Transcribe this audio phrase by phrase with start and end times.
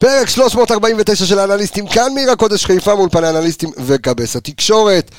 [0.00, 5.10] פרק 349 של האנליסטים, כאן מעיר הקודש חיפה מול פני האנליסטים וכבס התקשורת.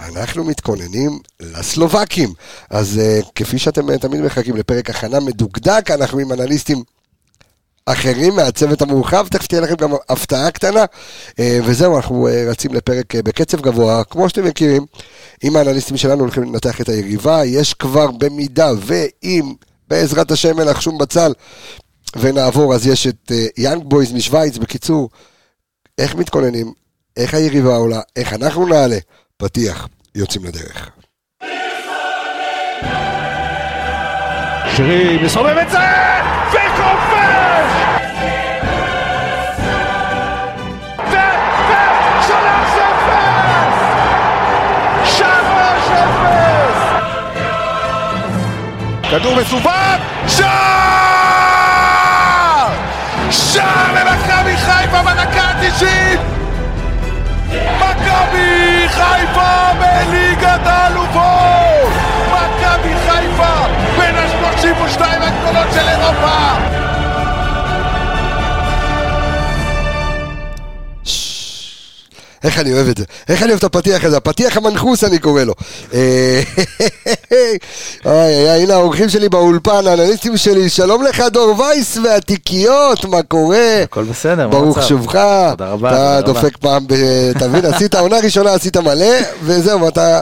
[0.00, 2.32] אנחנו מתכוננים לסלובקים.
[2.70, 6.82] אז uh, כפי שאתם uh, תמיד מחכים לפרק הכנה מדוקדק, אנחנו עם אנליסטים
[7.86, 10.84] אחרים מהצוות המורחב, תכף תהיה לכם גם הפתעה קטנה.
[11.30, 11.34] Uh,
[11.64, 14.86] וזהו, אנחנו uh, רצים לפרק uh, בקצב גבוה, כמו שאתם מכירים,
[15.42, 19.52] עם האנליסטים שלנו הולכים לנתח את היריבה, יש כבר במידה ואם
[19.88, 21.32] בעזרת השם אין לך שום בצל.
[22.16, 25.10] ונעבור, אז יש את יאנג uh, בויז משוויץ, בקיצור,
[25.98, 26.72] איך מתכוננים,
[27.16, 28.98] איך היריבה עולה, איך אנחנו נעלה,
[29.36, 30.90] פתיח, יוצאים לדרך.
[34.76, 35.78] שרי מסובב את זה,
[36.50, 37.20] וכובש!
[49.10, 51.09] כדור מסובב, שער!
[53.30, 56.18] שער למכבי חיפה בדקה ה-90!
[57.76, 61.92] מכבי חיפה בליגת האלופות!
[62.26, 63.66] מכבי חיפה
[63.98, 66.89] בין ה-32 הגדולות של אירופה!
[72.44, 75.42] איך אני אוהב את זה, איך אני אוהב את הפתיח הזה, הפתיח המנחוס אני קורא
[75.42, 75.54] לו.
[75.94, 76.42] אה,
[78.04, 83.82] אוי, אוי, הנה האורחים שלי באולפן, האנליסטים שלי, שלום לך דור וייס והתיקיות, מה קורה?
[83.82, 84.82] הכל בסדר, מה ברוך?
[84.82, 85.18] שובך.
[85.50, 86.26] תודה רבה, אתה.
[86.26, 86.86] דופק פעם,
[87.36, 90.20] אתה מבין, עשית עונה ראשונה, עשית מלא, וזהו, ואתה...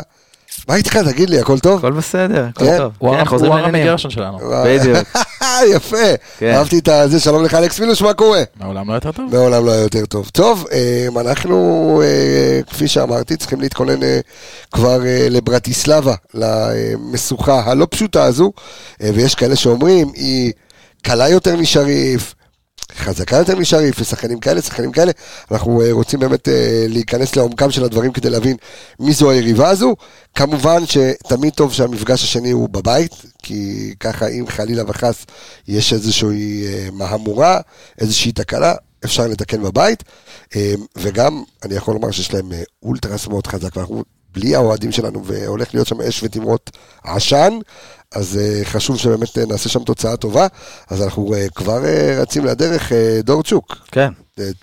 [0.68, 1.78] מה איתך, תגיד לי, הכל טוב?
[1.78, 2.78] הכל בסדר, הכל כן?
[2.78, 2.92] טוב.
[3.00, 3.84] כן, חוזרים לעניינים.
[3.84, 4.38] גרשון שלנו.
[4.64, 4.98] בדיוק.
[5.74, 5.96] יפה,
[6.38, 6.54] כן.
[6.54, 8.42] אהבתי את זה, שלום לך אלכס מילוש, מה קורה?
[8.60, 9.36] מעולם לא יותר טוב.
[9.36, 10.30] מעולם לא היה יותר טוב.
[10.32, 14.20] טוב, אה, אנחנו, אה, כפי שאמרתי, צריכים להתכונן אה,
[14.72, 14.98] כבר
[15.30, 18.52] לברטיסלבה, למשוכה הלא פשוטה הזו,
[19.00, 20.52] ויש כאלה שאומרים, היא
[21.02, 22.34] קלה יותר משריף.
[22.98, 25.12] חזקה יותר משריף, ושחקנים כאלה, שחקנים כאלה.
[25.50, 28.56] אנחנו אה, רוצים באמת אה, להיכנס לעומקם של הדברים כדי להבין
[29.00, 29.96] מי זו היריבה הזו.
[30.34, 33.12] כמובן שתמיד טוב שהמפגש השני הוא בבית,
[33.42, 35.26] כי ככה אם חלילה וחס
[35.68, 37.60] יש איזושהי אה, מהמורה,
[38.00, 38.74] איזושהי תקלה,
[39.04, 40.04] אפשר לתקן בבית.
[40.96, 42.52] וגם, אני יכול לומר שיש להם
[42.82, 44.02] אולטרס מאוד חזק, ואנחנו
[44.38, 46.70] בלי האוהדים שלנו, והולך להיות שם אש ותמרות
[47.04, 47.58] עשן,
[48.14, 50.46] אז uh, חשוב שבאמת uh, נעשה שם תוצאה טובה.
[50.88, 51.80] אז אנחנו uh, כבר
[52.20, 52.92] רצים לדרך,
[53.24, 53.76] דורצ'וק.
[53.92, 54.12] כן.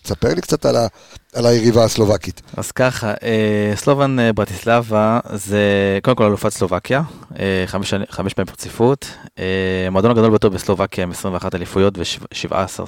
[0.03, 0.87] תספר לי קצת על, ה,
[1.35, 2.41] על היריבה הסלובקית.
[2.57, 5.59] אז ככה, אה, סלובן אה, ברטיסלבה זה
[6.03, 7.01] קודם כל אלופת סלובקיה,
[7.39, 9.07] אה, חמש חמש פעמים ברציפות,
[9.39, 9.43] אה,
[9.87, 12.81] המועדון הגדול ביותר בסלובקיה עם 21 אליפויות ו-17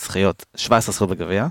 [0.00, 1.46] זכיות, 17 זכיות בגביע.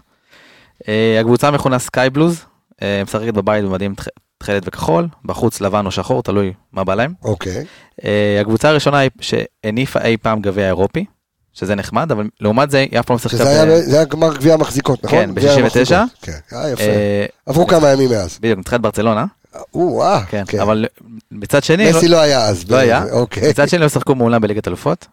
[0.88, 2.46] אה, הקבוצה מכונה סקאי בלוז,
[2.82, 3.96] אה, משחקת בבית במדים
[4.40, 7.14] תכלת וכחול, בחוץ לבן או שחור, תלוי מה בא להם.
[7.24, 7.66] אוקיי.
[8.06, 11.06] אה, הקבוצה הראשונה שהניפה אי פעם גביע אירופי,
[11.54, 15.04] שזה נחמד, אבל לעומת זה היא אף פעם לא שיחקה זה היה גמר גביע המחזיקות,
[15.04, 15.20] נכון?
[15.20, 16.00] כן, גביע ב- 69.
[16.00, 16.20] המחזיקות.
[16.22, 16.84] כן, היה יפה.
[16.84, 18.38] אה, עברו כמה ימים מאז.
[18.42, 19.26] בדיוק, נתחילת ברצלונה,
[19.74, 20.60] או, אה, כן, כן.
[20.60, 20.86] אבל
[21.32, 22.72] מצד שני, מסי לא היה אז.
[22.72, 23.04] לא היה.
[23.12, 23.50] אוקיי.
[23.50, 25.06] מצד שני לא שיחקו מעולם בליגת אלופות,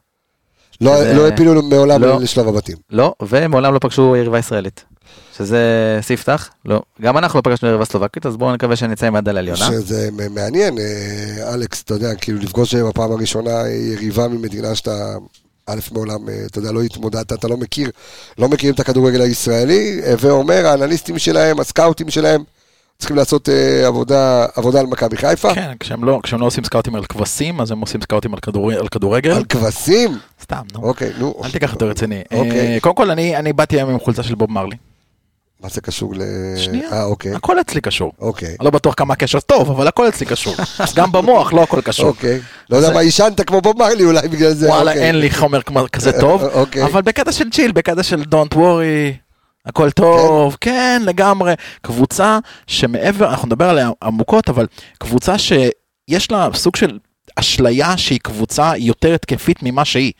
[0.80, 2.20] לא לא הפילו מעולם לא.
[2.20, 2.76] לשלב הבתים.
[2.90, 4.84] לא, ומעולם לא פגשו יריבה ישראלית.
[5.38, 6.82] שזה ספתח, לא.
[7.02, 9.66] גם אנחנו לא פגשנו יריבה סלובקית, אז בואו נקווה שנצא עם מדל עליונה.
[9.66, 15.14] שזה מעניין, אה, אלכס, אתה יודע, כאילו לפגוש בפעם הראשונה יריבה ממדינה שאתה,
[15.66, 17.90] א', מעולם, אה, אתה יודע, לא התמודדת, אתה לא מכיר,
[18.38, 22.42] לא מכירים את הכדורגל הישראלי, אה, ואומר, האנליסטים שלהם, הסקאוטים שלהם,
[22.98, 25.54] צריכים לעשות אה, עבודה, עבודה על מכבי חיפה.
[25.54, 28.72] כן, כשהם לא, כשהם לא עושים סקאוטים על כבשים, אז הם עושים סקאוטים על, כדור,
[28.72, 29.30] על כדורגל.
[29.30, 30.18] על כבשים?
[30.42, 30.82] סתם, נו.
[30.82, 31.34] אוקיי, נו.
[31.44, 32.22] אל תיקח יותר רציני.
[32.32, 32.74] אוקיי.
[32.74, 34.76] אה, קודם כל, אני, אני באתי היום עם חולצה של בוב מרלי.
[35.66, 36.20] מה זה קשור ל...
[36.56, 36.92] שנייה.
[36.92, 37.34] אה, אוקיי.
[37.34, 38.12] הכל אצלי קשור.
[38.20, 38.48] אוקיי.
[38.48, 40.54] אני לא בטוח כמה הקשר טוב, אבל הכל אצלי קשור.
[40.96, 42.06] גם במוח לא הכל קשור.
[42.06, 42.40] אוקיי.
[42.70, 44.68] לא יודע מה, עישנת כמו בוב מרלי אולי בגלל זה.
[44.68, 45.06] וואלה, אוקיי.
[45.06, 45.60] אין לי חומר
[45.92, 46.84] כזה טוב, אוקיי.
[46.84, 49.16] אבל בקטע של צ'יל, בקטע של Don't worry,
[49.66, 51.54] הכל טוב, כן, לגמרי.
[51.82, 54.66] קבוצה שמעבר, אנחנו נדבר עליה עמוקות, אבל
[54.98, 56.98] קבוצה שיש לה סוג של
[57.36, 60.12] אשליה שהיא קבוצה יותר התקפית ממה שהיא.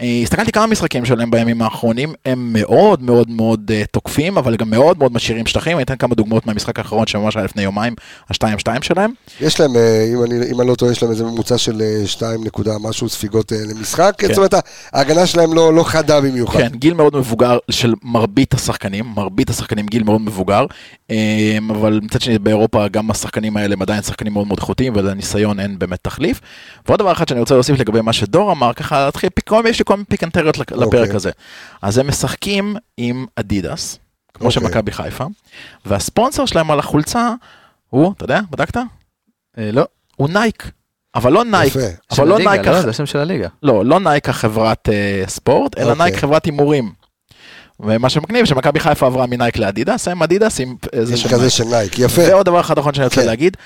[0.00, 4.70] אה, הסתכלתי כמה משחקים שלהם בימים האחרונים, הם מאוד מאוד מאוד אה, תוקפים, אבל גם
[4.70, 5.76] מאוד מאוד משאירים שטחים.
[5.76, 7.94] אני אתן כמה דוגמאות מהמשחק האחרון שממש היה לפני יומיים,
[8.30, 9.10] ה-2-2 שלהם.
[9.40, 12.06] יש להם, אה, אם אני, אם אני לא טועה, יש להם איזה ממוצע של אה,
[12.06, 14.14] 2 נקודה משהו ספיגות למשחק.
[14.18, 14.28] כן.
[14.28, 14.54] זאת אומרת,
[14.92, 16.58] ההגנה שלהם לא, לא חדה במיוחד.
[16.58, 20.66] כן, גיל מאוד מבוגר של מרבית השחקנים, מרבית השחקנים גיל מאוד מבוגר,
[21.70, 25.78] אבל מצד שני באירופה גם השחקנים האלה הם עדיין שחקנים מאוד מאוד איכותיים ולניסיון אין
[25.78, 26.40] באמת תחליף.
[26.88, 29.81] ועוד דבר אחד שאני רוצה להוסיף לגבי מה שדור אמר, ככה להתחיל, פה קודם, יש
[29.82, 31.16] לי כל מיני פיקנטריות לפ- לפרק אוקיי.
[31.16, 31.30] הזה.
[31.82, 33.98] אז הם משחקים עם אדידס,
[34.34, 34.62] כמו אוקיי.
[34.62, 35.24] שמכבי חיפה,
[35.86, 37.30] והספונסר שלהם על החולצה
[37.90, 38.76] הוא, אתה יודע, בדקת?
[39.58, 39.84] אה, לא,
[40.16, 40.70] הוא נייק.
[41.14, 41.86] אבל לא נייק, יפה.
[42.10, 43.48] אבל לא הליגה, נייק, לא, הח- זה השם של הליגה.
[43.62, 46.04] לא, לא נייק החברת אה, ספורט, אלא אוקיי.
[46.04, 46.92] נייק חברת הימורים.
[47.80, 51.52] ומה שמגניב שמכבי חיפה עברה מנייק לאדידס, הם אדידס עם איזה עם של כזה נייק.
[51.52, 52.22] של נייק, יפה.
[52.28, 53.26] ועוד דבר אחד אחרון שאני רוצה כן.
[53.26, 53.56] להגיד,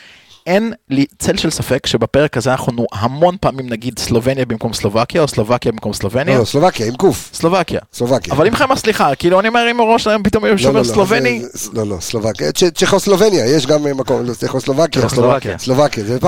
[0.46, 5.28] אין לי צל של ספק שבפרק הזה אנחנו המון פעמים נגיד סלובניה במקום סלובקיה, או
[5.28, 6.34] סלובקיה במקום סלובניה.
[6.34, 7.30] לא, לא, סלובקיה, עם קוף.
[7.34, 7.80] סלובקיה.
[7.92, 8.34] סלובקיה.
[8.34, 11.42] אבל עמכם הסליחה, כאילו אני אומר אם הראש שלהם פתאום לא, שומר לא, לא, סלובני,
[11.72, 12.52] לא, לא, סלובקיה.
[12.52, 15.02] צ'כוסלובניה, יש גם אה, מקום, צ'כוסלובקיה.
[15.02, 15.58] צ'כוסלובקיה.
[15.58, 16.18] סלובקיה, זה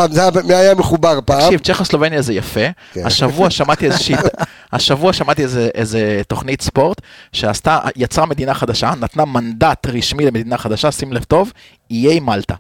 [0.59, 1.41] היה- מחובר פעם.
[1.41, 2.61] תקשיב, צ'כוסלובניה זה יפה.
[2.93, 3.07] כן.
[3.07, 4.15] השבוע שמעתי איזושהי,
[4.73, 7.01] השבוע שמעתי איזה- איזה תוכנית ספורט
[7.33, 11.53] שעשתה, יצרה מדינה חדשה, נתנה מנדט רשמי למדינה חדשה, שים לב טוב,
[11.91, 12.55] איי מלטה.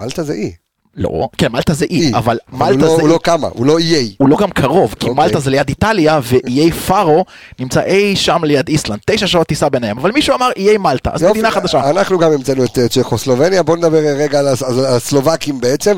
[0.00, 0.52] מלטה זה אי.
[0.96, 2.12] לא, כן, מלטה זה אי, אי.
[2.14, 3.08] אבל הוא מלטה לא- זה הוא.
[3.08, 4.14] לא כמה, הוא לא איי.
[4.18, 5.24] הוא לא גם קרוב, כי אוקיי.
[5.24, 7.24] מלטה זה ליד איטליה, ואיי פארו
[7.58, 11.22] נמצא אי שם ליד איסלנד, תשע שעות טיסה ביניהם, אבל מישהו אמר איי מלטה, אז
[11.22, 11.90] מדינה חדשה.
[11.90, 15.96] אנחנו גם המצאנו את אה, צ'כוסלובניה, בואו נדבר רגע על הס- על הסלובקים בעצם.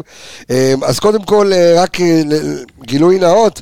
[0.51, 2.23] אה, אז קודם כל, אה, רק אה,
[2.87, 3.61] גילוי נאות,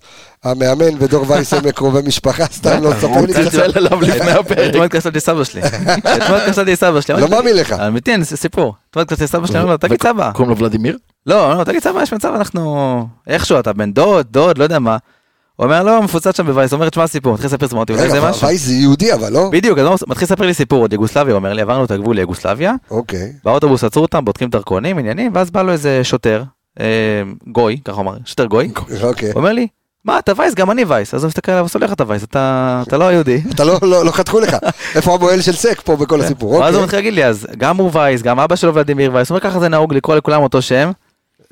[0.51, 3.43] המאמן ודור וייס הם קרובי משפחה, סתם לא תספר לי קצת.
[3.43, 4.59] צלצל אליו לפני הפרק.
[4.71, 5.63] אתמול התקשרתי סבא שלי.
[5.99, 7.21] אתמול התקשרתי סבא שלי.
[7.21, 7.73] לא מאמין לך.
[7.73, 8.75] אמיתי, אני- סיפור.
[8.91, 10.31] אתמול התקשרתי סבא שלי, אמרתי לו, תגיד סבא.
[10.35, 10.99] קוראים לו ולדימיר?
[11.27, 13.07] לא, לא, תגיד סבא, יש מצב, אנחנו...
[13.27, 14.97] איכשהו, אתה בן דוד, דוד, לא יודע מה.
[15.57, 18.21] הוא אומר, לא, מפוצץ שם בווייס, הוא אומר, תשמע סיפור, מתחיל לספר סיפור, אולי זה
[18.21, 18.47] משהו.
[18.47, 19.49] וייס זה יהודי אבל, לא?
[19.53, 22.17] בדיוק, אז הוא מתחיל לספר לי סיפור, עוד יוגוסלביה, הוא אומר לי, עברנו את הגבול
[22.17, 23.33] ליוגוסלביה, אוקיי.
[23.45, 26.43] באוטובוס עצרו אותם, בודקים דרכונים, עניינים, ואז בא לו איזה שוטר,
[26.81, 26.87] אה,
[27.47, 28.71] גוי, ככה הוא אמר, שוטר גוי,
[29.03, 29.29] אוקיי.
[29.31, 29.67] הוא אומר לי,
[30.05, 30.55] מה, אתה וייס?
[30.55, 31.15] גם אני וייס.
[31.15, 33.41] אז הוא מסתכל עליו, סולח אתה וייס, אתה אתה לא יהודי.
[33.55, 34.57] אתה לא, לא, לא חתכו לך.
[34.95, 36.51] איפה המוהל של סק פה בכל הסיפור?
[36.53, 36.83] ואז הוא אוקיי.
[36.83, 39.61] מתחיל להגיד לי, אז גם הוא וייס, גם אבא שלו ולדימיר וייס, הוא אומר ככה
[39.61, 40.91] זה נהוג לקרוא לכולם אותו שם.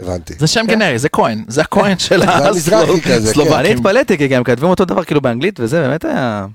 [0.00, 0.34] הבנתי.
[0.38, 2.28] זה שם גנרי, זה כהן, זה הכהן של כן.
[2.28, 3.76] אני הסלובקים.
[3.76, 6.46] התפלאתי, כי גם כתבים אותו דבר כאילו באנגלית, וזה באמת היה...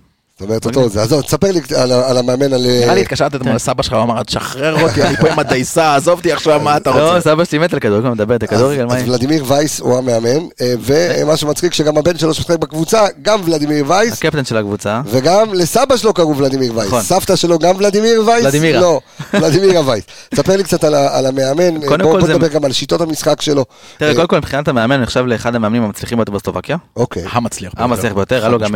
[0.41, 1.01] זאת אומרת אותו זה.
[1.01, 1.61] אז עוד, תספר לי
[2.05, 2.61] על המאמן, על...
[2.61, 5.95] נראה לי אה, התקשרת אתמול לסבא שלך, הוא אמר, תשחרר אותי, אני פה עם הדייסה,
[5.95, 7.21] עזוב אותי עכשיו, מה אתה לא, רוצה?
[7.21, 10.47] סבא שלי מת על כדורגל, הוא מדבר את הכדורגל, מה אז ולדימיר וייס הוא המאמן,
[10.61, 15.01] אה, ומה שמצחיק שגם הבן שלו שמשחק בקבוצה, גם ולדימיר וייס, הקפטן של הקבוצה.
[15.05, 16.87] וגם לסבא שלו קראו ולדימיר וייס.
[16.87, 17.01] נכון.
[17.01, 18.45] סבתא שלו גם ולדימיר וייס?
[18.45, 18.81] ולדימירה.
[18.81, 18.99] לא,
[19.33, 20.03] ולדימירה וייס.
[20.35, 23.65] ספר לי קצת על המאמן, קודם בוא נדבר גם על שיטות המשחק שלו.
[23.97, 26.77] תראה, אה, קודם כל מבחינת המאמן, נחשב לאחד המאמנים המצליחים ביותר בסלובקיה.
[26.95, 27.23] אוקיי.
[27.31, 27.83] המצליח ביותר.
[27.83, 28.75] המצליח ביותר, היה לו גם...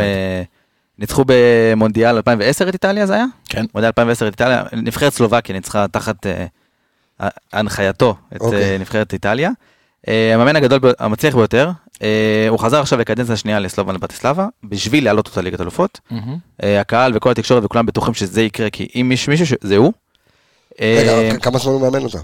[0.96, 3.24] אה, ניצחו במונדיאל 2010 את איטליה זה היה?
[3.48, 3.64] כן.
[3.74, 6.46] מונדיאל 2010 את איטליה, נבחרת סלובקיה ניצחה תחת אה,
[7.52, 8.62] הנחייתו את אוקיי.
[8.72, 9.50] אה, נבחרת איטליה.
[10.08, 11.70] אה, המאמן הגדול, המצליח ביותר,
[12.02, 16.00] אה, הוא חזר עכשיו לקדנציה השנייה לסלובן בטיסלבה, בשביל להעלות אותה ליגת אלופות.
[16.62, 19.92] אה, הקהל וכל התקשורת וכולם בטוחים שזה יקרה, כי אם יש מישהו, זה הוא.
[20.80, 22.18] אה, רגע, כמה זמן הוא מאמן אותה?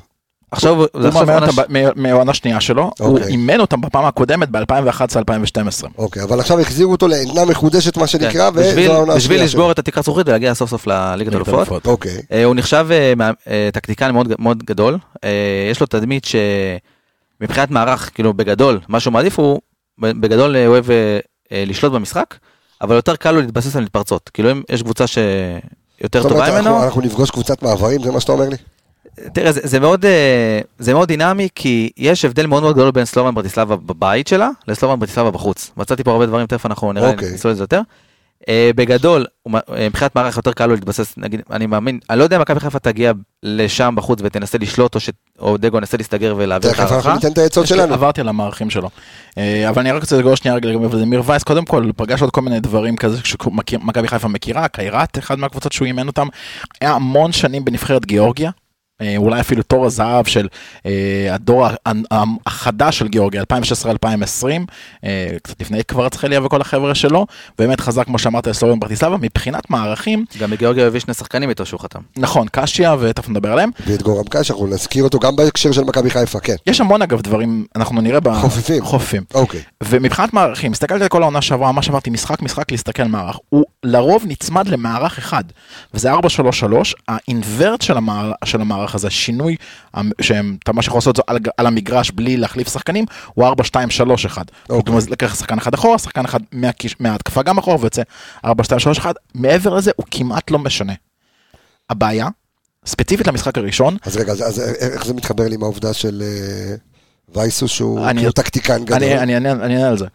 [0.53, 1.63] עכשיו, זה הוא עכשיו מאמן אותם
[1.97, 3.27] מהעונה השנייה שלו, הוא אוקיי.
[3.29, 5.87] אימן אותם בפעם הקודמת ב-2011-2012.
[5.99, 9.45] אוקיי, אבל עכשיו החזירו אותו לעדנה מחודשת, מה כן, שנקרא, בשביל- וזו העונה בשביל השנייה
[9.45, 9.73] לשבור שלו.
[9.73, 11.87] את התקרת זכוכית ולהגיע סוף סוף לליגת אלופות.
[11.87, 12.19] אוקיי.
[12.33, 15.31] אה, הוא נחשב מה- אה, טקטיקן מאוד, מאוד גדול, אה,
[15.71, 16.25] יש לו תדמית
[17.41, 19.61] שמבחינת מערך, כאילו בגדול, מה שהוא מעדיף הוא,
[20.01, 21.19] בגדול הוא אוהב אה,
[21.53, 22.35] אה, לשלוט במשחק,
[22.83, 26.85] אבל יותר קל לו להתבסס על מתפרצות, כאילו אם יש קבוצה שיותר טובה ממנו, אנחנו-
[26.85, 28.57] אנחנו נפגוש קבוצת מעברים, זה מה שאתה אומר לי?
[29.35, 33.05] תראה זה, זה מאוד אה, זה מאוד דינמי כי יש הבדל מאוד מאוד גדול בין
[33.05, 35.71] סלובן ברטיסלבה בבית שלה לסלובן ברטיסלבה בחוץ.
[35.77, 37.31] מצאתי פה הרבה דברים תכף אנחנו נראה אוקיי.
[37.31, 37.81] ניסו לזה יותר.
[38.49, 42.37] אה, בגדול אה, מבחינת מערך יותר קל לו להתבסס נגיד אני מאמין אני לא יודע
[42.37, 43.13] אם מכבי חיפה תגיע
[43.43, 45.11] לשם בחוץ ותנסה לשלוט או, ש...
[45.39, 47.15] או דגו ינסה להסתגר ולהעביר את תכף אנחנו ההערכה.
[47.15, 47.95] ניתן את העצות שלנו.
[47.95, 48.91] עברתי על המערכים שלו.
[49.39, 52.31] אה, אבל אני רק רוצה לגרור שנייה רגע לגבי ולדימיר וייס, קודם כל פגש עוד
[52.31, 56.27] כל מיני דברים כזה שמכבי חיפה מכירה, קיירת, אחד מהקבוצות שהוא אימן אותם,
[56.81, 58.51] היה המון שנים בנבחרת גיאורגיה.
[59.03, 60.49] אה, אולי אפילו תור הזהב של
[60.87, 61.67] אה, הדור
[62.47, 63.47] החדש של גיאורגיה, 2016-2020,
[65.05, 67.27] אה, קצת לפני כבר צחליה וכל החבר'ה שלו,
[67.59, 71.81] באמת חזק כמו שאמרת לסלובן ברטיסלבה, מבחינת מערכים, גם בגיאורגיה הביא שני שחקנים איתו שהוא
[71.81, 72.01] חתם.
[72.17, 76.11] נכון, קשיה ותכף נדבר עליהם, ואת גורם קש, אנחנו נזכיר אותו גם בהקשר של מכבי
[76.11, 76.55] חיפה, כן.
[76.67, 78.41] יש המון אגב דברים, אנחנו נראה ב...
[78.41, 78.85] חופפים.
[78.85, 79.23] חופפים.
[79.35, 79.61] אוקיי.
[79.85, 84.25] ומבחינת מערכים, הסתכלתי על כל העונה שעברה, מה שאמרתי, משחק משחק להסתכל מערך, הוא לרוב
[84.27, 85.45] נצמד למערך אחד,
[85.95, 86.17] וזה 4-3-3,
[87.09, 88.61] האינוורט של, המער, של
[88.93, 89.57] המערך הזה, שינוי
[89.95, 93.53] המ- שהם, אתה מה שיכול לעשות זה על, על המגרש בלי להחליף שחקנים, הוא 4-2-3-1.
[94.69, 94.83] אוקיי.
[94.85, 98.03] כלומר, זה לקח שחקן אחד אחורה, שחקן אחד מהקיש- מההתקפה גם אחורה, ויוצא
[98.47, 98.51] 4-2-3-1,
[99.35, 100.93] מעבר לזה הוא כמעט לא משנה.
[101.91, 102.29] הבעיה,
[102.87, 106.23] ספציפית למשחק הראשון, אז רגע, אז- אז איך זה מתחבר לי עם העובדה של
[107.35, 109.03] וייסוס שהוא אני- כאילו טקטיקן גדול?
[109.19, 110.07] אני אענה על זה.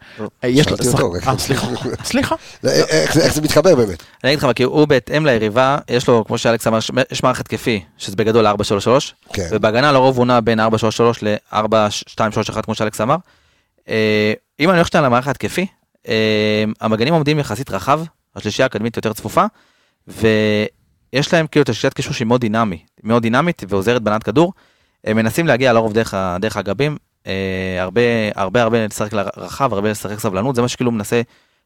[0.44, 1.36] אה, יש לו, סליחה,
[2.04, 2.34] סליחה.
[2.64, 4.02] לא, איך זה- מתחבר באמת?
[4.24, 6.78] אני אגיד לך כי הוא בהתאם ליריבה, יש לו, כמו שאלכס אמר,
[7.12, 8.50] יש מערך התקפי, שזה בגדול 4-3-3,
[9.32, 9.48] כן.
[9.52, 10.62] ובהגנה לרוב הוא נע בין 4-3-3
[11.22, 13.16] ל-4-2-3-1, כמו שאלכס אמר.
[13.88, 15.66] אה, אם אני הולך שנייה למערך ההתקפי,
[16.08, 16.14] אה,
[16.80, 18.00] המגנים עומדים יחסית רחב,
[18.36, 19.44] השלישייה הקדמית יותר צפופה,
[20.08, 24.52] ויש להם כאילו את השיטת קישור שהיא מאוד דינמי, מאוד דינמית ועוזרת בהנעת כדור.
[25.04, 26.96] הם מנסים להגיע לרוב דרך, דרך הגבים,
[27.80, 28.00] הרבה
[28.34, 31.20] הרבה הרבה לשחק לרחב, הרבה לשחק סבלנות, זה מה שכאילו מנסה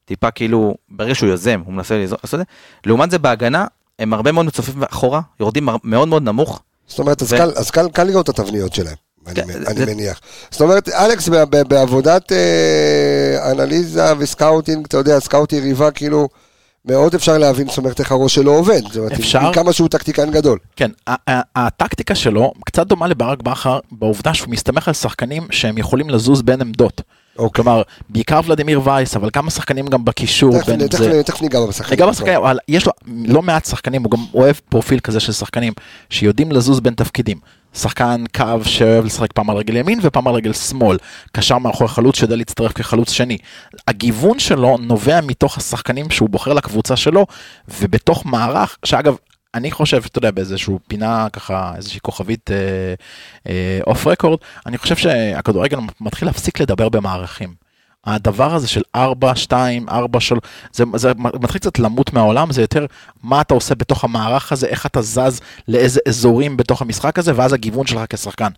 [0.04, 2.45] טיפה כאילו, ברגע שהוא יוזם, הוא מנסה לעשות את זה.
[2.87, 3.66] לעומת זה בהגנה,
[3.99, 6.62] הם הרבה מאוד מצופפים אחורה, יורדים מאוד מאוד נמוך.
[6.87, 8.95] זאת אומרת, אז ו- קל- אז קל קל לראות את התבניות שלהם,
[9.26, 10.21] אני כן, זה- אני מניח.
[10.50, 11.28] זאת אומרת, אלכס,
[11.69, 16.28] בעבודת אה, אנליזה וסקאוטינג, אתה יודע, סקאוט יריבה, כאילו,
[16.87, 18.81] מאוד אפשר להבין, זאת אומרת, איך הראש שלו עובד.
[18.83, 19.39] זאת אומרת, אפשר.
[19.41, 20.59] עם כמה שהוא טקטיקן גדול.
[20.77, 20.91] כן,
[21.57, 26.61] הטקטיקה שלו קצת דומה לברק בכר בעובדה שהוא מסתמך על שחקנים שהם יכולים לזוז בין
[26.61, 27.01] עמדות.
[27.39, 27.65] אוקיי.
[27.65, 30.59] כלומר, בעיקר ולדימיר וייס, אבל כמה שחקנים גם בקישור.
[30.59, 31.99] תכף- בין זה- תכף ניגע בשחקנים.
[32.01, 35.73] גם השחקנים, אבל יש לו לא מעט שחקנים, הוא גם אוהב פרופיל כזה של שחקנים
[36.11, 37.39] שיודעים לזוז בין תפקידים.
[37.75, 40.99] שחקן קו שאוהב לשחק פעם על רגל ימין ופעם על רגל שמאל.
[41.33, 43.38] קשר מאחורי חלוץ שיודע להצטרף כחלוץ שני.
[43.88, 47.26] הגיוון שלו נובע מתוך השחקנים שהוא בוחר לקבוצה שלו,
[47.81, 49.17] ובתוך מערך, שאגב,
[49.55, 52.50] אני חושב, אתה יודע, באיזשהו פינה ככה, איזושהי כוכבית
[53.87, 57.62] אוף רקורד, אני חושב שהכדורגל מתחיל להפסיק לדבר במערכים.
[58.04, 60.40] הדבר הזה של 4, 2, 4, 3,
[60.73, 62.87] זה, זה מתחיל קצת למות מהעולם, זה יותר
[63.23, 67.52] מה אתה עושה בתוך המערך הזה, איך אתה זז לאיזה אזורים בתוך המשחק הזה, ואז
[67.52, 68.49] הגיוון שלך כשחקן.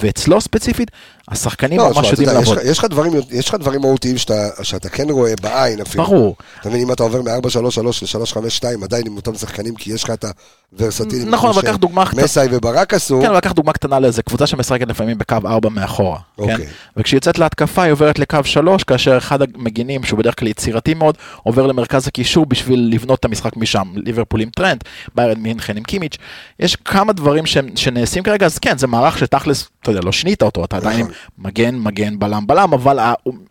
[0.00, 0.90] ואצלו ספציפית,
[1.28, 2.58] השחקנים לא, ממש יודעים לעבוד.
[2.64, 6.04] יש לך דברים, יש לך דברים מהותיים שאתה, שאתה כן רואה בעין אפילו.
[6.04, 6.36] ברור.
[6.60, 10.24] אתה מבין, אם אתה עובר מ-4-3-3 ל-3-5-2, עדיין עם אותם שחקנים, כי יש לך את
[10.72, 11.28] הוורסטיליות.
[11.28, 12.22] נכון, אבל קח דוגמה קטנה.
[12.22, 13.20] מסאי וברק עשו.
[13.20, 16.18] כן, אבל לקח דוגמה קטנה לאיזה קבוצה שמשחקת לפעמים בקו 4 מאחורה.
[16.18, 16.42] כן?
[16.42, 16.66] אוקיי.
[16.96, 21.18] וכשהיא יוצאת להתקפה היא עוברת לקו 3, כאשר אחד המגינים, שהוא בדרך כלל יצירתי מאוד,
[21.42, 23.92] עובר למרכז הקישור בשביל לבנות את המשחק משם.
[23.96, 26.16] ליברפול עם טרנד, באיירן מינכן עם קימיץ'.
[26.60, 27.56] יש כמה דברים ש...
[27.76, 31.06] שנעשים כרגע, אז כן, זה מערך שתכלס, אתה יודע, לא שינית אותו, אתה עדיין עם
[31.06, 31.14] נכון.
[31.38, 32.98] מגן, מגן, בלם, בלם, אבל.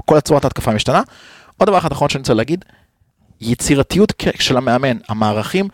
[0.05, 1.01] כל הצורת ההתקפה משתנה.
[1.57, 2.65] עוד דבר אחד אחרון שאני רוצה להגיד,
[3.41, 5.67] יצירתיות של המאמן, המערכים,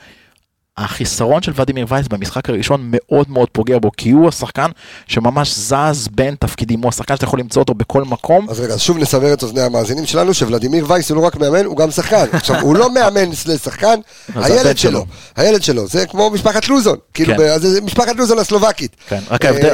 [0.83, 4.69] החיסרון של ולדימיר וייס במשחק הראשון מאוד מאוד פוגע בו, כי הוא השחקן
[5.07, 8.49] שממש זז בין תפקידים, הוא השחקן שאתה יכול למצוא אותו בכל מקום.
[8.49, 11.65] אז רגע, אז שוב נסבר את אוזני המאזינים שלנו, שוולדימיר וייס הוא לא רק מאמן,
[11.65, 12.25] הוא גם שחקן.
[12.33, 13.99] עכשיו, הוא לא מאמן שחקן,
[14.35, 15.05] הילד שלו.
[15.35, 16.97] הילד שלו, זה כמו משפחת לוזון.
[17.13, 17.59] כאילו, כן.
[17.59, 18.95] זה משפחת לוזון הסלובקית.
[19.09, 19.73] כן, רק ההבדל, אה,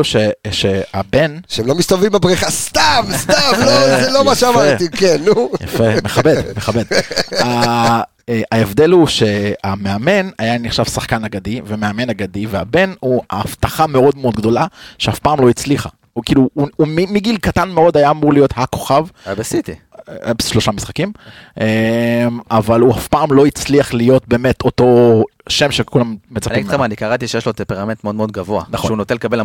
[0.00, 0.04] הוא,
[0.50, 4.34] שהבן, שהם לא מסתובבים בבריכה, סתם, סתם, לא, זה לא מה.
[4.34, 5.50] שאמרתי, כן, נו.
[5.60, 6.84] יפה, מכבד, מכבד.
[8.30, 14.34] אה, ההבדל הוא שהמאמן היה נחשב שחקן אגדי ומאמן אגדי, והבן הוא הבטחה מאוד מאוד
[14.34, 14.66] גדולה
[14.98, 15.88] שאף פעם לא הצליחה.
[16.12, 19.74] הוא כאילו, הוא, הוא מגיל קטן מאוד היה אמור להיות הכוכב, היה בסיטי.
[20.08, 21.12] אה, שלושה משחקים,
[21.60, 26.66] אה, אבל הוא אף פעם לא הצליח להיות באמת אותו שם שכולם אני מצפים אגיד
[26.66, 28.62] לך מה, אני קראתי שיש לו טמפרמנט מאוד מאוד גבוה.
[28.70, 28.88] נכון.
[28.88, 29.40] שהוא נוטה לקבל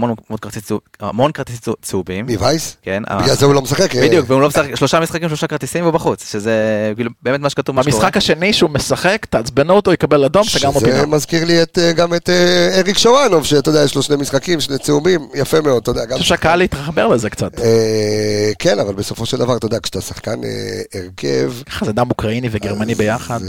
[0.99, 2.25] המון כרטיסים צהוב- צהובים.
[2.25, 2.75] מי וייס?
[2.81, 3.03] כן.
[3.21, 3.95] בגלל זה הוא לא משחק.
[3.95, 6.53] אה, בדיוק, והוא לא משחק, שלושה משחקים, שלושה כרטיסים והוא בחוץ, שזה
[6.95, 7.97] כאילו באמת מה שכתוב, מה שקורה.
[7.97, 11.05] במשחק השני שהוא משחק, תעצבנו אותו, יקבל אדום, סגרנו שזה פינה.
[11.05, 14.61] מזכיר לי את, אה, גם את אה, אריק שוואנוב, שאתה יודע, יש לו שני משחקים,
[14.61, 16.03] שני צהובים, יפה מאוד, אתה יודע.
[16.03, 17.59] אני חושב שהקהל התחבר לזה קצת.
[17.59, 17.65] אה,
[18.59, 20.49] כן, אבל בסופו של דבר, אתה יודע, כשאתה שחקן אה,
[21.01, 21.53] הרכב...
[21.65, 23.39] ככה זה דם אוקראיני וגרמני ביחד.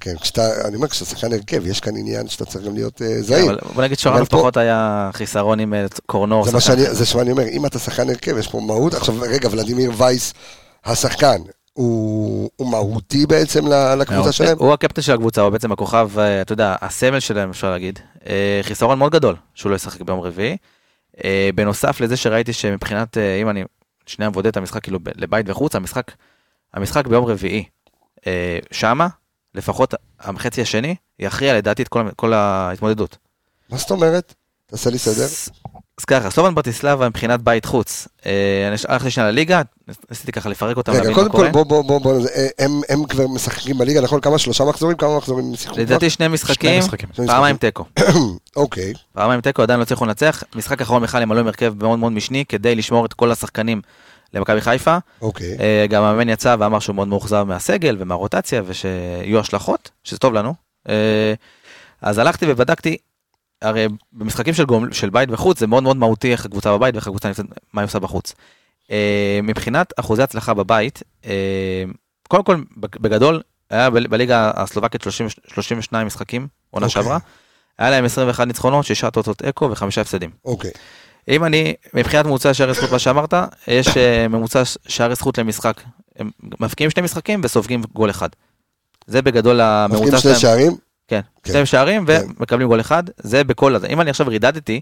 [0.00, 3.22] כן, כשאתה, אני אומר, כשאתה שחקן הרכב, יש כאן עניין שאתה צריך גם להיות אה,
[3.22, 3.58] זהיר.
[3.74, 6.44] בוא נגיד פה- פחות היה חיסרון עם אה, קורנור.
[6.46, 6.60] זה מה.
[7.04, 8.94] שאני, אומר, אם אתה שחקן הרכב, יש פה מהות.
[8.94, 10.34] עכשיו, רגע, ולדימיר וייס,
[10.84, 11.36] השחקן,
[11.72, 13.66] הוא, הוא מהותי בעצם
[13.98, 14.32] לקבוצה מאוד.
[14.32, 14.56] שלהם?
[14.58, 17.98] הוא הקפטן של הקבוצה, הוא בעצם הכוכב, אה, אתה יודע, הסמל שלהם אפשר להגיד.
[18.62, 20.56] חיסרון מאוד גדול שהוא לא ישחק ביום רביעי.
[21.54, 23.64] בנוסף לזה שראיתי שמבחינת, אם אני
[24.06, 26.12] שנייה מבודד את המשחק כאילו לבית וחוץ, המשחק,
[26.74, 27.64] המשחק ביום רביעי,
[28.70, 29.06] שמה,
[29.54, 33.18] לפחות החצי השני, יכריע לדעתי את כל, כל ההתמודדות.
[33.70, 34.34] מה זאת אומרת?
[34.66, 35.26] תעשה לי סדר.
[35.98, 38.08] אז ככה, סלובן ברטיסלבה מבחינת בית חוץ.
[38.26, 39.62] אה, אני הלכתי שנייה לליגה,
[40.10, 41.46] ניסיתי ככה לפרק אותם, רגע, להבין קודם מה קורה.
[41.46, 42.46] כל, בוא, בוא, בוא, בוא, אה,
[42.88, 44.20] הם, כבר משחקים בליגה, נכון?
[44.20, 44.38] כמה?
[44.38, 44.96] שלושה מחזורים?
[44.96, 45.78] כמה מחזורים הם שיחקו?
[45.80, 46.82] לדעתי שני משחקים,
[47.26, 47.84] פעמיים תיקו.
[48.56, 48.92] אוקיי.
[49.12, 50.42] פעמיים תיקו עדיין לא הצליחו לנצח.
[50.54, 53.80] משחק אחרון בכלל הם עלו עם הרכב מאוד מאוד משני כדי לשמור את כל השחקנים
[54.34, 54.98] למכבי חיפה.
[55.22, 55.56] אוקיי.
[55.60, 60.54] אה, גם המאמן יצא ואמר שהוא מאוד מאוכזב מהסגל ומהרוטציה ושיהיו השלכות, שזה טוב לנו.
[60.88, 61.34] אה,
[62.02, 62.96] אז הלכתי ובדקתי,
[63.62, 67.06] הרי במשחקים של, גומל, של בית וחוץ זה מאוד מאוד מהותי איך הקבוצה בבית ואיך
[67.06, 68.34] הקבוצה נמצאת, מה היא עושה בחוץ.
[68.90, 71.84] אה, מבחינת אחוזי הצלחה בבית, אה,
[72.28, 77.02] קודם כל בגדול היה בליגה הסלובקית 30, 32 משחקים, עונה אוקיי.
[77.02, 77.18] שעברה.
[77.78, 80.30] היה להם 21 ניצחונות, שישה תוצאות תיקו וחמישה הפסדים.
[80.44, 80.70] אוקיי.
[81.28, 83.34] אם אני, מבחינת ממוצע שערי זכות, מה שאמרת,
[83.68, 85.80] יש אה, ממוצע שערי זכות למשחק.
[86.16, 88.28] הם מפקיעים שני משחקים וסופגים גול אחד.
[89.06, 90.40] זה בגדול הממוצע מפקיעים שני שלהם.
[90.40, 90.76] שערים?
[91.08, 91.52] כן, כן.
[91.52, 92.22] שני שערים כן.
[92.38, 93.86] ומקבלים גול אחד, זה בכל הזה.
[93.86, 94.80] אם אני עכשיו רידדתי,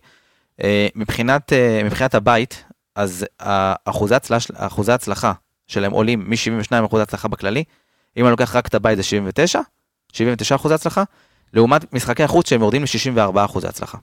[0.63, 3.27] אה, מבחינת, אה, מבחינת הבית, אז
[3.85, 5.33] אחוזי ההצלחה
[5.67, 7.65] שלהם עולים מ-72 אחוזי הצלחה בכללי,
[8.17, 9.61] אם אני לוקח רק את הבית זה 79,
[10.13, 11.03] 79 אחוזי הצלחה,
[11.53, 13.99] לעומת משחקי החוץ שהם יורדים ל-64 אחוזי הצלחה.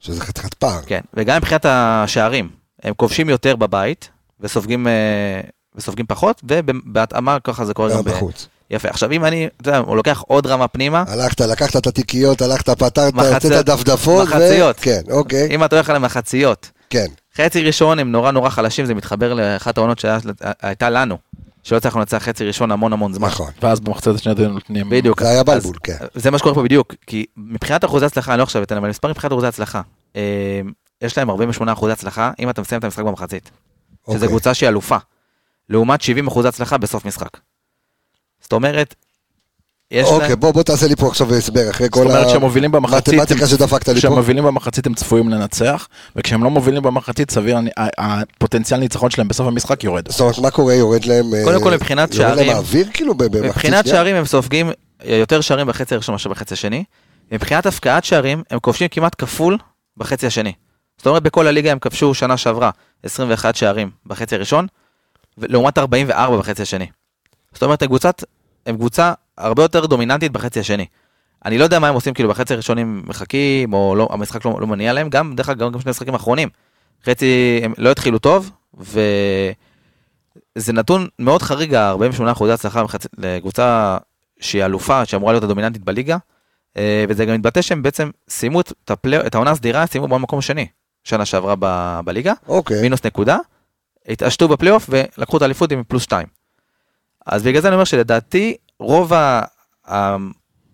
[0.00, 0.80] שזה חתיכת פער.
[0.86, 2.48] כן, וגם מבחינת השערים,
[2.82, 4.10] הם כובשים יותר בבית
[4.40, 5.40] וסופגים, אה,
[5.74, 8.08] וסופגים פחות, ובהתאמה ככה זה קורה גם גם ב...
[8.08, 8.48] בחוץ.
[8.70, 12.42] יפה, עכשיו אם אני, אתה יודע, הוא לוקח עוד רמה פנימה, הלכת, לקחת את התיקיות,
[12.42, 14.28] הלכת, פתרת, הוצאת דפדפות.
[14.28, 14.76] ו- מחציות.
[14.80, 17.06] כן, אוקיי, אם אתה הולך על המחציות, כן.
[17.36, 21.18] חצי ראשון הם נורא נורא חלשים, זה מתחבר לאחת העונות שהייתה לנו,
[21.66, 23.28] שלא הצלחנו לנצח חצי ראשון המון המון זמן.
[23.28, 23.50] נכון.
[23.62, 24.90] ואז במחצית השנייה היו נותנים...
[24.90, 25.20] בדיוק.
[25.20, 25.96] זה היה בלבול, כן.
[26.14, 29.08] זה מה שקורה פה בדיוק, כי מבחינת אחוזי הצלחה, אני לא עכשיו אתן, אבל מספר
[29.08, 29.80] מבחינת אחוזי הצלחה,
[30.16, 30.60] אה,
[31.02, 33.50] יש להם 48 אחוזי הצלחה, אם אתה מסיים את המשחק במחצית,
[34.06, 34.28] שזו אוקיי.
[34.28, 34.96] קבוצה שהיא אלופה,
[35.68, 37.38] לעומת 70 אחוזי הצלחה בסוף משחק.
[38.40, 38.94] זאת אומרת,
[39.90, 43.94] יש אוקיי, להם, בוא בוא תעשה לי פה עכשיו הסבר, אחרי כל המתמטיקה שדפקת לי
[43.94, 44.16] כשהם פה.
[44.16, 49.28] מובילים במחצית הם צפויים לנצח, וכשהם לא מובילים במחצית סביר, אני- ה- הפוטנציאל ניצחון שלהם
[49.28, 50.08] בסוף המשחק יורד.
[50.10, 50.74] זאת אומרת, מה קורה?
[50.74, 51.34] יורד להם...
[51.34, 53.96] אה, קודם כל, מבחינת יורד שערים- להם האוויר כאילו במחצית מבחינת שנייה?
[53.96, 54.70] שערים הם סופגים
[55.04, 56.84] יותר שערים בחצי הראשון מאשר בחצי השני,
[57.32, 59.58] מבחינת הפקעת שערים הם כובשים כמעט כפול
[59.96, 60.52] בחצי השני.
[60.98, 62.70] זאת אומרת, בכל הליגה הם כבשו שנה שעברה
[63.02, 64.66] 21 שערים בחצי הראשון,
[65.38, 66.86] לעומת 44 בחצי השני.
[67.54, 68.22] זאת אומרת, הם קבוצת,
[68.66, 70.86] הם קבוצה הרבה יותר דומיננטית בחצי השני.
[71.44, 74.56] אני לא יודע מה הם עושים כאילו בחצי הראשון הם מחכים, או לא, המשחק לא,
[74.60, 76.48] לא מניע להם, גם דרך אגב גם שני המשחקים האחרונים.
[77.04, 79.52] חצי, הם לא התחילו טוב, וזה
[80.72, 83.96] נתון מאוד חריג, ה-48 אחוזי הצלחה בחצי- לקבוצה
[84.40, 86.16] שהיא אלופה, שאמורה להיות הדומיננטית בליגה,
[86.76, 90.66] אה, וזה גם מתבטא שהם בעצם סיימו את, הפלי, את העונה הסדירה, סיימו במקום השני,
[91.04, 92.82] שנה שעברה ב, בליגה, אוקיי.
[92.82, 93.38] מינוס נקודה,
[94.08, 96.26] התעשתו בפלייאוף ולקחו את האליפות עם פלוס 2.
[97.26, 99.42] אז בגלל זה אני אומר שלדעתי רוב ה...
[99.88, 100.16] ה-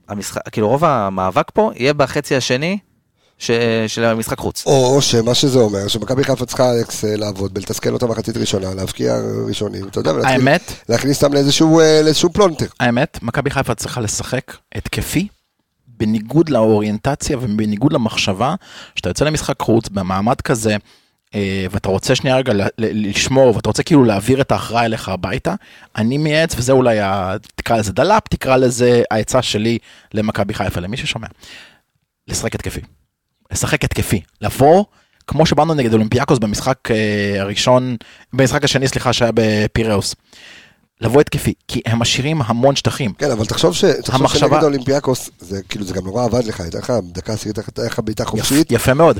[0.08, 2.78] המשחק, כאילו רוב המאבק פה יהיה בחצי השני
[3.38, 3.50] ש...
[3.86, 4.66] של המשחק חוץ.
[4.66, 9.14] או שמה שזה אומר, שמכבי חיפה צריכה אלכס אה, לעבוד בלתסכל אותה מחצית ראשונה, להבקיע
[9.48, 12.66] ראשונים, אתה יודע, ולהתחיל- האמת, להכניס אותם לאיזשהו אה, לאיזשהו פלונטר.
[12.80, 15.28] האמת, מכבי חיפה צריכה לשחק התקפי,
[15.86, 18.54] בניגוד לאוריינטציה ובניגוד למחשבה,
[18.94, 20.76] שאתה יוצא למשחק חוץ במעמד כזה,
[21.70, 25.54] ואתה רוצה שנייה רגע לשמור, ואתה רוצה כאילו להעביר את ההכרעה אליך הביתה,
[25.96, 29.78] אני מייעץ, וזה אולי, ה- תקרא לזה דלאפ, תקרא לזה העצה שלי
[30.14, 31.26] למכבי חיפה, למי ששומע.
[32.28, 32.80] לשחק התקפי.
[33.52, 34.20] לשחק התקפי.
[34.40, 34.84] לבוא,
[35.26, 37.96] כמו שבאנו נגד אולימפיאקוס במשחק אה, הראשון,
[38.32, 40.14] במשחק השני, סליחה, שהיה בפיראוס.
[41.00, 43.12] לבוא התקפי, כי הם משאירים המון שטחים.
[43.12, 46.60] כן, אבל תחשוב ש- תחשוב המחשבה- שנגד אולימפיאקוס, זה כאילו זה גם נורא עבד לך,
[46.60, 49.18] הייתה לך דקה עשירית, הייתה לך בעיטה יפ, חופשית, יפה מאוד.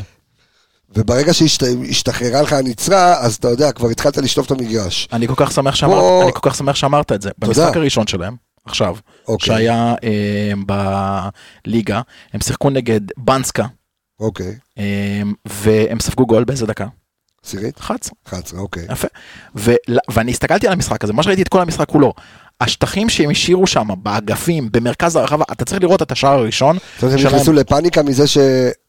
[0.96, 5.08] וברגע שהשתחררה לך הנצרה, אז אתה יודע, כבר התחלת לשטוף את המגרש.
[5.12, 7.30] אני כל כך שמח שאמרת, בוא- אני כל כך שמח שאמרת את זה.
[7.38, 8.96] במשחק הראשון שלהם, עכשיו,
[9.28, 10.52] אוקיי, שהיה אה,
[11.66, 12.00] בליגה,
[12.32, 13.66] הם שיחקו נגד בנסקה,
[14.20, 16.86] אוקיי, אה, והם ספגו גול באיזה דקה?
[17.46, 17.78] עשירית?
[17.80, 18.12] 11.
[18.28, 18.86] 11, אוקיי.
[18.90, 19.08] יפה.
[19.56, 19.74] ו-
[20.10, 22.12] ואני הסתכלתי על המשחק הזה, מה שראיתי את כל המשחק כולו.
[22.62, 26.78] השטחים שהם השאירו שם, באגפים, במרכז הרחבה, אתה צריך לראות את השער הראשון.
[26.94, 27.26] זאת אומרת, הם.
[27.26, 28.38] נכנסו לפאניקה מזה ש...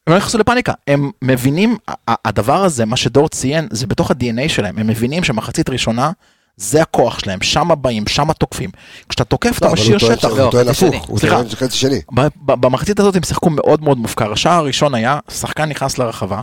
[0.06, 1.76] הם לא נכנסו לפאניקה, הם מבינים,
[2.08, 6.10] הדבר הזה, מה שדור ציין, זה בתוך ה-DNA שלהם, הם מבינים שמחצית ראשונה,
[6.56, 8.70] זה הכוח שלהם, שם באים, שם תוקפים.
[9.08, 10.28] כשאתה תוקף, אתה לא, משאיר שטח.
[10.28, 10.88] הוא טוען שני.
[10.88, 11.18] הפוך, הוא.
[11.20, 12.00] טוען חצי שני.
[12.38, 14.32] במחצית הזאת הם שיחקו מאוד מאוד מופקר.
[14.32, 16.40] השער הראשון היה, שחקן נכנס לרחבה,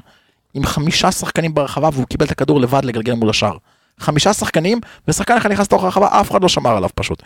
[0.54, 3.58] עם חמישה שחקנים ברחבה, והוא קיבל את הכדור לבד לגלגל מול השער.
[4.00, 7.24] חמישה שחקנים, ושחקן אחד נכנס לתוך הרחבה, אף אחד לא שמר עליו פשוט.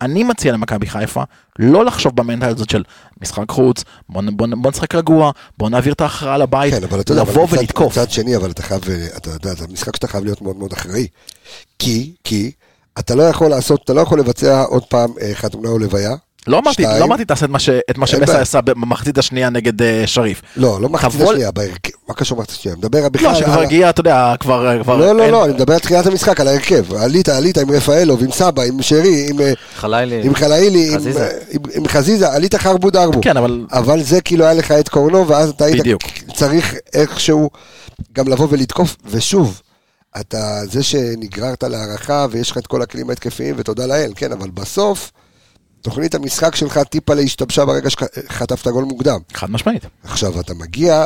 [0.00, 1.22] אני מציע למכבי חיפה
[1.58, 2.82] לא לחשוב במנטליות הזאת של
[3.22, 7.12] משחק חוץ, בוא, בוא, בוא נשחק רגוע, בוא נעביר את ההכרעה לבית, כן, אבל אתה
[7.12, 7.92] יודע, לבוא אבל ולתקוף.
[7.92, 10.72] מצד שני, אבל אתה חייב, אה, אתה יודע, זה משחק שאתה חייב להיות מאוד מאוד
[10.72, 11.06] אחראי.
[11.78, 12.52] כי, כי,
[12.98, 16.14] אתה לא יכול לעשות, אתה לא יכול לבצע עוד פעם אה, חתונה או לוויה.
[16.46, 16.82] לא אמרתי.
[16.82, 18.40] לא אמרתי תעשה את מה, ש, את מה אין שמסע.
[18.40, 20.42] עשה במחצית השנייה נגד אה, שריף.
[20.56, 21.90] לא, לא מחצית השנייה, בהרכב.
[22.08, 22.76] מה קשור מחצית השנייה?
[22.76, 23.50] מדבר לא, בכלל על...
[23.50, 24.82] ה- הגיע, אתה יודע, כבר...
[24.82, 26.94] כבר לא, לא, אין- לא, אני מדבר על תחילת המשחק, על ההרכב.
[26.94, 31.24] עלית, עלית עם רפאלוב, עם סבא, עם שרי, עם, אה, חלילי, עם חלאילי, עם, חזיזה.
[31.26, 33.20] אה, עם, עם חזיזה, עלית חרבו דרבו.
[33.22, 33.66] כן, אבל...
[33.72, 36.02] אבל זה כאילו היה לך את קורנו, ואז אתה היית בדיוק.
[36.34, 37.50] צריך איכשהו
[38.12, 39.60] גם לבוא ולתקוף, ושוב,
[40.20, 45.10] אתה זה שנגררת להערכה ויש לך את כל הכלים ההתקפיים, ותודה לאל, כן, אבל בסוף,
[45.82, 49.20] תוכנית המשחק שלך טיפה להשתבשה ברגע שחטפת גול מוקדם.
[49.34, 49.82] חד משמעית.
[50.04, 51.04] עכשיו, אתה מגיע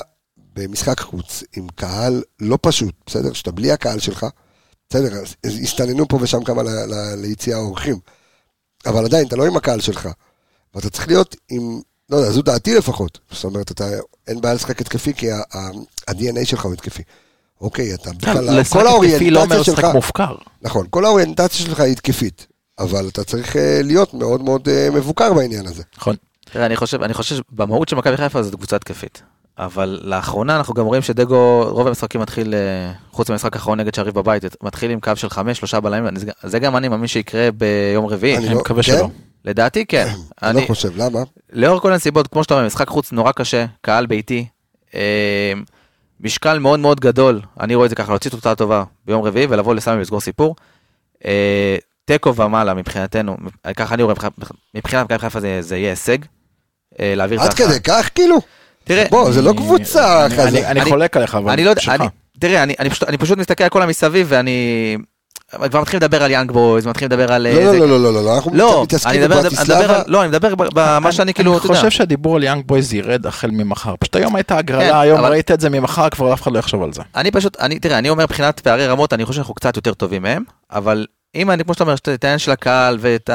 [0.55, 3.33] במשחק חוץ עם קהל לא פשוט, בסדר?
[3.33, 4.27] שאתה בלי הקהל שלך,
[4.91, 7.99] בסדר, הסתננו פה ושם כמה ל- ל- ליציע האורחים,
[8.87, 10.09] אבל עדיין, אתה לא עם הקהל שלך,
[10.75, 13.85] ואתה צריך להיות עם, לא יודע, זו דעתי לפחות, זאת אומרת, אתה,
[14.29, 17.03] אין בעיה לשחק התקפי, כי ה-DNA שלך הוא התקפי.
[17.61, 20.35] אוקיי, אתה בכלל, לשחק כל התקפי לא אומר האוריינטציה לשחק שלך, מופקר.
[20.63, 22.47] נכון, כל האוריינטציה שלך היא התקפית,
[22.79, 25.83] אבל אתה צריך אה, להיות מאוד מאוד אה, מבוקר בעניין הזה.
[25.99, 26.17] נכון.
[26.45, 29.23] תראה, אני חושב, אני חושב שבמהות של מכבי חיפה זאת קבוצה התקפית.
[29.59, 34.15] אבל לאחרונה אנחנו גם רואים שדגו, רוב המשחקים מתחיל, אה, חוץ מהמשחק האחרון נגד שריף
[34.15, 38.37] בבית, מתחיל עם קו של חמש, שלושה בלמים, זה גם אני מאמין שיקרה ביום רביעי.
[38.37, 38.93] אני אני לא- מקווה כן?
[38.93, 39.09] שלא.
[39.45, 40.09] לדעתי כן.
[40.43, 41.21] אני לא חושב, למה?
[41.53, 44.47] לאור כל הנסיבות, כמו שאתה אומר, משחק חוץ נורא קשה, קהל ביתי,
[44.95, 45.53] אה,
[46.21, 49.75] משקל מאוד מאוד גדול, אני רואה את זה ככה, להוציא תוצאה טובה ביום רביעי ולבוא
[49.75, 50.55] לסמי ולסגור סיפור.
[52.07, 53.37] תיקו ומעלה מבחינתנו,
[53.77, 54.15] ככה אני רואה,
[54.75, 56.19] מבחינת מכבי חיפה זה זה יהיה הישג.
[57.01, 57.69] אה, להעביר את עד ההכרעה.
[57.71, 58.37] כדי כך כאילו?
[58.85, 60.49] תראה, בוא, זה לא קבוצה אני- כזה.
[60.49, 61.89] אני- אני אני- חולק עליך, אבל אני לא שלך.
[62.01, 62.07] אני-
[62.41, 64.97] תראה, אני, אני, פשוט, אני פשוט מסתכל על כל המסביב ואני
[65.71, 67.43] כבר מתחיל לדבר על יאנג בויז, מתחיל לדבר על...
[67.43, 70.03] לא, אה, לא, זה- לא, לא, לא, לא, אנחנו לא, אנחנו מתעסקים בברטיסלבה.
[70.07, 71.75] לא, אני מדבר במה שאני כאילו, אתה יודע.
[71.81, 73.95] אני חושב שהדיבור על יאנג בויז ירד החל ממחר.
[74.01, 76.59] פשוט היום הייתה כן, הגרלה, היום אבל- ראית את זה ממחר, כבר אף אחד לא
[76.59, 77.03] יחשוב על זה.
[77.17, 80.23] אני פשוט, אני, תראה, אני אומר מבחינת פערי רמות, אני חושב שאנחנו קצת יותר טובים
[80.23, 83.31] מהם, אבל אם אני, כמו שאתה אומר, את העניין של הקהל ואת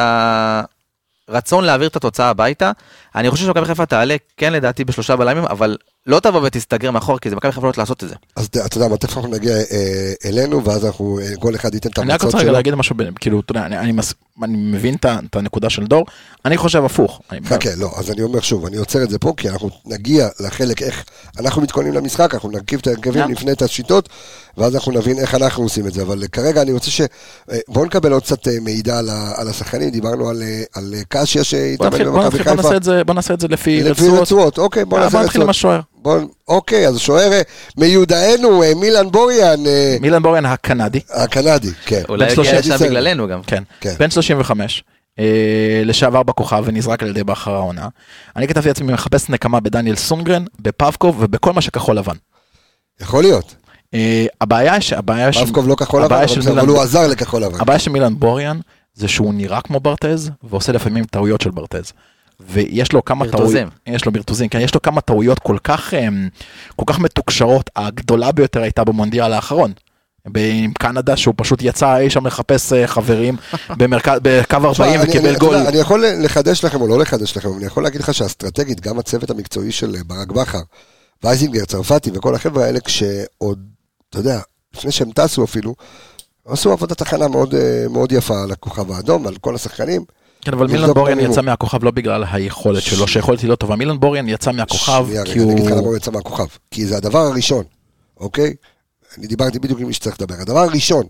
[1.29, 2.71] הרצון להעביר את התוצאה הביתה,
[3.15, 7.29] אני חושב שמכבי חיפה תעלה, כן לדעתי בשלושה בלמים, אבל לא תבוא ותסתגר מאחור, כי
[7.29, 8.15] זה מכבי חיפה לא לעשות את זה.
[8.35, 11.89] אז אתה יודע מה, תכף אנחנו נגיע אה, אלינו, ואז אנחנו, אה, כל אחד ייתן
[11.89, 12.53] את אני רק רוצה רגע שלו.
[12.53, 16.05] להגיד משהו, כאילו, אתה יודע, אני- אני מס- אני מבין את הנקודה של דור,
[16.45, 17.21] אני חושב הפוך.
[17.45, 20.81] חכה, לא, אז אני אומר שוב, אני עוצר את זה פה, כי אנחנו נגיע לחלק
[20.81, 21.03] איך
[21.39, 23.23] אנחנו מתכוננים למשחק, אנחנו נרכיב את ההרכבים.
[23.31, 24.09] נפנה את השיטות,
[24.57, 26.01] ואז אנחנו נבין איך אנחנו עושים את זה.
[26.01, 27.01] אבל כרגע אני רוצה ש...
[27.01, 27.07] אה,
[27.67, 28.97] בואו נקבל עוד קצת אה, מידע
[29.35, 32.51] על השחקנים, דיברנו על, אה, אה, קשיה שהתאמן במכבי חיפה.
[33.05, 34.21] בוא נעשה את זה לפי לפי רצועות.
[34.21, 35.85] רצועות, אוקיי, בוא אה, נעשה רצועות.
[36.01, 37.41] בוא, אוקיי, אז שוער אה,
[37.77, 42.01] מיודענו, אה, מילן בוריאן, אה, מילן בוריאן הקנדי, הקנדי, כן.
[42.09, 42.77] אולי 30 לשם.
[42.77, 43.43] בגללנו גם.
[43.43, 43.93] כן, כן.
[43.99, 44.83] בן 35,
[45.19, 47.87] אה, לשעבר בכוכב ונזרק על ידי בכר העונה.
[48.35, 52.15] אני כתבתי לעצמי מחפש נקמה בדניאל סונגרן, בפבקוב ובכל מה שכחול לבן.
[53.01, 53.55] יכול להיות.
[53.93, 54.93] אה, הבעיה ש...
[54.93, 55.37] הבעיה ש...
[55.37, 57.59] רבקוב לא כחול לבן, אבל הוא עזר לכחול לבן.
[57.59, 58.59] הבעיה של מילן בוריאן
[58.93, 61.93] זה שהוא נראה כמו ברטז ועושה לפעמים טעויות של ברטז.
[62.47, 63.69] ויש לו כמה ברטוזים.
[63.69, 66.27] טעויות, יש לו ברטוזים, כן, יש לו כמה טעויות כל כך, אמ,
[66.75, 69.73] כל כך מתוקשרות, הגדולה ביותר הייתה במונדיאל האחרון.
[70.35, 73.37] עם קנדה שהוא פשוט יצא אי שם לחפש אה, חברים
[73.77, 75.55] במרכז, בקו 40 תשמע, אני- וקיבל גול.
[75.55, 78.99] אני יכול לחדש לכם או לא לחדש לכם, אבל אני יכול להגיד לך שאסטרטגית, גם
[78.99, 80.59] הצוות המקצועי של אה, ברק בכר,
[81.23, 83.59] וייזינגר, צרפתי וכל החבר'ה האלה, כשעוד,
[84.09, 84.39] אתה יודע,
[84.75, 85.75] לפני שהם טסו אפילו,
[86.47, 90.05] עשו עבודת הכנה מאוד, אה, מאוד יפה על הכוכב האדום, על כל השחקנים.
[90.41, 91.19] כן, אבל מילן בוריאן.
[91.19, 93.75] יצא מהכוכב לא בגלל היכולת שלו, שהיכולת היא לא טובה.
[93.75, 95.87] מילן בוריאן יצא מהכוכב שנייה, כי רגע, אני אגיד לך למה הוא...
[95.87, 96.45] הוא יצא מהכוכב.
[96.71, 97.63] כי זה הדבר הראשון,
[98.17, 98.53] אוקיי?
[99.17, 100.35] אני דיברתי בדיוק עם מי שצריך לדבר.
[100.41, 101.03] הדבר הראשון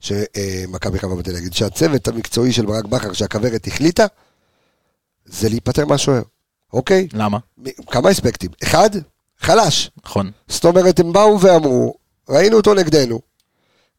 [0.00, 4.06] שמכבי חיפה באתי להגיד, שהצוות המקצועי של ברק בכר, שהכוורת החליטה,
[5.26, 6.22] זה להיפטר מהשוער,
[6.72, 7.08] אוקיי?
[7.12, 7.38] למה?
[7.86, 8.50] כמה אספקטים.
[8.62, 8.90] אחד,
[9.40, 9.90] חלש.
[10.04, 10.30] נכון.
[10.48, 11.94] זאת אומרת, הם באו ואמרו,
[12.28, 13.20] ראינו אותו נגדנו,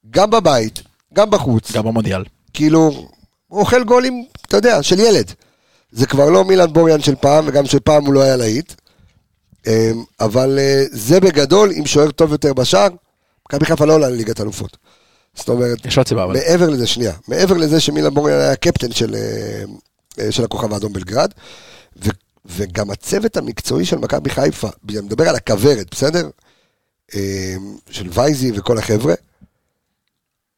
[0.09, 0.83] גם בבית,
[1.13, 1.71] גם בחוץ.
[1.71, 2.23] גם במונדיאל.
[2.53, 3.07] כאילו,
[3.55, 5.31] הוא אוכל גולים, אתה יודע, של ילד.
[5.91, 8.73] זה כבר לא מילן בוריאן של פעם, וגם של פעם הוא לא היה להיט.
[9.67, 12.87] אמ, אבל אה, זה בגדול, עם שוער טוב יותר בשער,
[13.47, 14.77] מכבי חיפה לא עולה לליגת אלופות.
[15.35, 16.33] זאת אומרת, יש עוד סיבה, אבל...
[16.33, 19.63] מעבר לזה, שנייה, מעבר לזה שמילן בוריאן היה הקפטן של, אה,
[20.19, 21.31] אה, של הכוכב האדום בלגרד,
[22.03, 22.09] ו,
[22.45, 26.29] וגם הצוות המקצועי של מכבי חיפה, אני מדבר על הכוורת, בסדר?
[27.15, 27.55] אה,
[27.89, 29.13] של וייזי וכל החבר'ה,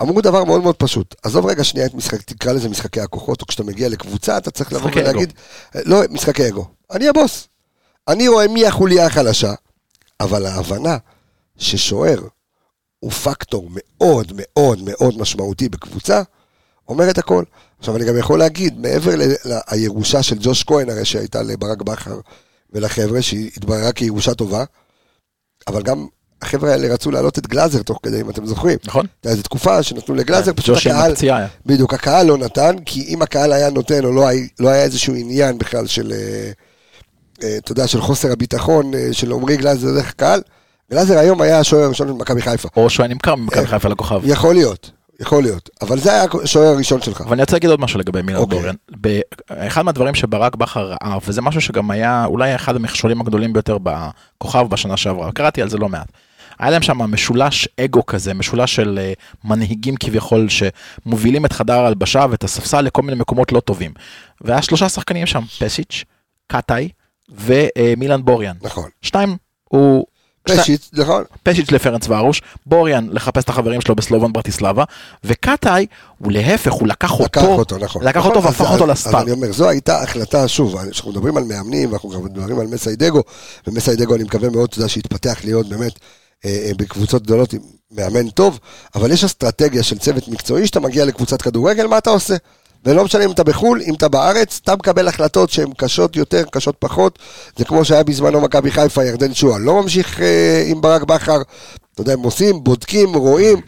[0.02, 3.48] אמרו דבר מאוד מאוד פשוט, עזוב רגע שנייה את משחק, תקרא לזה משחקי הכוחות, או
[3.48, 5.34] כשאתה מגיע לקבוצה, אתה צריך לבוא ולהגיד,
[5.76, 7.48] לא, משחקי אגו, אני הבוס,
[8.08, 9.54] אני רואה מי החוליה החלשה,
[10.20, 10.98] אבל ההבנה
[11.58, 12.22] ששוער
[13.00, 16.22] הוא פקטור מאוד מאוד מאוד משמעותי בקבוצה,
[16.88, 17.44] אומר את הכל.
[17.80, 19.12] עכשיו אני גם יכול להגיד, מעבר
[19.72, 22.20] לירושה של ג'וש כהן הרי שהייתה לברק בכר
[22.70, 24.64] ולחבר'ה, שהיא התבררה כירושה טובה,
[25.68, 26.08] אבל גם
[26.42, 28.78] החבר'ה האלה רצו להעלות את גלאזר תוך כדי, אם אתם זוכרים.
[28.86, 29.06] נכון?
[29.16, 31.14] הייתה איזו תקופה שנתנו לגלאזר, פשוט ג'וש עם הקהל.
[31.66, 35.14] בדיוק, הקהל לא נתן, כי אם הקהל היה נותן, או לא, היה- לא היה איזשהו
[35.16, 36.52] עניין בכלל של, אה,
[37.44, 40.42] אה, אתה יודע, של חוסר הביטחון אה, של עמרי גלאזר דרך הקהל,
[40.92, 42.70] גלאזר היום היה השוער הראשון של מכבי חיפה.
[42.78, 44.22] או שהוא היה נמכר ממכבי חיפה לכוכב.
[44.24, 47.22] יכול להיות, יכול להיות, אבל זה היה השוער הראשון שלך.
[47.22, 48.58] אבל אני רוצה להגיד עוד משהו לגבי מילן אוקיי.
[48.58, 48.76] בוריאן.
[49.02, 49.20] ב-
[49.52, 54.68] אחד מהדברים שברק בכר ראה, וזה משהו שגם היה אולי אחד המכשולים הגדולים ביותר בכוכב
[54.70, 56.08] בשנה שעברה, קראתי על זה לא מעט.
[56.60, 62.26] היה להם שם משולש אגו כזה, משולש של אה, מנהיגים כביכול שמובילים את חדר ההלבשה
[62.30, 63.92] ואת הספסל לכל מיני מקומות לא טובים.
[64.42, 66.04] והיה שלושה שחקנים שם, פסיץ',
[66.48, 66.90] קטאי
[67.30, 68.56] ומילן בוריאן.
[68.62, 68.90] נכון.
[69.02, 70.06] שתיים, הוא...
[70.44, 71.24] פשיט, נכון.
[71.44, 74.84] פשיץ' לפרנס וארוש, בוריאן לחפש את החברים שלו בסלובון ברטיסלבה,
[75.24, 75.86] וקטאי
[76.18, 78.04] הוא להפך, הוא לקח אותו, לקח אותו, נכון.
[78.04, 79.22] לקח נכון, אותו אז- והפך אז- אותו אז לסטאר.
[79.22, 83.24] אני אומר, זו הייתה החלטה, שוב, כשאנחנו מדברים על מאמנים, ואנחנו מדברים על מסיידגו,
[83.68, 86.00] ומסיידגו אני מקווה מאוד, אתה יודע, שיתפתח להיות באמת
[86.78, 87.60] בקבוצות גדולות עם
[87.92, 88.60] מאמן טוב,
[88.96, 92.36] אבל יש אסטרטגיה של צוות מקצועי, שאתה מגיע לקבוצת כדורגל, מה אתה עושה?
[92.86, 96.76] ולא משנה אם אתה בחו"ל, אם אתה בארץ, אתה מקבל החלטות שהן קשות יותר, קשות
[96.80, 97.20] פחות.
[97.58, 99.60] זה כמו שהיה בזמנו מכבי חיפה, ירדן שועה.
[99.60, 101.42] לא ממשיך אה, עם ברק בכר,
[101.94, 103.62] אתה יודע, הם עושים, בודקים, רואים,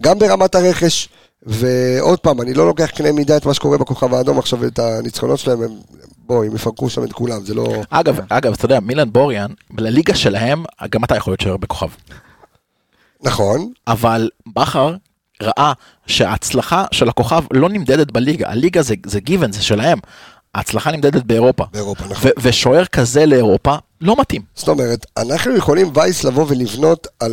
[0.00, 1.08] גם ברמת הרכש.
[1.42, 5.38] ועוד פעם, אני לא לוקח קנה מידה את מה שקורה בכוכב האדום עכשיו, את הניצחונות
[5.38, 5.70] שלהם, הם,
[6.30, 7.66] בואי, הם יפרקו שם את כולם, זה לא...
[7.90, 11.88] אגב, אגב, אתה יודע, מילן בוריאן, לליגה שלהם, גם אתה יכול להיות שוער בכוכב.
[13.22, 14.96] נכון, אבל בכר
[15.42, 15.72] ראה
[16.06, 19.98] שההצלחה של הכוכב לא נמדדת בליגה, הליגה זה, זה גיוון, זה שלהם.
[20.54, 21.64] ההצלחה נמדדת באירופה.
[21.72, 22.30] באירופה, נכון.
[22.42, 24.42] ושוער כזה לאירופה לא מתאים.
[24.54, 27.32] זאת אומרת, אנחנו יכולים וייס לבוא ולבנות על,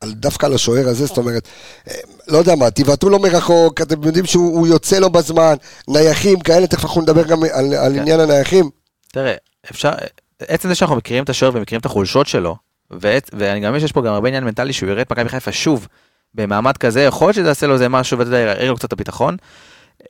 [0.00, 1.48] על דווקא על השוער הזה, זאת אומרת,
[1.88, 1.94] אה,
[2.28, 5.54] לא יודע מה, תבעטו לו מרחוק, אתם יודעים שהוא הוא יוצא לו בזמן,
[5.88, 8.00] נייחים כאלה, תכף אנחנו נדבר גם על, על כן.
[8.00, 8.70] עניין הנייחים.
[9.12, 9.34] תראה,
[9.70, 9.90] אפשר,
[10.38, 12.56] עצם זה שאנחנו מכירים את השוער ומכירים את החולשות שלו,
[12.90, 15.52] ועת, ואני גם מבין שיש פה גם הרבה עניין מנטלי שהוא יראה את מכבי חיפה
[15.52, 15.88] שוב
[16.34, 18.92] במעמד כזה, יכול להיות שזה יעשה לו איזה משהו ואתה יודע, יראה לו קצת את
[18.92, 19.36] הביטחון.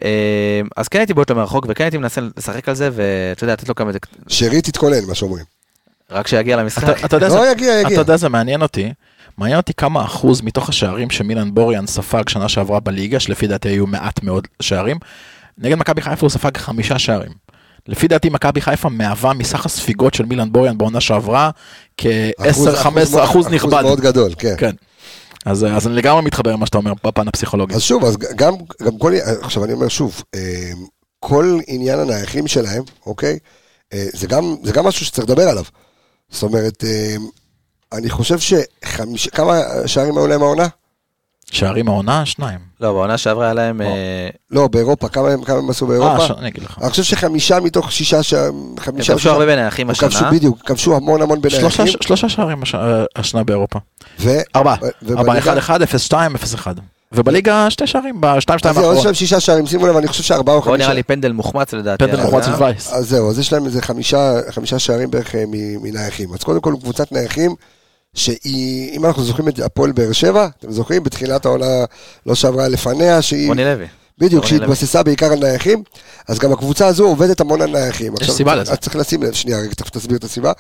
[0.05, 3.53] אה, אז כן הייתי בועט לו מרחוק וכן הייתי מנסה לשחק על זה ואתה יודע,
[3.53, 3.91] לתת לו כמה,
[4.29, 5.45] שרי תתכונן, מה שאומרים.
[6.11, 6.99] רק שיגיע למשחק.
[6.99, 7.93] אתה, אתה, יודע, לא, זה, יגיע, יגיע.
[7.93, 8.93] אתה יודע, זה מעניין אותי.
[9.41, 13.87] מעניין אותי כמה אחוז מתוך השערים שמילן בוריאן ספג שנה שעברה בליגה, שלפי דעתי היו
[13.87, 14.97] מעט מאוד שערים,
[15.59, 17.33] נגד מכבי חיפה הוא ספג חמישה שערים.
[17.89, 21.51] לפי דעתי מכבי חיפה מהווה מסך הספיגות של מילן בוריאן בעונה שעברה
[21.97, 23.83] כ-10-15 אחוז נכבד.
[23.83, 24.55] מאוד גדול, כן.
[24.59, 24.71] כן.
[25.47, 27.75] אז, אז אני לגמרי מתחבר עם מה שאתה אומר בפן הפסיכולוגי.
[27.75, 30.71] אז שוב, אז גם, גם כל, עכשיו אני אומר שוב, אה,
[31.21, 33.39] כל עניין הנייחים שלהם, אוקיי?
[33.93, 35.65] אה, זה גם, זה גם משהו שצריך לדבר עליו.
[36.31, 37.17] זאת אומרת, אה,
[37.93, 39.29] אני חושב שחמיש...
[39.29, 40.67] כמה שערים היו להם העונה?
[41.53, 42.59] שערים העונה, שניים.
[42.81, 43.81] לא, בעונה שעברה היה להם...
[43.81, 43.87] או.
[43.87, 46.23] אה, לא, באירופה, כמה הם, כמה הם עשו באירופה?
[46.23, 46.31] אה, ש...
[46.31, 46.79] אני אגיד לך.
[46.83, 48.35] אני חושב שחמישה מתוך שישה, ש...
[48.35, 48.75] הם
[49.07, 50.31] כבשו הרבה בנייחים כבשו, השנה.
[50.31, 52.01] בדיוק, כבשו המון המון שלושה, בנייחים.
[52.03, 52.75] שלושה שערים הש...
[53.17, 53.79] השנה באירופה.
[54.21, 54.31] ו...
[54.57, 54.77] ארבעה.
[55.11, 56.75] ארבעה, אחד אחד, אפס שתיים, אפס אחד.
[57.13, 59.05] ובליגה שתי שערים, בשתיים שתיים אז זהו, יש האחרון.
[59.07, 60.83] להם שישה שערים, שימו לב, אני חושב שארבעה או פה חמישה.
[60.85, 62.05] נראה לי פנדל מוחמץ לדעתי.
[62.05, 62.57] פנדל מוחמץ העונה.
[62.59, 62.93] של וייס.
[62.93, 66.35] אז זהו, אז יש להם איזה חמישה, חמישה שערים בערך אה, מ- מנייחים.
[66.35, 67.55] אז קודם כל קבוצת נייחים,
[68.15, 71.03] שהיא, אם אנחנו זוכרים את הפועל באר שבע, אתם זוכרים?
[71.03, 71.85] בתחילת העונה
[72.27, 73.87] לא שעברה לפניה, שהיא, רוני לוי.
[74.19, 74.67] בדיוק, רוני לוי.
[74.67, 75.83] שהתבססה בעיקר על נייחים,
[76.29, 78.15] אז גם הקבוצה הזו עובדת המון על נייחים.
[78.15, 78.73] עכשיו, סיבה לזה.
[78.73, 80.53] אז צריך לשים לב, שנייה, רגע, תכף תסביר את הסיבה.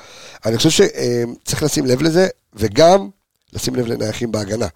[0.46, 3.08] אני חושב שצריך לשים לב לזה, וגם
[3.52, 4.66] לשים לב לנייחים בהגנה,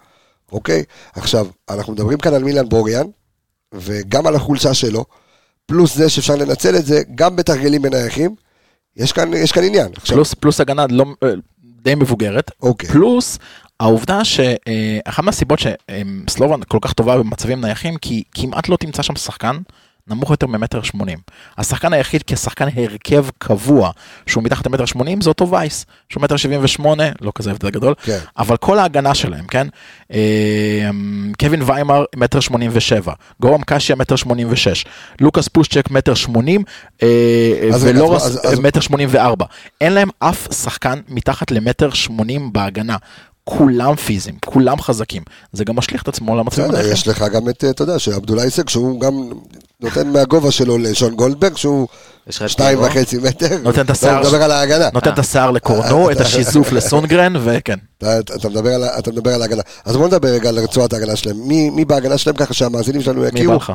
[0.52, 0.84] אוקיי?
[1.14, 3.06] עכשיו, אנחנו מדברים כאן על מילן בוריאן,
[3.74, 5.04] וגם על החולשה שלו,
[5.66, 8.34] פלוס זה שאפשר לנצל את זה גם בתרגילים בנייחים,
[8.96, 9.92] יש כאן, יש כאן עניין.
[9.96, 11.28] עכשיו, פלוס, פלוס הגנה לא, אה,
[11.84, 12.50] די מבוגרת.
[12.62, 12.88] אוקיי.
[12.88, 13.38] פלוס
[13.80, 19.56] העובדה שאחת מהסיבות שסלובן כל כך טובה במצבים נייחים, כי כמעט לא תמצא שם שחקן
[20.08, 21.18] נמוך יותר ממטר שמונים.
[21.58, 23.90] השחקן היחיד כשחקן הרכב קבוע
[24.26, 27.94] שהוא מתחת למטר שמונים זה אותו וייס, שהוא מטר שבעים ושמונה, לא כזה הבדל גדול,
[28.02, 28.18] כן.
[28.38, 29.66] אבל כל ההגנה שלהם, כן?
[30.12, 30.90] אה,
[31.40, 34.84] קווין ויימר מטר שמונים ושבע, גורם קשיה מטר שמונים ושש,
[35.20, 36.62] לוקאס פושצ'ק מטר שמונים,
[37.02, 39.46] אה, ולורס מטר שמונים וארבע.
[39.80, 42.96] אין להם אף שחקן מתחת למטר שמונים בהגנה.
[43.44, 45.22] כולם פיזיים, כולם חזקים.
[45.52, 46.92] זה גם משליך את עצמו למצבים בסדר, הנייחים.
[46.92, 49.12] יש לך גם את, אתה יודע, שעבדולאי הישג, שהוא גם
[49.80, 51.88] נותן מהגובה שלו לשון גולדברג, שהוא
[52.30, 52.78] שתיים.
[52.82, 53.58] וחצי מטר.
[53.62, 54.88] נותן את השיער- מדבר על ההגנה.
[54.92, 57.78] נותן את השיער לקורנו, את השיזוף לסונגרן, וכן.
[57.98, 58.74] אתה, אתה, מדבר
[59.34, 59.62] על, ההגנה.
[59.84, 61.36] אז בוא נדבר רגע על רצועת ההגנה שלהם.
[61.48, 63.52] מי, מי בהגנה שלהם ככה שהמאזינים שלנו מי יכירו?
[63.52, 63.72] בא לך?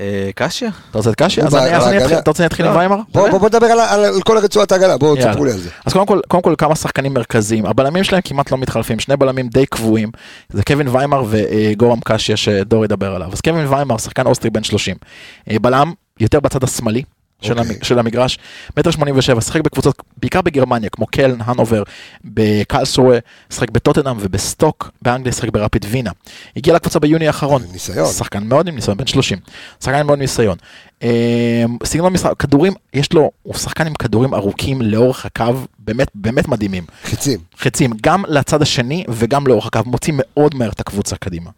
[0.00, 0.70] אה, קשיה?
[0.90, 1.40] אתה רוצה את קשי?
[1.40, 1.98] הוא אז אני- אני.
[2.02, 2.78] אתחיל, אתה רוצה שאני אתחיל עם לא.
[2.78, 2.96] ויימר?
[3.12, 5.16] בוא, נדבר על, כל רצועת ההגנה, בואו.
[5.16, 5.70] תספרו לי על זה.
[5.86, 5.92] אז
[6.28, 10.10] קודם כל, כמה שחקנים מרכזיים, הבלמים שלהם כמעט לא מתחלפים, שני בלמים די קבועים,
[10.52, 13.28] זה קווין ויימר וגורם קשיה שדור ידבר עליו.
[13.32, 14.96] אז קווין ויימר, שחקן אוסטרי בן 30.
[15.50, 17.02] אה, בלם יותר בצד השמאלי.
[17.42, 17.76] של, אוקיי.
[17.76, 18.38] המ, של המגרש,
[18.76, 21.82] מטר שמונים ושבע, שיחק בקבוצות, בעיקר בגרמניה, כמו קלן, הנובר,
[22.24, 23.18] בקרלסרואה,
[23.50, 26.10] שיחק בטוטנהאם ובסטוק, באנגליה שיחק ברפיד וינה.
[26.56, 27.62] הגיע לקבוצה ביוני האחרון.
[27.72, 28.06] ניסיון.
[28.12, 29.38] שחקן מאוד עם ניסיון, בן 30.
[29.80, 30.56] שחקן עם מאוד ניסיון.
[31.02, 35.44] אה, סגנון משחק, כדורים, יש לו, הוא שחקן עם כדורים ארוכים לאורך הקו,
[35.78, 36.84] באמת, באמת מדהימים.
[37.04, 37.40] חיצים.
[37.58, 41.50] חצים, גם לצד השני וגם לאורך הקו, מוציא מאוד מהר את הקבוצה קדימה.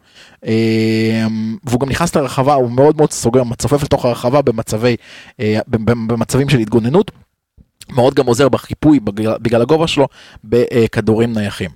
[0.46, 1.26] אה,
[1.64, 4.96] והוא גם נכנס לרחבה, הוא מאוד מאוד סוגר, מצופף לתוך הרחבה במצבי,
[5.40, 7.10] אה, במצבים של התגוננות.
[7.90, 10.08] מאוד גם עוזר בחיפוי בגלל, בגלל הגובה שלו
[10.44, 11.70] בכדורים נייחים.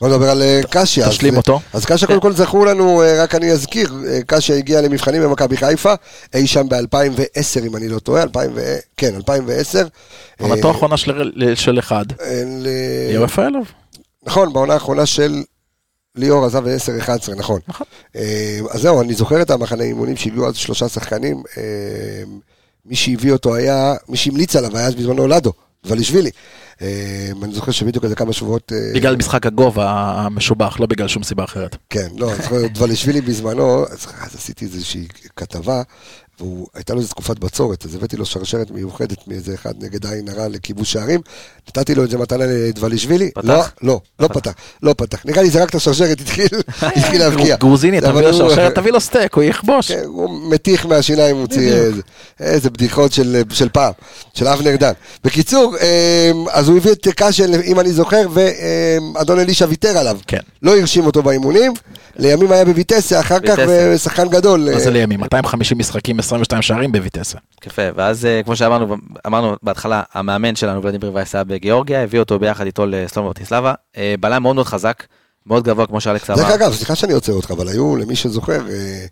[0.00, 1.08] בוא נדבר על אה, קשיה.
[1.08, 1.60] תשלים אז, אותו.
[1.72, 5.56] אז קשיה קודם כל זכור לנו, אה, רק אני אזכיר, אה, קשיה הגיע למבחנים במכבי
[5.56, 5.94] חיפה,
[6.34, 8.76] אי שם ב-2010 אם אני לא טועה, 2000 ו...
[8.96, 9.86] כן, 2010.
[10.40, 12.42] עונתו אה, האחרונה של, של אחד, אה,
[13.08, 13.66] ליאור רפאלוב.
[14.26, 15.42] נכון, בעונה האחרונה של
[16.16, 17.60] ליאור עזב ב-10-11, נכון.
[17.68, 17.86] נכון.
[18.16, 21.42] אה, אז זהו, אני זוכר את המחנה אימונים שהביאו אז שלושה שחקנים.
[21.56, 21.62] אה,
[22.86, 25.52] מי שהביא אותו היה, מי שהמליץ עליו היה אז בזמנו לדו,
[25.86, 26.30] דבלישווילי.
[26.82, 28.72] אה, אני זוכר שבדיוק איזה כמה שבועות...
[28.72, 31.76] אה, בגלל משחק הגובה המשובח, לא בגלל שום סיבה אחרת.
[31.90, 32.32] כן, לא,
[32.74, 35.82] דבלישווילי בזמנו, אז עשיתי איזושהי כתבה,
[36.40, 40.48] והייתה לו איזו תקופת בצורת, אז הבאתי לו שרשרת מיוחדת מאיזה אחד נגד עין הרע
[40.48, 41.20] לכיבוש שערים,
[41.68, 43.44] נתתי לו את זה מתנה לדבלישווילי, פתח?
[43.48, 47.56] לא, לא, לא פתח, לא פתח, נראה לי זרק את השרשרת, התחיל להבקיע.
[47.56, 49.92] גרוזיני, תביא לו שרשרת, תביא לו סטייק, הוא יכבוש.
[49.92, 51.72] כן, הוא מתיך מהשיניים, הוא הוציא
[52.40, 53.12] איזה- בדיחות
[53.52, 53.92] של פעם,
[54.34, 54.92] של אבנר דן.
[55.24, 58.26] בקיצור, אמ, אז הוא הביא את קאשן, אם אני זוכר,
[59.14, 60.18] ואדון אלישע ויתר עליו.
[60.26, 60.38] כן.
[60.62, 61.72] לא הרשים אותו באימונים,
[62.16, 63.98] לימים היה בויטסה, אחר כך ויטסה.
[63.98, 64.60] שחקן גדול.
[64.60, 65.20] מה אה, זה לימים?
[65.20, 67.38] 250 משחקים, 22 שערים בויטסה.
[67.66, 72.38] יפה, ואז אה, כמו שאמרנו אמרנו בהתחלה, המאמן שלנו, ולדימיר וייס, היה בגיאורגיה, הביא אותו
[72.38, 73.74] ביחד איתו לסלומה ברטיסלבה.
[73.96, 75.06] אה, בלם מאוד מאוד חזק,
[75.46, 76.54] מאוד גבוה, כמו שאלכס דרך אמר.
[76.54, 79.06] אגב, סליחה שאני עוצר אותך, אבל היו, למי שזוכר, אה,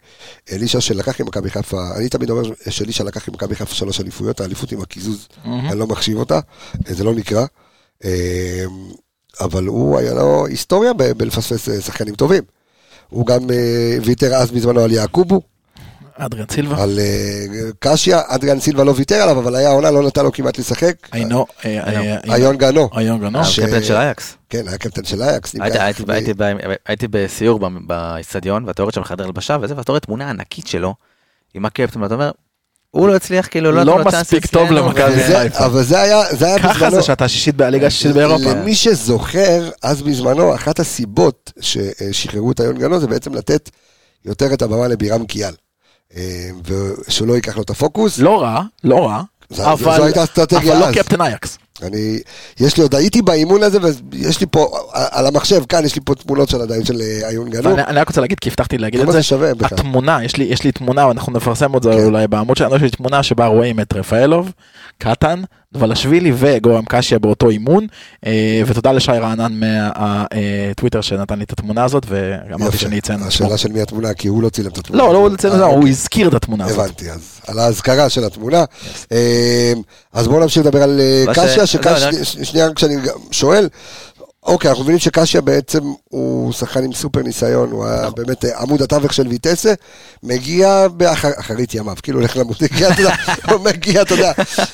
[0.52, 4.40] אלישע שלקח עם מכבי חיפה, אני תמיד אומר שאלישע לקח עם מכבי חיפה שלוש אליפויות,
[4.40, 6.40] האליפות עם הקיזוז, אני לא מחשיב אותה,
[6.86, 7.44] זה לא נקרא.
[9.40, 12.42] אבל הוא היה לו היסטוריה בלפספס שחקנים טובים.
[13.08, 13.40] הוא גם
[14.04, 15.42] ויתר אז בזמנו על יעקובו,
[16.16, 16.82] אדריאן סילבה.
[16.82, 17.44] על אה,
[17.78, 20.94] קשיה, אדריאן סילבה לא ויתר עליו, אבל היה עונה, לא נתן לו כמעט לשחק.
[21.14, 21.46] אינו.
[21.64, 21.80] אה,
[22.28, 23.38] אה, איון גנו, איון גנו.
[23.38, 24.36] אה, ש- קפטן של אייקס.
[24.50, 25.54] כן, היה קפטן של אייקס.
[26.86, 30.94] הייתי- בסיור ב- באיצטדיון, ואתה יורד שם בחדר הלבשה וזה, ואתה רואה תמונה ענקית שלו,
[31.54, 32.30] עם הקפטן, ואתה אומר,
[32.90, 35.66] הוא לא הצליח, כאילו, לא לא מספיק טוב אצלנו, למכבי חיפה.
[35.66, 38.50] אבל זה היה, זה היה ככה בזמנו, זה שאתה השישית בליגה השישית באירופה.
[38.52, 43.70] למי שזוכר, אז בזמנו, אחת הסיבות ששחררו את איון גנו זה בעצם לתת
[44.24, 45.52] יותר את הבמה לבירם קיאל.
[46.16, 46.50] אה,
[47.08, 48.18] ושהוא לא ייקח לו את הפוקוס.
[48.18, 49.22] לא רע, לא רע.
[49.50, 50.92] זו- זו אבל הייתה אסטרטגיה אבל לא.
[50.94, 51.58] קפטן אייקס.
[51.82, 52.18] אני,
[52.60, 53.78] יש לי עוד, הייתי באימון הזה,
[54.12, 57.50] ויש לי פה, על המחשב, כאן יש לי פה תמונות של עדיין של אה, איון
[57.50, 57.64] גנו.
[57.70, 59.12] ואני אני רק רוצה להגיד, כי הבטחתי להגיד את זה.
[59.12, 59.78] זה שווה בכלל?
[59.78, 62.04] התמונה, יש לי, יש לי תמונה, ואנחנו נפרסם את זה כן.
[62.04, 64.52] אולי בעמוד שלנו, יש לי תמונה שבה רואים את רפאלוב,
[64.98, 65.42] קטן,
[65.74, 67.86] דבלשווילי וגורם קשיה באותו אימון,
[68.26, 72.78] אה, ותודה לשי רענן מהטוויטר שנתן לי את התמונה הזאת, ואמרתי.
[72.78, 73.26] שאני אציין את.
[73.26, 75.02] השאלה של מי התמונה, כי הוא לא צילם את התמונה.
[75.02, 76.78] לא, לא, הוא אצלנו, אה, הוא הזכיר את התמונה הזאת.
[76.78, 78.64] הבנתי, אז על ההזכרה של התמונה.
[79.12, 79.72] אה,
[80.12, 81.00] אז בואו נמשיך לדבר על
[81.32, 82.96] קשיה, לא, שקשיה, שנייה כשאני
[83.30, 83.68] שואל,
[84.42, 88.14] אוקיי, אנחנו מבינים שקשיה בעצם הוא שחקן עם סופר ניסיון, הוא היה נכון.
[88.14, 89.74] באמת אה, עמוד התווך של ויטסה,
[90.22, 93.14] מגיע באחרית ימיו, כאילו הולך למות, מגיע, אתה יודע,
[93.50, 94.32] הוא מגיע, אתה יודע,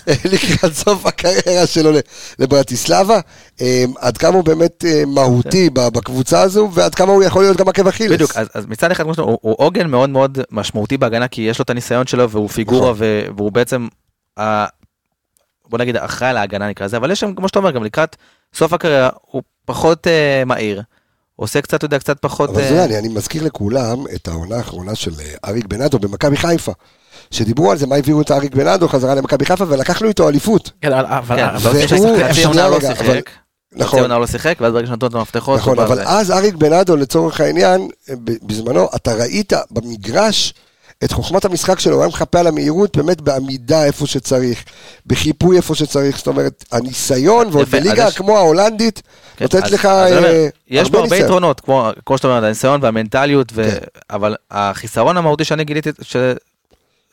[0.09, 1.91] אה, לקראת סוף הקריירה שלו
[2.39, 3.21] לברטיסלבה,
[3.61, 7.57] אה, עד כמה הוא באמת אה, מהותי ב- בקבוצה הזו, ועד כמה הוא יכול להיות
[7.57, 8.13] גם עקב אכילס.
[8.13, 12.07] בדיוק, אז, מצד אחד הוא, עוגן מאוד מאוד משמעותי בהגנה, כי יש לו את הניסיון
[12.07, 13.07] שלו והוא פיגורה נכון.
[13.37, 13.89] והוא בעצם,
[15.69, 18.17] בוא נגיד, אחראי על ההגנה נקרא לזה, אבל יש שם, כמו שאתה אומר, גם לקראת
[18.55, 20.83] סוף הקריירה, הוא פחות אה, מהיר,
[21.37, 22.51] עושה קצת, אתה יודע, קצת פחות...
[22.51, 25.99] אבל אה, אתה יודע, אני, אני מזכיר לכולם את העונה האחרונה של אה, אריק בנאדו
[25.99, 26.73] במכבי חיפה.
[27.31, 30.71] שדיברו על זה, מה הביאו את אריק בנאדו חזרה למכבי חיפה, ולקחנו איתו אליפות.
[30.81, 33.31] כן, אבל- אבל- כן, אבל- אבל והוא- חצי שנייה עונה לא שיחק,
[33.73, 37.41] נכון, עונה לא שיחק, ואז ברגע שנתנו את המפתחות, נכון, אבל אז אריק בנאדו, לצורך
[37.41, 40.55] העניין, אה, בזמנו, אתה ראית במגרש
[41.05, 44.65] את חוכמת המשחק שלו, הוא היה מחפה על המהירות, באמת בעמידה איפה שצריך,
[45.07, 49.03] בחיפוי איפה שצריך, זאת אומרת, הניסיון, ועוד בליגה יש- כמו ההולנדית,
[49.37, 51.17] כן, נותנת אז- לך אז אני אומר, אה, יש בו הרבה.
[51.17, 53.79] יתרונות, כמו כמו שאתה אומר, הניסיון והמנטליות, ו- כן.
[54.11, 55.91] אבל החיסרון המהותי שאני גיליתי,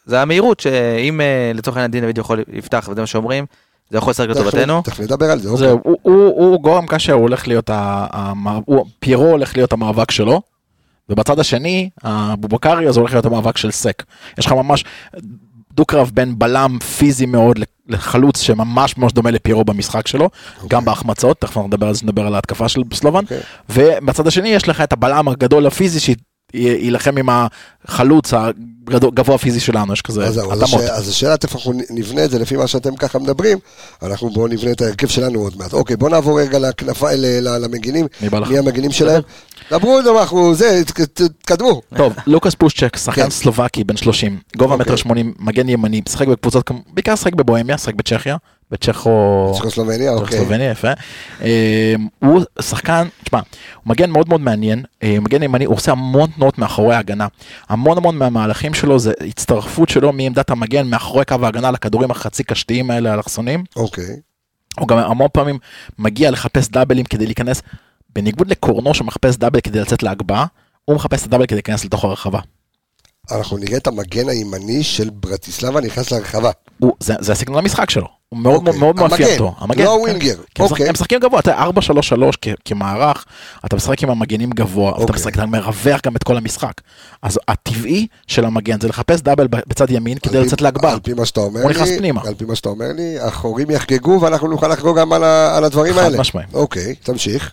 [0.06, 3.46] זה המהירות, שאם אה, לצורך העניין דין דוד יכול לפתח, וזה מה שאומרים,
[3.90, 4.82] זה יכול לשחק לטובתנו.
[4.82, 5.68] תכף נדבר על זה, אוקיי.
[5.70, 10.12] הוא- הוא הוא גורם קשה, הוא הולך להיות, ה- המאב- הוא- פיירו הולך להיות המאבק
[10.12, 10.42] שלו,
[11.10, 14.04] ובצד השני, הבובקרי, אז הולך להיות המאבק של סק.
[14.38, 14.84] יש לך ממש
[15.74, 20.30] דו-קרב בין בלם פיזי מאוד לחלוץ שממש ממש דומה לפיירו במשחק שלו,
[20.68, 23.40] גם בהחמצות, תכף נדבר על זה, נדבר על ההתקפה של סלובן, אוקיי.
[23.70, 26.00] ובצד השני יש לך את הבלם הגדול הפיזי
[26.52, 27.30] שיילחם עם
[27.88, 28.34] החלוץ
[28.88, 30.82] הגבוה הפיזי שלנו, יש כזה אז התאמות.
[30.82, 33.58] אז השאלה איפה אנחנו נבנה את זה לפי מה שאתם ככה מדברים,
[34.04, 35.74] אנחנו בואו נבנה את ההרכב שלנו עוד מעט.
[35.74, 38.08] אוקיי, בואו נעבור רגע לכנפיים, ל- ל- למגינים,
[38.50, 39.22] מי המגינים שלהם.
[39.72, 40.82] דברו, נו, אנחנו, זה,
[41.14, 41.82] תתקדמו.
[41.98, 43.30] טוב, לוקאס פושצ'ק, שחקן כן.
[43.30, 44.86] סלובקי בן 30, גובה אוקיי.
[44.86, 48.38] מטר 80, מגן ימני, משחק בקבוצות, בעיקר שחק בבוהמיה, שחק בצ'כיה,
[48.72, 49.54] בצ'כו...
[49.58, 50.28] צ'כוסלובניה, אוקיי.
[50.28, 50.92] צ'כוסלובניה, יפה.
[51.42, 56.30] אה, הוא שחקן, תשמע, הוא מגן מאוד מאוד מעניין, אה, מגן ימני, הוא עושה המון
[56.30, 57.28] תנועות מאחורי ההגנה.
[57.70, 62.92] המון המון מהמהלכים שלו זה הצטרפות שלו מעמדת המגן מאחורי קו ההגנה לכדורים החצי קשתיים
[62.92, 63.64] האלה, האלכסונים.
[63.76, 64.16] אוקיי.
[64.80, 65.58] הוא גם המון פעמים
[66.00, 67.62] מגיע לחפש דאבלים כדי להיכנס,
[68.16, 70.46] בניגוד לקורנו שמחפש דאבל כדי לצאת להגבהה,
[70.86, 72.40] הוא מחפש את הדאבל כדי להיכנס לתוך הרחבה.
[73.32, 76.52] אנחנו נראה את המגן הימני של ברטיסלבה נכנס לרחבה.
[76.80, 78.80] הוא, זה, זה הסגנון המשחק שלו, הוא מאוד אוקיי.
[78.80, 79.56] מאוד מאפיין המגן, אותו.
[79.70, 79.86] לא כן.
[79.86, 80.36] הווינגר.
[80.60, 80.86] הם, אוקיי.
[80.88, 81.68] הם משחקים גבוה, אתה 4-3-3
[82.42, 83.26] כ- כמערך,
[83.66, 85.16] אתה משחק עם המגנים גבוה, אבל אתה אוקיי.
[85.16, 86.74] משחק, אתה מרווח גם את כל המשחק.
[87.22, 90.94] אז הטבעי של המגן זה לחפש דאבל בצד ימין כדי לצאת להגבהה.
[90.94, 92.22] על פי מה שאתה אומר הוא לי, נכנס פנימה.
[92.26, 95.64] על פי מה שאתה אומר לי, החורים יחגגו ואנחנו נוכל לחגוג גם על ה- על
[95.64, 96.20] הדברים חד האלה.
[96.20, 96.54] משמעית.
[96.54, 97.52] אוקיי, תמשיך.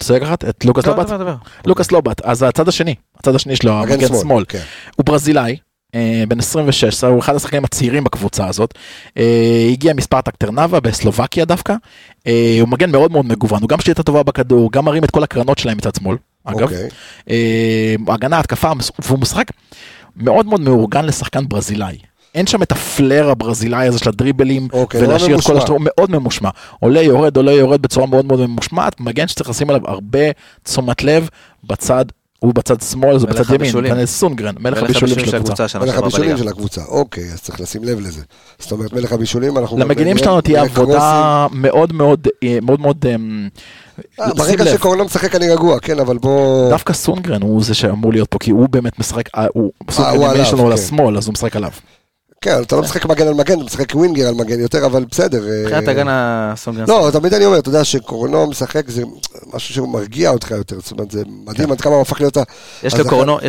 [0.00, 1.38] רוצה לקחת את לוקאס דבר, לובט?
[1.66, 4.62] לוקאס לובט, אז הצד השני, הצד השני שלו, מגן המגן שמאל, כן.
[4.96, 5.56] הוא ברזילאי,
[5.94, 8.74] אה, בן 26, הוא אחד השחקנים הצעירים בקבוצה הזאת,
[9.18, 11.74] אה, הגיע מספרטק טרנבה בסלובקיה דווקא,
[12.26, 15.22] אה, הוא מגן מאוד מאוד מגוון, הוא גם שליטה טובה בכדור, גם מרים את כל
[15.22, 16.88] הקרנות שלהם מצד שמאל, אגב, אוקיי.
[18.08, 19.46] הגנה, התקפה, והוא משחק
[20.16, 21.98] מאוד מאוד מאורגן לשחקן ברזילאי.
[22.34, 25.56] אין שם את הפלר הברזילאי הזה של הדריבלים, אוקיי, נורא ולהשאיר את כל.
[25.56, 26.50] השטרות, הוא מאוד ממושמע.
[26.80, 30.18] עולה, יורד, עולה, יורד בצורה מאוד מאוד ממושמעת, מגן שצריך לשים עליו הרבה
[30.62, 31.28] תשומת לב
[31.64, 32.04] בצד,
[32.38, 33.72] הוא בצד שמאל, זה בצד ימין.
[33.72, 35.64] דניאל סונגרן, מלך הבישולים של הקבוצה.
[35.80, 36.36] מלך הבישולים.
[36.36, 38.22] של הקבוצה, אוקיי, אז צריך לשים לב לזה.
[38.58, 39.78] זאת אומרת, מלך הבישולים, אנחנו...
[39.78, 43.16] למגינים שלנו תהיה עבודה מאוד מאוד, אה, מאוד מאוד, אה,
[44.46, 44.72] שים ברגע.
[44.72, 46.70] שקורנו משחק אני רגוע, כן, אבל בוא...
[46.70, 50.44] דווקא סונגרן הוא זה שאמור להיות פה, כי הוא באמת משחק, אה, הוא סונגרן עליו,
[50.44, 50.68] שלו כן.
[50.68, 51.70] לשמאל, אז הוא משחק עליו.
[52.44, 55.48] כן, אתה לא משחק מגן על מגן, אתה משחק ווינגר על מגן יותר, אבל בסדר.
[55.48, 56.84] אה, מבחינת הגנה סונגרן.
[56.88, 59.02] לא, תמיד אני אומר, אתה יודע שקורנו משחק זה
[59.52, 62.36] משהו שהוא מרגיע אותך יותר, זאת אומרת, זה מדהים עד כמה הוא הפך להיות...
[62.36, 62.42] ה-
[62.82, 62.94] יש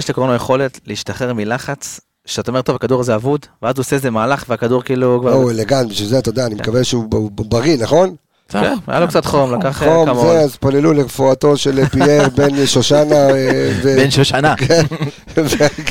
[0.10, 4.46] לקורנו, יכולת להשתחרר מלחץ, שאתה אומר, טוב, הכדור הזה אבוד, ואז הוא עושה איזה מהלך
[4.50, 5.34] והכדור כאילו לא.
[5.34, 8.16] הוא אלגנט, בשביל זה, אתה יודע, אני מקווה שהוא הוא בריא, נכון?
[8.50, 10.38] כן, היה לו קצת חום, לקח אה, חום, כמה זה, עוד.
[10.38, 13.16] אז פוללו לרפואתו של פייר בן שושנה.
[13.30, 14.82] אה, בן שושנה, כן,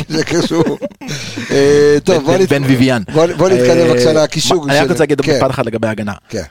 [0.09, 0.65] זה קשור.
[1.51, 3.13] אה, טוב, בוא בן- ויvian.
[3.13, 4.65] בוא- נתקדם בבקשה לקישור.
[4.71, 6.13] אני רק רוצה להגיד כן, משפט אחד לגבי ההגנה.
[6.29, 6.43] כן.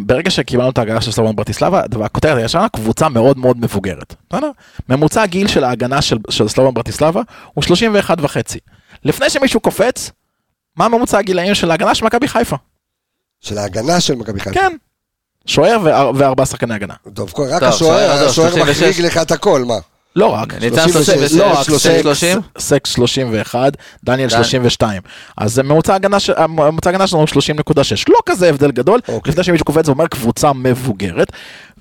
[0.00, 4.14] ברגע שקיבלנו את ההגנה של סלובן ברטיסלבה, הכותרת הישנה, קבוצה מאוד מאוד מבוגרת.
[4.88, 7.22] ממוצע הגיל של ההגנה של, של סלובן ברטיסלבה
[7.54, 8.58] הוא 31 וחצי.
[9.04, 10.10] לפני שמישהו קופץ,
[10.76, 12.56] מה ממוצע הגילאים של ההגנה של מכבי חיפה?
[13.40, 14.60] של ההגנה של מכבי חיפה.
[14.60, 14.72] כן.
[15.46, 16.94] שוער ואר- וארבעה שחקני הגנה.
[17.14, 18.82] טוב, רק השוער, השוער 36.
[18.82, 19.74] מחריג לך את הכל, מה?
[20.16, 20.54] לא רק.
[20.54, 22.38] ניצן 36, לא, לא רק רק סקס סקס 30?
[22.58, 23.72] סקס 31,
[24.04, 25.02] דניאל דן- 32.
[25.38, 28.04] אז זה ממוצע הגנה ש- הממוצע הגנה שלנו הוא 30.6.
[28.08, 29.30] לא כזה הבדל גדול, אוקיי.
[29.32, 31.32] לפני שמישהו קופץ ואומר קבוצה מבוגרת.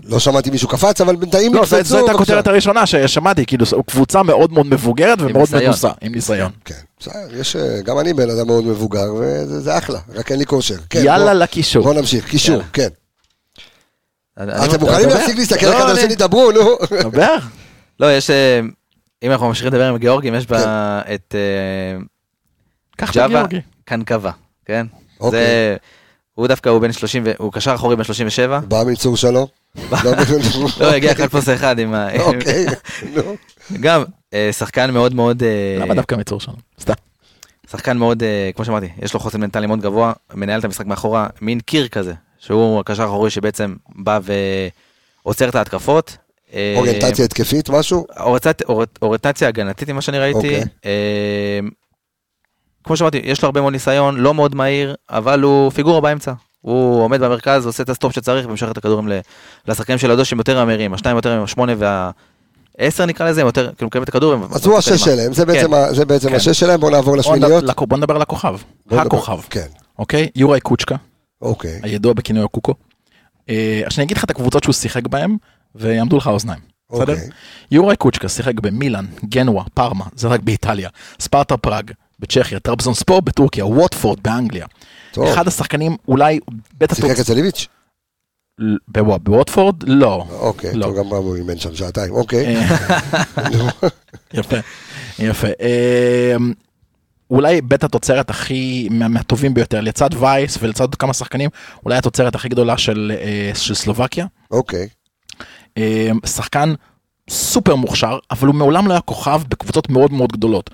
[0.03, 1.65] לא שמעתי מישהו קפץ, אבל בינתיים לא.
[1.65, 2.11] זו- הייתה.
[2.11, 5.49] הכותרת הראשונה ששמעתי, כאילו קבוצה מאוד מאוד מבוגרת ומאוד.
[5.55, 6.51] מנוסה, עם ניסיון.
[6.65, 10.39] כן, בסדר, יש, אה, גם אני בן אדם מאוד מבוגר, וזה זה אחלה, רק אין
[10.39, 10.75] לי כושר.
[10.89, 11.83] כן, יאללה לקישור.
[11.83, 12.61] בוא נמשיך, קישור.
[12.73, 12.87] כן.
[14.43, 15.13] אתם מוכנים דבר.
[15.17, 16.77] להפסיק להסתכל לא, אחד על השני, דברו, נו.
[17.01, 17.35] דבר.
[17.99, 18.29] לא, יש...
[18.29, 18.59] אה,
[19.23, 21.01] אם אנחנו ממשיכים לדבר עם גיאורגים, יש בה.
[21.15, 21.99] את אה,
[22.97, 23.61] קח את ג'אווה הגיאורגי.
[23.85, 24.31] קנקבה,
[24.65, 24.85] כן?
[25.19, 25.39] אוקיי.
[25.39, 25.75] זה...
[26.33, 28.59] הוא דווקא, הוא בן 30, ו- הוא קשר אחורי בן 37.
[28.59, 29.47] בא מצור שלום.
[29.91, 29.99] לא,
[30.79, 32.07] לא, הגיע אחד פלוס אחד עם ה...
[32.19, 32.65] אוקיי,
[33.13, 33.35] נו.
[33.79, 35.43] גם, אה, שחקן מאוד מאוד...
[35.79, 36.57] למה דווקא מצור שלנו?
[36.79, 36.93] סתם.
[37.71, 38.23] שחקן מאוד,
[38.55, 42.13] כמו שאמרתי, יש לו חוסן מנטלי מאוד גבוה, מנהל את המשחק מאחורה, מין קיר כזה,
[42.45, 44.19] שהוא הקשר האחורי שבעצם בא
[45.25, 46.17] ועוצר את ההתקפות.
[46.53, 48.05] אה, אוריינטציה התקפית, משהו?
[48.19, 50.37] אוריינטציה- אוריינ- אוריינטציה הגנתית ממה שאני ראיתי.
[50.37, 50.63] אוקיי.
[50.85, 51.59] אה,
[52.83, 56.33] כמו שאמרתי, יש לו הרבה מאוד ניסיון, לא מאוד מהיר, אבל הוא פיגורה באמצע.
[56.61, 59.19] הוא עומד במרכז, עושה את ה stop שצריך ומשך את הכדורים ל-
[59.67, 61.73] לשחקנים של לידו שהם יותר מהירים, השניים יותר, השמונה
[62.79, 64.35] והעשר נקרא לזה, הם יותר, כאילו מקבלים את הכדור.
[64.51, 66.35] אז הוא השש שלהם, זה בעצם ה- זה בעצם כן.
[66.35, 67.63] השש שלהם, בואו נעבור לשמיניות.
[67.63, 68.55] נדבר- בוא נדבר על הכוכב.
[68.91, 69.39] הכוכב.
[69.49, 69.67] כן,
[69.99, 70.29] אוקיי?
[70.35, 70.95] יוראי קוצ'קה,
[71.41, 71.79] אוקיי.
[71.83, 72.73] הידוע בכינוי הקוקו.
[73.49, 75.37] אה, אז אני אגיד לך את הקבוצות שהוא שיחק בהן,
[75.75, 76.59] ויעמדו לך האוזניים.
[76.91, 77.13] בסדר?
[77.13, 77.29] אוקיי.
[77.71, 83.65] יוראי קוצ'קה שיחק במילאן, גנואה, פארמה, זה רק באיטליה, ספרטה פראג, בצ'כיה, טרבזון ספור בטורקיה,
[83.65, 84.65] ווטפורד באנגליה.
[85.11, 85.25] טוב.
[85.27, 86.39] אחד השחקנים אולי
[86.77, 87.67] בטח שיחק אצל איביץ'?
[88.87, 89.75] בווטפורד?
[89.83, 90.25] לא.
[90.29, 90.85] אוקיי, לא.
[90.85, 92.55] טוב, גם הוא אימן שם שעתיים, אוקיי.
[92.55, 92.77] אה,
[94.33, 94.57] יפה,
[95.19, 95.47] יפה.
[97.31, 101.49] אולי בית התוצרת הכי, מה- מהטובים ביותר, לצד וייס ולצד כמה שחקנים,
[101.85, 104.25] אולי התוצרת הכי גדולה של, אה, של סלובקיה.
[104.51, 104.87] אוקיי.
[105.77, 106.73] אה, שחקן
[107.29, 110.69] סופר מוכשר, אבל הוא מעולם לא היה כוכב בקבוצות מאוד מאוד גדולות.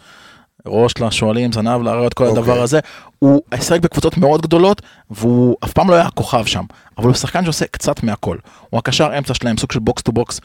[0.65, 2.39] ראש לשועלים, זנב לאריות, כל אוקיי.
[2.41, 2.79] הדבר הזה.
[3.19, 4.81] הוא שיחק בקבוצות מאוד גדולות,
[5.11, 6.63] והוא אף פעם לא היה כוכב שם.
[6.97, 8.37] אבל הוא שחקן שעושה קצת מהכל.
[8.69, 10.41] הוא הקשר אמצע שלהם, סוג של box to box.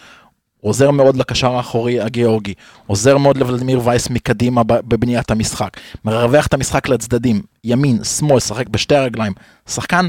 [0.61, 2.55] עוזר מאוד לקשר האחורי הגיאורגי,
[2.87, 5.71] עוזר מאוד לוולדימיר וייס מקדימה בבניית המשחק,
[6.05, 9.33] מרווח את המשחק לצדדים, ימין, שמאל, שחק בשתי הרגליים,
[9.69, 10.09] שחקן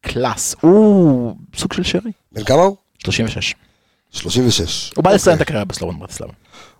[0.00, 2.76] class, הוא סוג של שרי, בן כמה הוא?
[2.98, 3.54] 36.
[4.10, 4.92] 36.
[4.96, 5.44] הוא בא לסיים את אוקיי.
[5.44, 6.32] הקריירה בסלובן ברטיסלבה.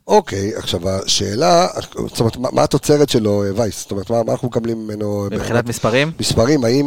[0.09, 1.67] אוקיי, עכשיו השאלה,
[2.07, 3.81] זאת אומרת, מה- התוצרת שלו, אה, וייס?
[3.83, 5.29] זאת אומרת, מה מה אנחנו מקבלים ממנו?
[5.31, 6.87] מבחינת מספרים, מספרים, האם,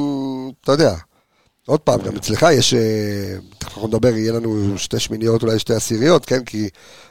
[0.64, 0.94] אתה יודע,
[1.70, 2.80] עוד פעם, גם אצלך יש, אה,
[3.58, 6.70] תכף אנחנו נדבר, יהיה לנו שתי שמיניות, אולי שתי עשיריות, כן, כי,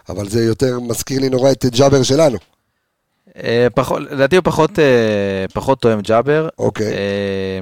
[0.09, 2.39] אבל זה יותר מזכיר לי נורא את ג'אבר שלנו.
[3.45, 4.85] אה, פחות- לדעתי הוא פחות, אה,
[5.55, 6.49] פחות תואם ג'אבר.
[6.59, 6.87] אוקיי.
[6.93, 7.61] אה,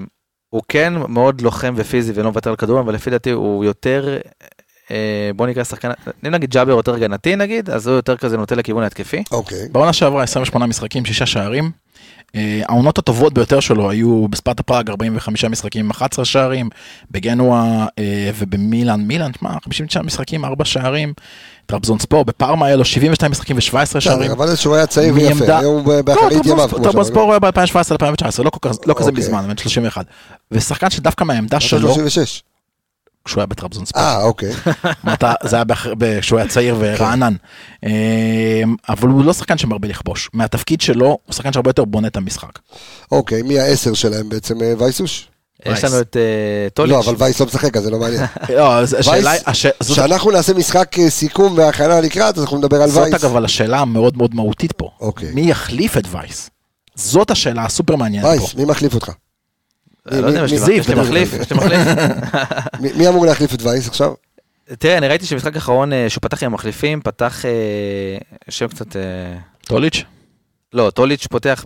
[0.51, 4.19] הוא כן מאוד לוחם ופיזי ולא מוותר על כדורים, אבל לפי דעתי הוא יותר,
[4.91, 5.91] אה, בוא נקרא שחקן,
[6.27, 9.23] אם נגיד ג'אבר יותר הגנתי נגיד, אז הוא יותר כזה נוטה לכיוון ההתקפי.
[9.33, 9.69] אוקיי.
[9.73, 11.71] בעונה שעברה 28 משחקים, 6 שערים.
[12.37, 16.69] אה, העונות הטובות ביותר שלו היו בספרטה פראג 45 משחקים עם 11 שערים,
[17.11, 21.13] בגנואה אה, ובמילאן, מילאן, מה, 59 משחקים, 4 שערים,
[21.67, 24.31] טרבזון ספור, בפארמה היה לו 72 משחקים ו-17 שערים.
[24.31, 27.05] אבל שהוא היה צעיר ויפה, היום הוא לא, באחרית ימיו, טרבזון.
[27.05, 29.11] ספור היה ב-2017-2019, לא כך- לא כזה אוקיי.
[29.25, 30.05] מזמן, בן 31.
[30.53, 32.43] ושחקן שדווקא מהעמדה שלו, 36.
[33.27, 34.05] כשהוא היה בטרבזון ספורט.
[34.05, 34.53] אה, אוקיי.
[35.45, 35.65] זה היה
[36.21, 37.35] כשהוא היה צעיר ורענן.
[37.87, 37.91] אמ,
[38.89, 40.31] אבל הוא לא שחקן שמרבה לכבוש.
[40.33, 42.59] מהתפקיד שלו, הוא שחקן שהרבה יותר בונה את המשחק.
[43.13, 44.63] אוקיי, מי העשר שלהם בעצם?
[44.63, 45.29] אה, וייסוש?
[45.67, 46.93] יש לנו את אה, טוליץ'.
[46.93, 48.23] לא, אבל וייס לא משחק, אז זה לא מעניין.
[48.57, 49.33] לא, אז השאלה,
[49.81, 53.15] זאת- כשאנחנו נעשה משחק אה, סיכום והכנה לקראת, אז אנחנו נדבר על זאת וייס.
[53.15, 54.91] אגב אבל השאלה המאוד מאוד מהותית פה.
[55.01, 55.31] אוקיי.
[55.35, 56.51] מי יחליף את וייס?
[56.95, 58.31] זאת השאלה הסופר מעניינת פה.
[58.33, 59.11] וייס, מי מחליף אותך?
[60.11, 60.95] לא יודע, יש לי.
[60.95, 61.81] מחליף, יש לי מחליף.
[62.99, 64.13] מי אמור להחליף את וייס עכשיו?
[64.79, 68.97] תראה, אני ראיתי שבמשחק האחרון אה, שהוא פתח עם המחליפים, פתח אה, שם קצת...
[68.97, 69.03] אה,
[69.65, 70.05] טוליץ'?
[70.73, 71.65] לא, טוליץ' פותח...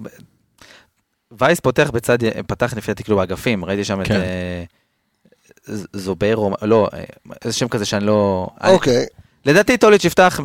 [1.40, 4.20] וייס פותח בצד, פתח לפי דעתי כאילו באגפים, ראיתי שם את כן.
[5.92, 6.88] זוברו, לא,
[7.44, 8.48] איזה שם כזה שאני לא...
[8.64, 9.06] אוקיי.
[9.46, 10.40] לדעתי טוליץ' יפתח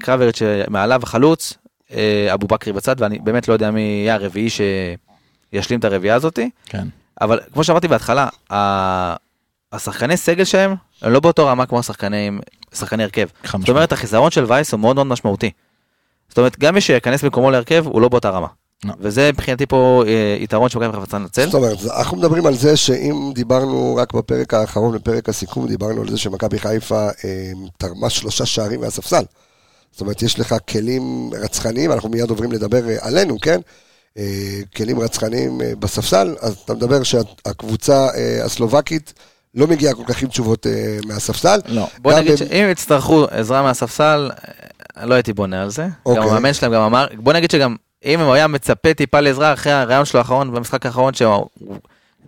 [0.00, 1.54] קרבריץ' מעליו החלוץ,
[1.94, 4.48] אה, אבו בכרי בצד, ואני באמת לא יודע מי יהיה הרביעי
[5.54, 6.88] שישלים את הרביעייה הזאתי, כן.
[7.20, 9.14] אבל כמו שאמרתי בהתחלה, ה-
[9.72, 12.30] השחקני סגל שלהם הם לא באותו רמה כמו השחקני
[12.74, 13.26] שחקני הרכב.
[13.60, 15.50] זאת אומרת, החיזרון של וייס הוא מאוד מאוד משמעותי.
[16.28, 18.46] זאת אומרת, גם מי שייכנס במקומו להרכב, הוא לא באותה רמה.
[18.84, 18.92] לא.
[19.00, 21.44] וזה מבחינתי פה אה, יתרון שמכבי חיפה צריכה לנצל.
[21.44, 26.08] זאת אומרת, אנחנו מדברים על זה שאם דיברנו רק בפרק האחרון, בפרק הסיכום, דיברנו על
[26.08, 29.22] זה שמכבי חיפה אה, תרמה שלושה שערים מהספסל.
[29.92, 33.60] זאת אומרת, יש לך כלים רצחניים, אנחנו מיד עוברים לדבר אה, עלינו, כן?
[34.18, 39.12] אה, כלים רצחניים אה, בספסל, אז אתה מדבר שהקבוצה אה, הסלובקית
[39.54, 40.66] לא מגיעה כל כך עם תשובות
[41.06, 41.60] מהספסל.
[41.66, 41.86] לא.
[41.98, 44.30] בוא נגיד שאם יצטרכו עזרה מהספסל,
[45.02, 45.82] לא הייתי בונה על זה.
[45.82, 46.22] גם אוקיי.
[46.22, 50.04] המאמן שלהם גם אמר, בוא נגיד שגם אם הוא היה מצפה טיפה לעזרה אחרי הרעיון
[50.04, 51.46] שלו האחרון במשחק האחרון, שהוא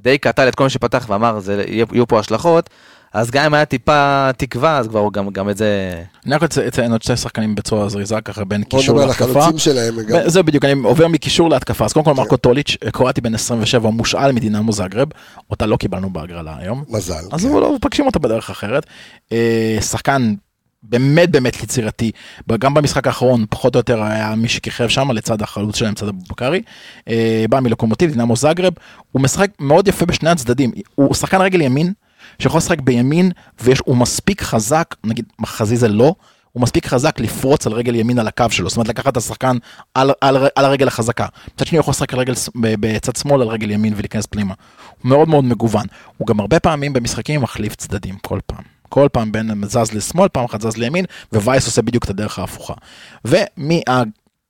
[0.02, 2.70] די קטל את כל מי שפתח ואמר, יהיו פה השלכות,
[3.14, 6.02] אז גם אם היה טיפה תקווה, אז כבר גם- גם את זה...
[6.26, 9.08] אני רק רוצה לציין עוד שתי שחקנים בצורה זריזה ככה בין בוא קישור נדבר על
[9.08, 9.38] להתקפה.
[9.40, 9.94] החלוצים שלהם.
[10.06, 10.18] גם.
[10.26, 11.84] זה בדיוק, אני עובר מקישור להתקפה.
[11.84, 12.16] אז קודם כל כן.
[12.20, 15.08] מרקו טוליץ', קרואטי בן 27, מושאל מדינמו זאגרב,
[15.50, 16.84] אותה לא קיבלנו בהגרלה היום.
[16.88, 17.14] מזל.
[17.32, 17.52] אז כן.
[17.52, 18.86] לא פגשים אותה בדרך אחרת.
[19.32, 20.34] אה, שחקן
[20.82, 22.10] באמת באמת יצירתי,
[22.58, 26.18] גם במשחק האחרון פחות או יותר היה מי שכיכב שם לצד החלוץ שלהם, צד אבו
[26.30, 26.62] בקרי,
[27.08, 28.72] אה, בא מלוקומוטיב, דינמו זאגרב,
[29.12, 31.92] הוא משחק מאוד יפה בשני הצדדים, הוא שחקן רגל ימין,
[32.38, 33.30] שיכול לשחק בימין,
[33.60, 36.14] והוא מספיק חזק, נגיד חזיזה לא,
[36.52, 39.56] הוא מספיק חזק לפרוץ על רגל ימין על הקו שלו, זאת אומרת לקחת את השחקן
[39.94, 41.26] על, על, על הרגל החזקה.
[41.54, 44.54] מצד שני הוא יכול לשחק על רגל, בצד שמאל על רגל ימין ולהיכנס פנימה.
[45.02, 45.86] הוא מאוד מאוד מגוון.
[46.16, 48.62] הוא גם הרבה פעמים במשחקים מחליף צדדים כל פעם.
[48.88, 52.74] כל פעם בין זז לשמאל, פעם אחת זז לימין, ווייס עושה בדיוק את הדרך ההפוכה.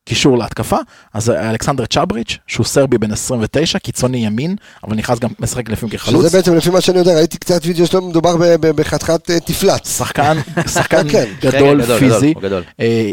[0.09, 0.77] ומהקישור להתקפה,
[1.15, 6.27] אז אלכסנדר צ'אבריץ', שהוא סרבי בן 29, קיצוני ימין, אבל נכנס גם משחק לפעמים כחלוץ.
[6.27, 9.99] שזה בעצם לפי מה שאני יודע, ראיתי קצת וידאו שלו, מדובר בחתיכת אה, תפלץ.
[9.99, 10.37] שחקן,
[10.75, 11.25] שחקן כן.
[11.41, 12.35] גדול, כן, גדול, פיזי.
[12.81, 13.11] אה,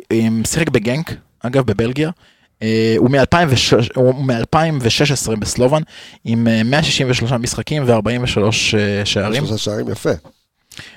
[0.47, 2.09] שיחק בגנק, אגב בבלגיה,
[2.61, 3.19] אה, הוא מ-2016
[3.95, 5.81] הוא מ-2016 בסלובן,
[6.25, 8.39] עם אה, 163 משחקים ו-43
[9.05, 10.09] שערים, שלושה שערים יפה.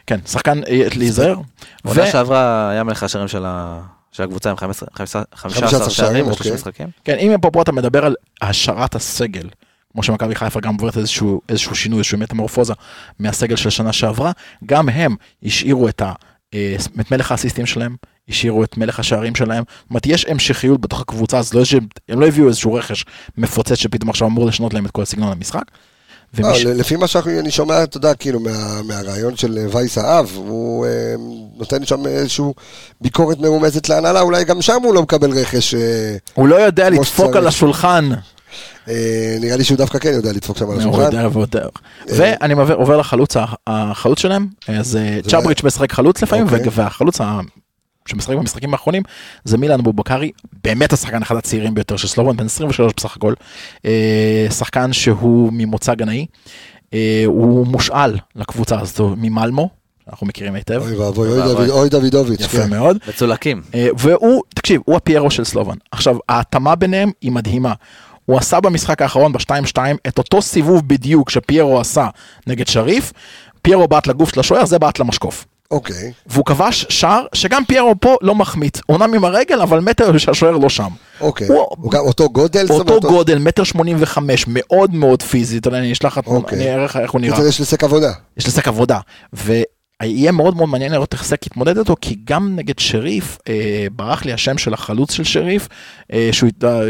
[0.06, 0.60] כן, שחקן
[0.96, 1.36] להיזהר,
[1.84, 3.80] עונה שעברה היה מלך השערים של ה-
[4.14, 4.88] של הקבוצה עם 15
[5.34, 6.34] 15 שערים, שערים אוקיי.
[6.34, 6.88] בשלושה משחקים.
[7.04, 9.48] כן, אם פה אתה מדבר על העשרת הסגל,
[9.92, 12.72] כמו שמכבי חיפה גם עוברת איזשהו, איזשהו שינוי, איזושהי מטמורפוזה
[13.18, 14.32] מהסגל של שנה שעברה,
[14.66, 16.12] גם הם השאירו את, ה,
[16.54, 17.96] אה, את מלך האסיסטים שלהם,
[18.28, 21.62] השאירו את מלך השערים שלהם, זאת אומרת יש המשכיות בתוך הקבוצה, אז לא,
[22.08, 23.04] הם לא הביאו איזשהו רכש
[23.38, 25.64] מפוצץ שפתאום עכשיו אמור לשנות להם את כל סגנון המשחק.
[26.38, 29.98] לא, ומי ש- לפי מה שאני שומע, אתה יודע, כאילו, מה- מהרעיון של אה, וייס
[29.98, 30.90] האב, הוא אה,
[31.56, 32.44] נותן שם איזושהי
[33.00, 35.74] ביקורת מרומזת להנהלה, אולי גם שם הוא לא מקבל רכש.
[35.74, 37.36] אה, הוא לא יודע לדפוק שצריך.
[37.36, 38.10] על השולחן.
[38.88, 41.00] אה, נראה לי שהוא דווקא כן יודע לדפוק שם על הוא השולחן.
[41.16, 41.56] יודע ועוד-
[42.08, 43.34] ואני עובר, לחלוץ,
[43.66, 46.60] החלוץ שלהם, אז אה, צ'אבריץ' משחק חלוץ לפעמים, אוקיי.
[46.72, 47.20] והחלוץ
[48.08, 49.02] שמשחק במשחקים האחרונים
[49.44, 50.30] זה מילן אבו בקרי,
[50.64, 53.34] באמת השחקן אחד הצעירים ביותר של סלובן, בן 23 בסך הכל,
[53.84, 56.26] אה, שחקן שהוא ממוצא גנאי,
[56.94, 59.68] אה, הוא מושאל לקבוצה הזאת ממלמו,
[60.08, 61.42] אנחנו מכירים היטב, אוי ואבוי, אוי.
[61.54, 62.40] דוד- אוי דוידוביץ'.
[62.40, 62.70] יפה כן.
[62.70, 63.62] מאוד, מצולקים.
[63.74, 65.74] אה, והוא, תקשיב, הוא הפיירו של סלובן.
[65.90, 67.72] עכשיו, ההתאמה ביניהם היא מדהימה.
[68.26, 69.78] הוא עשה במשחק האחרון ב-2-2
[70.08, 72.08] את אותו סיבוב בדיוק שפיירו עשה
[72.46, 73.12] נגד שריף,
[73.62, 75.46] פיירו בעט לגוף של השוער, זה בעט למשקוף.
[75.70, 76.12] אוקיי.
[76.26, 78.80] והוא כבש שער שגם פיירו פה לא מחמיץ.
[78.88, 80.88] אומנם עם הרגל, אבל מטר שהשוער לא שם.
[81.20, 81.48] אוקיי.
[81.48, 82.66] הוא- הוא גם אותו גודל?
[82.70, 86.58] אותו אומרת, גודל, מטר שמונים וחמש, מאוד מאוד פיזי, אתה יודע, אני אשלח לך, אוקיי.
[86.58, 87.32] אני אראה לך איך הוא נראה.
[87.32, 88.12] בקיצור, יש לסק עבודה.
[88.36, 88.98] יש לסק עבודה.
[90.02, 94.24] ויהיה מאוד מאוד מעניין לראות איך סק יתמודד איתו, כי גם נגד שריף, אה, ברח
[94.24, 95.68] לי השם של החלוץ של שריף,
[96.12, 96.80] אה, שהוא אה,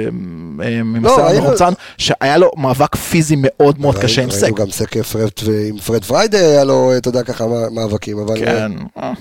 [0.65, 4.43] אה, ממסר ראינו- מחוצן, שהיה לו מאבק פיזי מאוד מאוד קשה עם סק.
[4.43, 5.31] ראינו גם סק פרד
[5.71, 8.39] עם פרד פריידי, היה לו, אתה יודע, ככה מאבקים, אבל...
[8.39, 8.73] כן.
[8.99, 9.13] אה,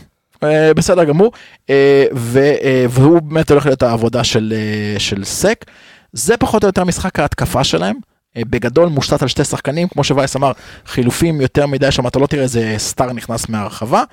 [0.43, 1.31] אה, בסדר גמור,
[1.69, 5.65] אה, ו- אה, והוא באמת הולך להיות העבודה של, אה, של סק.
[6.13, 7.95] זה פחות או יותר משחק ההתקפה שלהם.
[8.37, 10.51] אה, בגדול מושתת על שתי שחקנים, כמו שווייס אמר,
[10.85, 14.03] חילופים יותר מדי שם, אתה לא תראה איזה סטאר נכנס מהרחבה.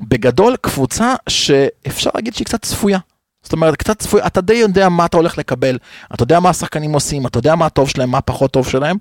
[0.00, 2.98] בגדול קבוצה שאפשר להגיד שהיא קצת צפויה.
[3.42, 5.78] זאת אומרת, קצת צפוי, אתה די יודע מה אתה הולך לקבל,
[6.14, 8.96] אתה יודע מה השחקנים עושים, אתה יודע מה הטוב שלהם, מה פחות טוב שלהם,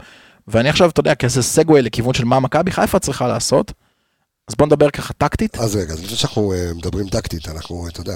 [0.47, 3.73] ואני עכשיו, אתה יודע, כאיזה סגווי לכיוון של מה מכבי חיפה צריכה לעשות,
[4.47, 8.01] אז בוא נדבר ככה טקטית, אז רגע, אז לפני שאנחנו אה, מדברים טקטית, אנחנו, אתה
[8.01, 8.15] יודע,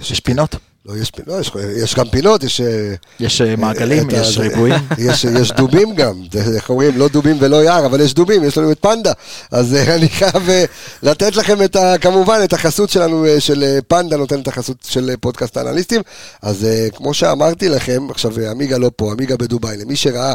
[0.00, 1.52] יש פינות, לא, יש, לא, יש,
[1.82, 2.60] יש גם פינות, יש...
[2.60, 4.74] אה, יש אה, מעגלים, את יש ריבועים.
[4.98, 6.14] יש, יש דובים גם,
[6.54, 9.12] איך אומרים, לא דובים ולא יער, אבל יש דובים, יש לנו את פנדה.
[9.50, 10.64] אז אה, אני חייב אה,
[11.02, 14.76] לתת לכם את ה, כמובן את החסות שלנו, אה, של אה, פנדה, נותן את החסות
[14.88, 16.00] של אה, פודקאסט האנליסטים.
[16.42, 19.76] אז אה, כמו שאמרתי לכם, עכשיו עמיגה לא פה, עמיגה בדובאי.
[19.76, 20.32] למי שראה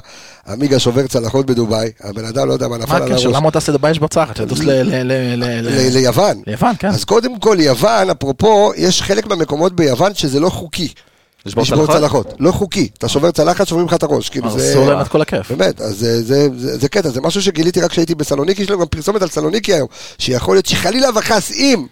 [0.47, 3.11] עמיגה שובר צלחות בדובאי, הבן אדם לא יודע מה נפל מה על הראש.
[3.11, 3.29] הקשר?
[3.29, 4.39] למה אתה עושה בצלחת?
[4.39, 6.41] ל- ל- ל- ל- ל- ליוון.
[6.47, 6.87] ליוון, כן.
[6.87, 10.93] אז קודם כל, יוון, אפרופו, יש חלק מהמקומות ביוון שזה לא חוקי.
[11.45, 11.89] לשבור צלחות?
[11.89, 12.33] צלחות.
[12.39, 12.89] לא חוקי.
[12.97, 14.29] אתה שובר צלחת, שוברים לך את הראש.
[14.29, 14.67] כאילו זה...
[14.67, 15.51] הרסו להם את כל הכיף.
[15.51, 18.79] באמת, אז זה, זה, זה, זה קטע, זה משהו שגיליתי רק כשהייתי בסלוניקי, יש לנו
[18.79, 21.85] גם פרסומת על סלוניקי היום, שיכול להיות שחלילה וחס אם,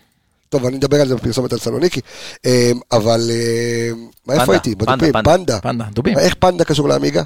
[0.49, 1.99] טוב, אני אדבר על זה בפרסומת על סלוניקי,
[2.45, 2.51] אמ,
[2.91, 3.29] אבל
[3.91, 4.75] אמ, מה איפה הייתי?
[4.75, 5.59] פנדה, בדופים, פנדה.
[5.61, 5.85] פנדה.
[5.93, 6.19] דובים.
[6.19, 7.23] איך פנדה קשור לעמיגה?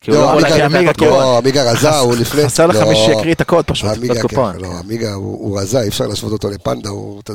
[0.00, 1.24] כי הוא לא, לא יכול להגיד עמיגה, את כי הוא- הקוד.
[1.24, 2.44] לא, עמיגה רזה, הוא לפני...
[2.44, 3.90] חסר לך לא, מי שיקריא את הקוד פשוט.
[3.96, 4.74] עמיגה, לא קופון, כן, לא, כן.
[4.76, 6.88] עמיגה הוא רזה, אי אפשר להשוות אותו לפנדה,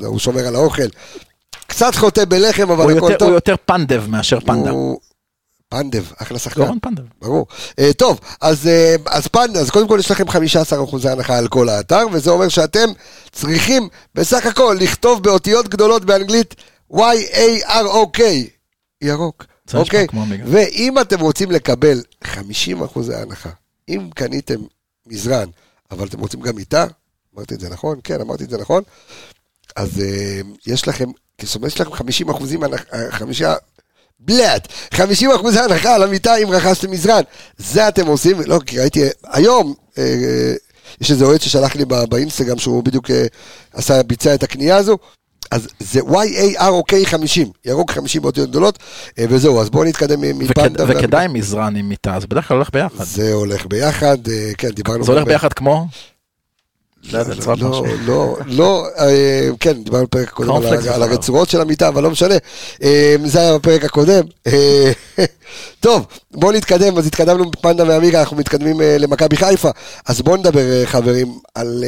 [0.06, 0.82] הוא שומר על האוכל.
[1.68, 3.28] קצת חוטא בלחם, אבל הכל יותר- טוב.
[3.28, 4.70] הוא יותר פנדב מאשר פנדה.
[4.70, 5.00] הוא-
[5.70, 6.62] פנדב, אחלה שחקן.
[6.66, 7.04] גורן פנדב.
[7.22, 7.46] ברור.
[7.72, 10.36] Uh, טוב, אז, uh, אז פנדה, אז קודם כל יש לכם 15%
[10.84, 12.90] אחוזי הנחה על כל האתר, וזה אומר שאתם
[13.32, 16.56] צריכים בסך הכל לכתוב באותיות גדולות באנגלית
[16.94, 18.22] Y-A-R-O-K,
[19.02, 20.08] ירוק, אוקיי?
[20.14, 20.44] עמיגה.
[20.48, 22.28] ואם אתם רוצים לקבל 50%
[22.86, 23.50] אחוזי הנחה,
[23.90, 24.60] אם קניתם
[25.08, 25.48] מזרן,
[25.92, 26.86] אבל אתם רוצים גם מיטה,
[27.36, 28.00] אמרתי את זה נכון?
[28.04, 28.84] כן, אמרתי את זה נכון.
[29.76, 31.10] אז uh, יש לכם,
[31.42, 32.70] יש לכם 50 אחוזים, אה,
[33.10, 33.54] חמישה,
[34.20, 37.22] בלאט, 50 אחוזי הנחה על המיטה אם רכשתם מזרן.
[37.58, 40.54] זה אתם עושים, לא, כי ראיתי, היום, אה, אה,
[41.02, 43.26] יש איזה אוהד ששלח לי באינסטגרם שהוא בדיוק אה,
[43.74, 44.98] עשה, ביצע את הקנייה הזו.
[45.52, 48.80] אז זה Y-A-R-O-K 50, ירוק 50 באותיות גדולות,
[49.20, 50.84] אה, וזהו, אז בואו נתקדם מפנדה.
[50.88, 53.04] וכדאי מזרן עם מיטה, זה בדרך כלל הולך ביחד.
[53.04, 55.04] זה הולך ביחד, אה, כן, דיברנו...
[55.04, 55.88] זה הולך ביחד כמו?
[57.12, 60.52] לא לא, לא, אה, כן, דיברנו בפרק הקודם
[60.94, 61.04] על.
[61.04, 62.36] הרצועות של המיטה, אבל לא משנה.
[62.84, 64.24] אה, זה היה בפרק הקודם.
[64.48, 64.92] אה,
[65.80, 69.70] טוב, בואו נתקדם, אז התקדמנו מפנדה ועמיגה, אנחנו מתקדמים למכבי חיפה.
[70.06, 71.84] אז בואו נדבר, חברים, על...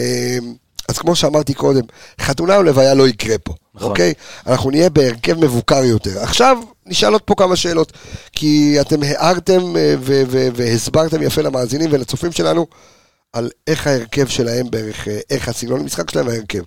[0.90, 1.82] אז כמו שאמרתי קודם,
[2.22, 3.90] חתונה או לוויה לא יקרה פה, נכון.
[3.90, 4.14] אוקיי?
[4.48, 6.20] אנחנו נהיה בהרכב מבוקר יותר.
[6.20, 7.92] עכשיו, נשאל עוד פה כמה שאלות,
[8.32, 9.76] כי אתם הערתם
[10.56, 12.68] והסברתם יפה למאזינים ולצופים שלנו
[13.36, 16.64] על איך ההרכב שלהם בערך, אה, איך הסגנון המשחק שלהם וההרכב.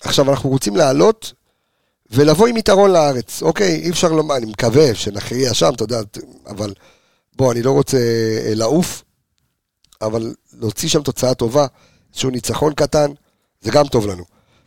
[0.00, 1.32] עכשיו, אנחנו רוצים לעלות
[2.10, 3.74] ולבוא עם יתרון לארץ, אוקיי?
[3.74, 6.00] אי אפשר לומר, אני מקווה שנכריע שם, אתה יודע,
[6.46, 6.74] אבל
[7.36, 9.02] בוא, אני לא רוצה אה, לעוף,
[10.02, 11.66] אבל להוציא שם תוצאה טובה,
[12.12, 13.10] איזשהו ניצחון קטן,
[13.60, 14.24] זה גם טוב לנו.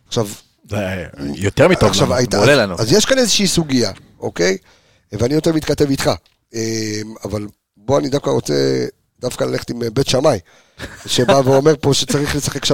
[0.07, 0.27] עכשיו,
[0.69, 1.05] זה
[1.35, 2.15] יותר מטוב עכשיו, לנו.
[2.15, 2.75] הייתה, מעולה אז, לנו.
[2.79, 4.57] אז יש כאן איזושהי סוגיה, אוקיי?
[5.11, 6.11] ואני יותר מתכתב איתך.
[6.55, 7.47] אה, אבל
[7.77, 8.85] בוא, אני דווקא רוצה
[9.19, 10.39] דווקא ללכת עם אה, בית שמאי,
[11.05, 12.69] שבא ואומר פה שצריך לשחק 3-5-2.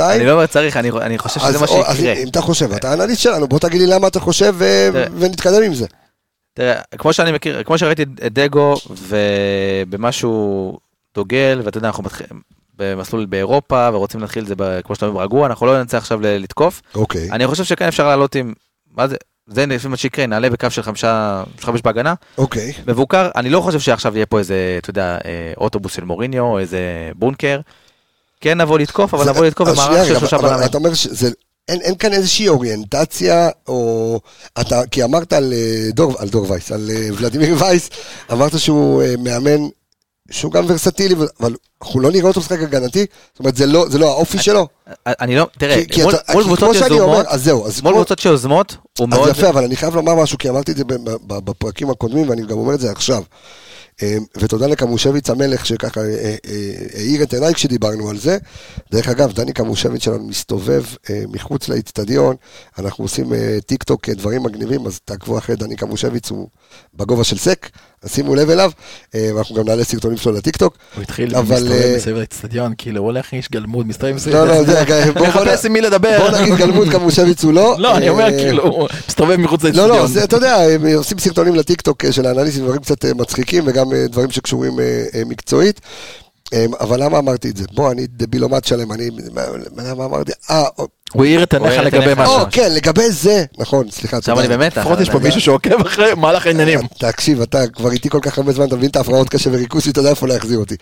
[0.00, 2.12] אני לא אומר צריך, אני אני חושב שזה מה שיקרה.
[2.12, 4.88] אם אתה חושב, אתה האנליסט שלנו, בוא תגיד לי למה אתה חושב ו-.
[5.18, 5.86] ונתקדם עם זה.
[6.54, 8.74] תראה, כמו שאני מכיר, כמו שראיתי את דגו,
[9.08, 10.78] ובמשהו
[11.14, 12.42] דוגל, ואתה יודע, אנחנו מתחילים
[12.78, 16.82] במסלול באירופה, ורוצים להתחיל את זה, כמו שאתה אומר, רגוע, אנחנו לא נצא עכשיו לתקוף.
[16.94, 17.30] אוקיי.
[17.30, 18.52] אני חושב שכן אפשר לעלות עם,
[18.96, 19.16] מה זה,
[19.54, 22.72] זה לפי מה שיקרה, נעלה בקו של חמישה, של חמש בהגנה, אוקיי.
[22.86, 26.58] מבוקר, אני לא חושב שעכשיו יהיה פה איזה, אתה יודע, אה, אוטובוס של מוריניו, או
[26.58, 26.78] איזה
[27.14, 27.60] בונקר.
[28.40, 30.64] כן נבוא לתקוף, אבל זה- נבוא לתקוף במערך של שלושה בלמים.
[30.66, 31.30] אתה אומר שזה...
[31.68, 34.20] אין, אין כאן איזושהי אוריינטציה, או...
[34.60, 37.90] אתה, כי אמרת על אה, דור, על דור וייס, על אה, ולדימיר וייס,
[38.32, 39.60] אמרת שהוא מאמן,
[40.30, 43.06] שהוא גם ורסטילי, אבל אנחנו לא נראה אותו משחק הגנתי?
[43.32, 44.68] זאת אומרת, זה לא, זה לא האופי שלו?
[45.06, 48.18] אני לא, תראה, כי- כי מול אתה- מול קבוצות יזומות, אז זהו, אז מול קבוצות
[48.18, 49.28] שיוזמות, הוא אז מאוד...
[49.30, 50.84] יפה, אבל אני חייב לומר משהו, כי אמרתי את זה
[51.26, 53.22] בפרקים הקודמים, ואני גם אומר את זה עכשיו.
[54.02, 56.06] אה, ותודה לקמושביץ המלך, שככה אה,
[56.46, 58.38] אה, האיר את עיניי כשדיברנו על זה.
[58.92, 62.36] דרך אגב, דני קמושביץ שלנו מסתובב אה, מחוץ לאיצטדיון,
[62.78, 66.48] אנחנו עושים אה, טיק טוק אה, דברים מגניבים, אז תעקבו אחרי דני קמושביץ, הוא
[66.94, 67.68] בגובה של סק,
[68.02, 68.70] אז שימו לב אליו,
[69.14, 70.76] אה, ואנחנו גם נעלה סרטונים שלו לטיק טוק.
[70.94, 74.34] הוא התחיל אבל, להסתובב אה, מסביב לאצטדיון, כאילו הוא הולך איש גלמוד, מסתובב מסביב.
[74.34, 74.82] לא, לא, זה,
[75.14, 76.18] בוא- בוא- מחפש עם מי לדבר.
[76.30, 77.74] בוא נגיד גלמוד קמושביץ הוא לא.
[77.78, 79.88] לא, אני אומר אה, כאילו, הוא מסתובב מחוץ לא, לאצטדיון.
[79.98, 83.64] לא, זה, אתה יודע, הם עושים סרטונים לטיקטוק אה, של האנליסטים, דברים קצת אה, מצחיקים
[83.66, 84.84] וגם אה, דברים שקשורים אה,
[85.14, 85.80] אה, מקצועית.
[86.52, 87.64] אמ, אבל למה אמרתי את זה?
[87.74, 89.10] בוא, אני דבילומט שלם, אני...
[89.76, 90.32] למה אמרתי?
[90.50, 90.64] אה,
[91.12, 92.12] הוא האיר את עיניך לגבי.
[92.16, 92.34] משהו.
[92.34, 94.78] או, כן, לגבי זה, נכון, סליחה, עכשיו אני במתח.
[94.78, 96.80] לפחות יש פה מישהו שעוקב אחרי מהלך העניינים.
[96.98, 100.00] תקשיב, אתה כבר איתי כל כך הרבה זמן, אתה מבין את ההפרעות קשה וריכוז, אתה
[100.00, 100.76] יודע איפה להחזיר אותי.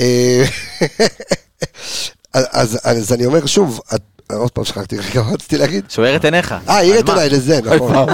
[0.00, 0.44] אה,
[2.34, 3.80] אז, אני אומר שוב,
[4.36, 5.84] עוד פעם שכחתי, רגע, מה רציתי להגיד?
[5.98, 6.52] האיר את עיניך.
[6.52, 7.08] אה, העיר את?
[7.08, 8.08] עיניי לזה, נכון.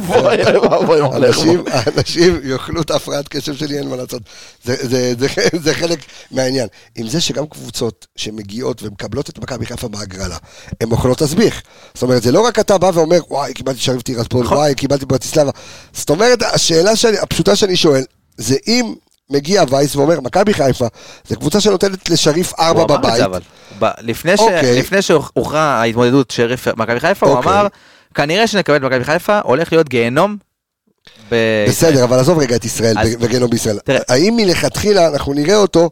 [1.15, 1.65] אנשים,
[1.97, 4.23] אנשים יאכלו את ההפרעת קשב שלי, אין מה לעשות.
[4.65, 5.27] זה, זה, זה,
[5.63, 5.99] זה חלק
[6.31, 6.69] מהעניין.
[6.97, 10.37] עם זה שגם קבוצות שמגיעות ומקבלות את מכבי חיפה בהגרלה,
[10.81, 11.63] הן אוכלות תסביך.
[11.95, 14.57] זאת אומרת, זה לא רק אתה בא ואומר, וואי, קיבלתי שריף טירספול, נכון.
[14.57, 15.51] וואי, קיבלתי ברטיסלבה.
[15.93, 16.91] זאת אומרת, השאלה
[17.23, 18.05] הפשוטה שאני שואל,
[18.37, 18.95] זה אם
[19.31, 20.87] מגיע וייס ואומר, מכבי חיפה,
[21.29, 23.17] זו קבוצה שנותנת לשריף ארבע הוא אמר את בבית.
[23.17, 23.41] זה, אבל.
[23.79, 24.79] ב- לפני ש- אוקיי.
[24.79, 27.53] לפני שהוכרע ההתמודדות שריף מכבי חיפה, הוא אוקיי.
[27.53, 27.67] אמר,
[28.15, 30.37] כנראה שנקבל את מכבי חיפה, הולך להיות גיהנום.
[31.31, 33.79] ב- בסדר, אבל עזוב רגע את ישראל אז- וגנום בישראל.
[33.79, 34.01] תראה.
[34.09, 35.91] האם מלכתחילה אנחנו נראה אותו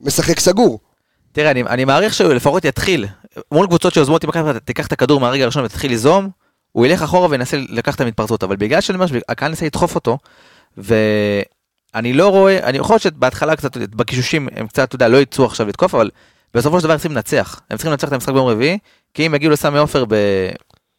[0.00, 0.78] משחק סגור?
[1.32, 3.06] תראה, אני, אני מעריך שהוא לפחות יתחיל,
[3.52, 6.28] מול קבוצות שיוזמות עם מכבי חיפה, תיקח את הכדור מהרגע הראשון ותתחיל ליזום,
[6.72, 10.18] הוא ילך אחורה וינסה לקחת את המתפרצות, אבל בגלל שאני אומר שהקהל ניסה לדחוף אותו,
[11.96, 15.44] ואני לא רואה, אני יכול להיות שבהתחלה קצת, בקישושים הם קצת, אתה יודע, לא יצאו
[15.44, 16.10] עכשיו לתקוף, אבל
[16.54, 18.78] בסופו של דבר הם צריכים לנצח, הם צריכים לנצח את המשחק ביום רביעי,
[19.14, 20.14] כי אם יגיעו לסמי עופר ב...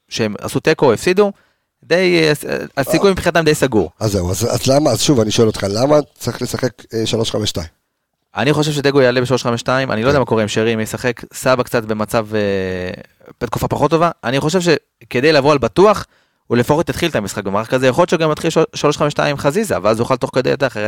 [0.09, 1.31] שהם עשו תיקו או הפסידו,
[1.83, 2.29] די,
[2.77, 3.91] הסיכוי מבחינתם די סגור.
[3.99, 7.03] אז זהו, אז, אז למה, אז שוב, אני שואל אותך, למה צריך לשחק אה,
[7.57, 7.61] 3-5-2?
[8.35, 11.63] אני חושב שדגו יעלה ב-352, אני לא יודע מה קורה עם שרי, אם ישחק סבא
[11.63, 12.39] קצת במצב, אה,
[13.41, 16.05] בתקופה פחות טובה, אני חושב שכדי לבוא על בטוח,
[16.47, 19.75] הוא לפחות יתחיל את המשחק במערך כזה, יכול להיות שהוא גם יתחיל 352 עם חזיזה,
[19.83, 20.87] ואז הוא יוכל תוך כדי, אתה יודע, אחרי,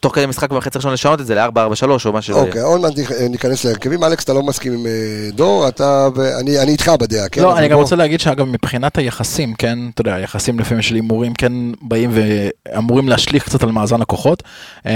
[0.00, 2.46] תוך כדי משחק בחצי ראשון לשנות את זה ל-443 או מה שזה יהיה.
[2.46, 4.04] אוקיי, עוד מעט נכ- ניכנס להרכבים.
[4.04, 4.92] אלכס, אתה לא מסכים עם אה,
[5.32, 7.42] דור, אתה, ואני אני איתך בדעה, כן?
[7.42, 10.94] לא, אני גם בוא- רוצה להגיד שאגב מבחינת היחסים, כן, אתה יודע, היחסים לפעמים של
[10.94, 14.42] הימורים כן באים ואמורים להשליך קצת על מאזן הכוחות.
[14.86, 14.92] אה,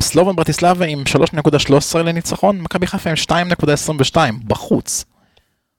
[0.00, 4.16] סלובן ברטיסלבה עם 3.13 לניצחון, מכבי חיפה עם 2.22
[4.46, 5.04] בחוץ.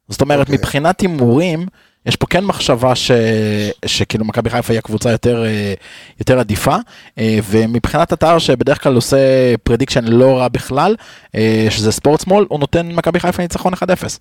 [0.10, 0.56] זאת אומרת, אוקיי.
[0.58, 1.66] מבחינת הימורים,
[2.06, 3.12] יש פה כן מחשבה ש...
[3.86, 5.74] שכאילו מכבי חיפה היא הקבוצה יותר, אה,
[6.20, 6.76] יותר עדיפה,
[7.18, 9.18] אה, ומבחינת אתר שבדרך כלל עושה
[9.64, 10.96] prediction לא רע בכלל,
[11.36, 14.20] אה, שזה Sports Mole, הוא נותן מכבי חיפה ניצחון 1-0.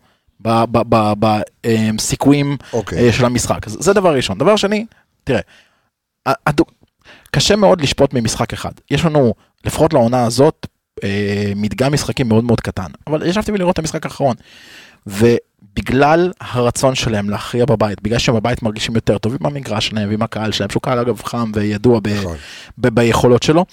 [1.96, 2.56] בסיכויים.
[2.96, 3.68] אה, של המשחק.
[3.68, 4.38] זה דבר ראשון.
[4.38, 4.86] דבר שני,
[5.24, 5.40] תראה,
[7.30, 8.72] קשה מאוד לשפוט ממשחק אחד.
[8.90, 10.66] יש לנו, לפחות לעונה הזאת,
[11.56, 12.86] מדגם משחקים מאוד מאוד קטן.
[13.06, 14.34] אבל ישבתי לראות את המשחק האחרון.
[15.72, 20.22] ובגלל הרצון שלהם להכריע בבית, בגלל שהם בבית מרגישים יותר טוב עם המגרש שלהם ועם
[20.22, 22.36] הקהל שלהם, שהוא קהל אגב חם וידוע ב, נכון.
[22.78, 23.64] ב, ביכולות שלו,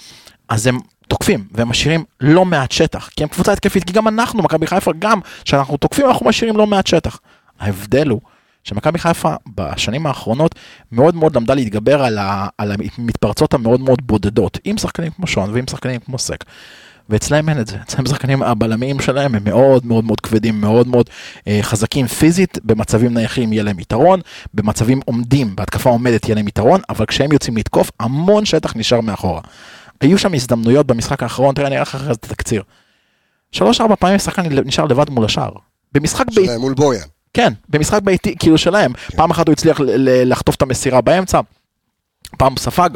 [0.48, 0.78] אז הם
[1.08, 4.90] תוקפים והם משאירים לא מעט שטח, כי הם קבוצה התקפית, כי גם אנחנו, מכבי חיפה,
[4.98, 7.20] גם כשאנחנו תוקפים אנחנו משאירים לא מעט שטח.
[7.60, 8.20] ההבדל הוא
[8.64, 10.54] שמכבי חיפה בשנים האחרונות
[10.92, 15.50] מאוד מאוד למדה להתגבר על, ה, על המתפרצות המאוד מאוד בודדות, עם שחקנים כמו שון
[15.54, 16.44] ועם שחקנים כמו סק.
[17.10, 21.10] ואצלהם אין את זה, אצלם שחקנים הבלמים שלהם הם מאוד מאוד מאוד כבדים, מאוד מאוד
[21.48, 24.20] אה, חזקים פיזית, במצבים נייחים יהיה להם יתרון,
[24.54, 29.40] במצבים עומדים, בהתקפה עומדת יהיה להם יתרון, אבל כשהם יוצאים לתקוף, המון שטח נשאר מאחורה.
[30.00, 32.62] היו שם הזדמנויות במשחק האחרון, תראה, אני אראה לך אחרי זה את התקציר.
[33.52, 35.50] שלוש-ארבע פעמים שחקן נשאר לבד מול השער.
[35.92, 37.06] במשחק ביתי, שלהם מול בויאן.
[37.34, 38.92] כן, במשחק ביתי, כאילו שלהם.
[39.16, 39.80] פעם אחת הוא הצליח
[40.24, 41.40] לחטוף את המסירה באמצע,
[42.36, 42.90] פעם ספג.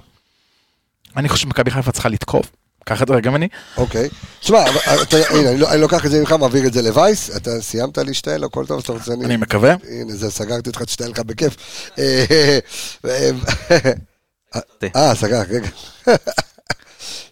[1.16, 2.50] אני חושב שמכבי חיפה צריכה לתקוף.
[2.85, 3.49] קח את זה רגע ממני.
[3.76, 4.09] אוקיי.
[4.41, 4.64] תשמע,
[5.03, 7.37] אתה- הנה, אני לא- אני לוקח את זה ממך, מעביר את זה לווייס.
[7.37, 9.12] אתה סיימת להשתעל, הכל טוב, שאתה רוצה...
[9.12, 9.74] אני מקווה.
[9.91, 11.57] הנה, זה, סגרתי אותך, תשתעל לך בכיף.
[11.99, 12.59] אה,
[14.97, 15.68] אה, סגר, רגע.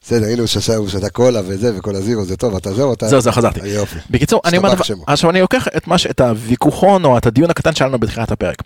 [0.03, 2.93] בסדר, הנה הוא שתה- הוא שתה קולה וזה, וכל ה Zero, זה טוב, אתה זהו,
[2.93, 3.09] אתה...
[3.09, 3.61] זהו, זהו, חזרתי.
[3.69, 3.97] יופי.
[4.11, 4.73] בקיצור, אני אומר.
[5.07, 8.31] עכשיו אני לוקח את מה ש- את הוויכוחון או את הדיון הקטן שהיה לנו בתחילת
[8.33, 8.57] הפרק.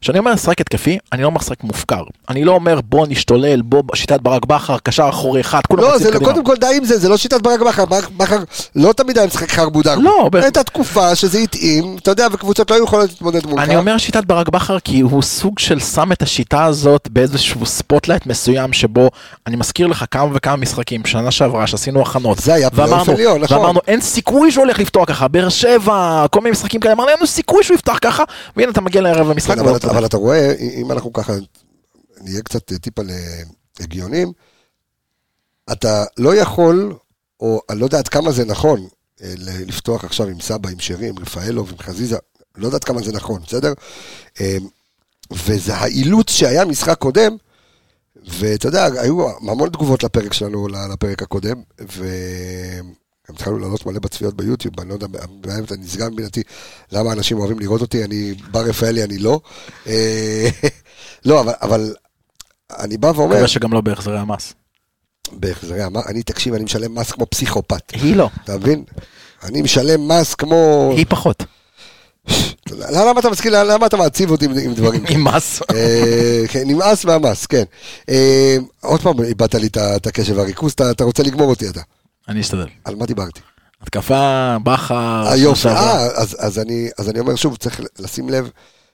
[0.00, 2.02] כשאני אומר לשחק התקפי, אני לא אומר לשחק מופקר.
[2.28, 5.98] אני לא אומר בוא נשתולל, בוא שיטת ברק בכר, קשר אחורי אחד, כולם לא, רצים
[5.98, 6.32] זה לא, קדימה.
[6.32, 7.84] קודם כל די עם זה, זה לא שיטת ברק בכר,
[8.16, 8.38] בכר
[8.76, 9.94] לא תמיד היה משחק חרבו דרבו.
[9.98, 13.64] לא, ב- הייתה תקופה שזה התאים, אתה יודע, וקבוצות לא היו יכולות להתמודד מולך.
[13.64, 18.26] אני אומר שיטת ברק בכר כי הוא סוג של שם את השיטה הזאת באיזשהו spotlight
[18.26, 19.10] מסוים שבו
[19.46, 22.38] אני מזכיר לך כמה וכמה משחקים שנה שעברה שעשינו הכנות.
[22.38, 23.58] זה היה פלייאוף עליון, נכון.
[23.58, 27.16] ואמרנו אין סיכוי שהוא הולך לפתוח ככה, באר שבע, כל מיני משחקים כאלה, אמרנו אין
[27.18, 28.24] לנו סיכוי שהוא יפתח ככה,
[28.56, 29.56] והנה אתה מגיע לערב המשחק.
[29.86, 31.32] ולא אבל, אתה, רואה, אם אנחנו ככה
[32.20, 33.42] נהיה קצת טיפה ל-
[33.80, 34.32] הגיונים,
[35.72, 36.94] אתה לא יכול,
[37.40, 38.88] או אני לא יודע עד כמה זה נכון,
[39.22, 42.16] אה, לפתוח עכשיו עם סבא, עם שרי, עם רפאלוב, עם חזיזה,
[42.56, 43.72] לא יודע עד כמה זה נכון, בסדר?
[44.40, 44.56] אה,
[45.32, 47.36] וזה האילוץ שהיה משחק קודם,
[48.26, 51.62] ואתה יודע, היו המון תגובות לפרק שלנו, לפרק הקודם,
[53.26, 56.42] וגם התחלנו לעלות מלא בצפיות ביוטיוב, אני לא יודע, באמת אני נסגר מבינתי
[56.92, 59.40] למה אנשים אוהבים לראות אותי, אני בר רפאלי, אני לא.
[59.86, 60.48] אה,
[61.24, 61.94] לא, אבל, אבל
[62.78, 64.54] אני בא ואומר, מקווה שגם לא בהחזרי המס.
[65.32, 68.84] בהחזרי המס, אני תקשיב, אני משלם מס כמו פסיכופת, היא לא, אתה מבין?
[69.42, 70.92] אני משלם מס כמו...
[70.96, 71.44] היא פחות.
[72.70, 75.04] למה אתה מסכים, למה אתה מעציב אותי עם, דברים?
[75.08, 75.62] עם מס.
[75.74, 77.64] אה, כן, נמאס מהמס, כן.
[78.08, 79.66] אה, עוד פעם איבדת לי
[79.96, 81.80] את הקשב והריכוז, אתה רוצה לגמור אותי אתה.
[82.28, 82.66] אני אשתדל.
[82.84, 83.40] על מה דיברתי?
[83.82, 85.96] התקפה, בכר, אה, יופי, שעברה.
[85.96, 88.50] אה, אז, אז, אני, אז אני אומר שוב, צריך לשים לב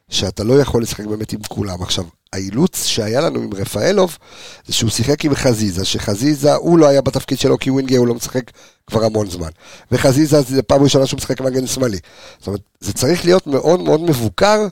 [0.08, 1.82] שאתה לא יכול לשחק באמת עם כולם.
[1.82, 4.18] עכשיו, האילוץ שהיה לנו עם רפאלוב,
[4.66, 8.14] זה שהוא שיחק עם חזיזה, שחזיזה, הוא לא היה בתפקיד שלו כי ווינגר הוא לא
[8.14, 8.50] משחק
[8.86, 9.50] כבר המון זמן.
[9.92, 11.98] וחזיזה זה פעם ראשונה שהוא משחק מגן שמאלי.
[12.38, 14.66] זאת אומרת, זה צריך להיות מאוד מאוד מבוקר,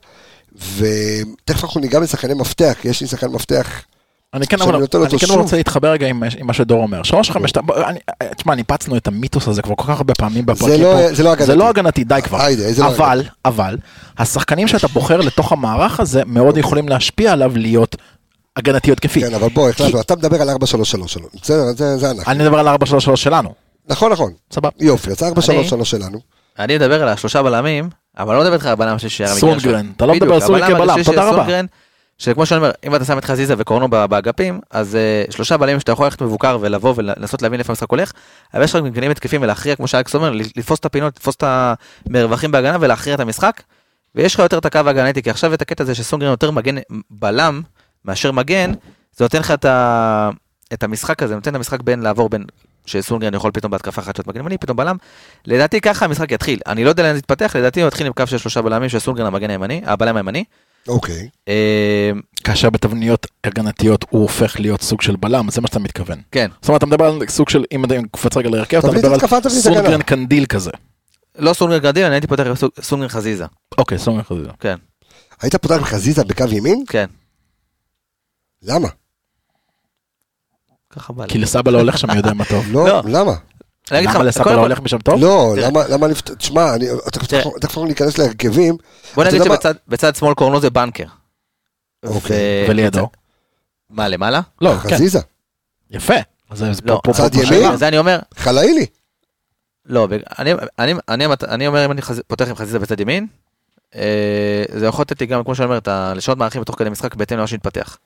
[0.77, 3.67] ותכף אנחנו ניגע בשחקני מפתח, יש לי שחקן מפתח.
[4.35, 4.87] אני כן, אבל, אני
[5.19, 5.35] כן.
[5.35, 7.03] רוצה להתחבר רגע עם, עם מה שדור אומר.
[7.03, 7.53] שלוש חמש,
[7.87, 7.99] אני-
[8.37, 11.15] תשמע, ניפצנו את המיתוס הזה כבר כל כך הרבה פעמים בפרקים לא- פה.
[11.15, 11.47] זה לא הגנתי.
[11.47, 12.43] זה לא הגנתי, די כבר.
[12.43, 13.77] היידה, זה לא אבל, אבל,
[14.19, 17.97] השחקנים שאתה בוחר לתוך המערך הזה מאוד יכולים להשפיע עליו להיות
[18.57, 19.21] הגנתי התקפי.
[19.21, 20.55] כן, אבל בוא, החלטנו, אתה מדבר על 4-3-3
[21.09, 21.27] שלו.
[21.43, 22.33] בסדר, זה זה אנחנו.
[22.33, 22.77] אני מדבר על 4-3-3
[23.17, 23.55] שלנו.
[23.89, 24.33] נכון, נכון.
[24.53, 24.69] סבבה.
[24.81, 26.19] יופי, אז 4-3-3 שלנו.
[26.59, 29.87] אני מדבר על השלושה בלמים, אבל לא מדבר איתך על הבלם השלישי שהיה מגיע סונגרן.
[29.97, 31.61] אתה לא מדבר על סונגרן כבלם, תודה רבה.
[32.21, 34.99] שכמו שאני אומר, אם אתה שם את חזיזה וקורנו באגפים, אז
[35.29, 38.13] uh, שלושה בלמים שאתה יכול ללכת מבוקר ולבוא ולנסות להבין איפה המשחק הולך,
[38.55, 41.45] אבל יש לך מגנים התקפים ולהכריע, כמו שאלכס אומר, לתפוס את הפינות, לתפוס את
[42.07, 43.63] המרווחים בהגנה ולהכריע את המשחק,
[44.15, 46.75] ויש לך יותר את הקו ההגנתי, כי עכשיו את הקטע הזה שסונגרן יותר מגן
[47.11, 47.63] בלם
[48.05, 48.73] מאשר מגן,
[49.17, 50.31] זה נותן לך את, ה...
[50.73, 52.45] את המשחק הזה, נותן את המשחק בין לעבור בין
[52.87, 54.97] שסונגרן יכול פתאום בהתקפה אחת להיות מגן ימני, פתאום בלם.
[55.47, 56.61] לדעתי ככה המשחק יתחיל.
[56.67, 58.99] אני לא יודע לאן זה יתפתח, לדעתי הוא יתחיל עם קו של שלושה בלמים של
[58.99, 60.45] סונגרן המגן הימני, הבלם הימני.
[60.91, 61.29] אוקיי.
[61.49, 62.11] אה,
[62.45, 66.19] כאשר בתבניות הגנתיות הוא הופך להיות סוג של בלם, זה מה שאתה מתכוון.
[66.33, 69.13] כן, זאת אומרת, אתה מדבר על סוג של, אם אתה קופץ רגע להרכב, אתה מדבר
[69.15, 69.21] על.
[69.49, 70.71] סונגרן קנדיל כזה.
[71.39, 73.47] לא סונגרן קנדיל, אני הייתי פותח עם סונג- סונגרן חזיזה.
[73.79, 74.49] אוקיי, סונגרן חזיזה.
[74.61, 74.77] כן,
[75.43, 76.85] היית פותח עם חזיזה בקו ימין?
[76.89, 77.07] כן.
[78.63, 78.89] למה?
[80.91, 81.31] ככה בא לי.
[81.31, 82.65] כי לסבא לא הולך שם יודע מה טוב.
[82.73, 83.03] לא, לא.
[83.05, 83.33] למה?
[83.93, 85.21] למה קודם לא הולך משם טוב?
[85.21, 85.55] לא.
[85.57, 86.31] למה, למה לפת...
[86.31, 86.75] תשמע,
[87.13, 87.35] תכף
[87.65, 88.77] אנחנו ניכנס להרכבים.
[89.15, 89.43] בוא נגיד?
[89.45, 91.05] שבצד בצד שמאל קורנו זה בנקר.
[92.05, 92.67] אוקיי.
[92.69, 93.09] ולידו.
[93.91, 94.41] מה, למעלה?
[94.61, 94.95] לא, כן.
[94.95, 95.21] חזיזה,
[95.91, 96.15] יפה.
[96.51, 97.77] אז זה זה לא, צד ימין?
[97.77, 98.87] זה אני אומר, חלאילי.
[99.87, 100.17] לא, ב-
[101.49, 103.27] אני- אומר אם אני פותח עם חזיזה בצד ימין,
[103.95, 105.79] אה, זה יכול לתת לי גם, כמו שאני אומר,
[106.15, 107.99] לשנות מערכים בתוך כדי משחק בהתאם למה שהתפתח.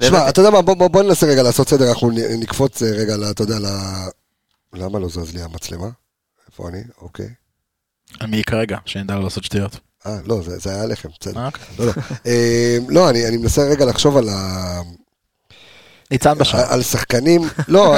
[0.00, 3.58] תשמע, אתה יודע מה, בוא, ננסה רגע לעשות סדר, אנחנו נקפוץ אה, רגע, אתה יודע,
[3.58, 3.66] ל...
[4.72, 5.88] למה לא זז לי המצלמה?
[6.46, 6.82] איפה אני?
[7.00, 7.28] אוקיי.
[8.28, 9.78] מי כרגע, שנדע לא לעשות שטויות.
[10.06, 11.40] אה, לא, זה, זה היה לחם, בסדר.
[11.40, 11.64] אה, אוקיי.
[11.78, 11.92] לא, לא.
[12.26, 14.80] אה, לא, אני, אני מנסה רגע לחשוב על, ה...
[16.10, 16.72] ניצן בשער.
[16.72, 17.96] על שחקנים, לא,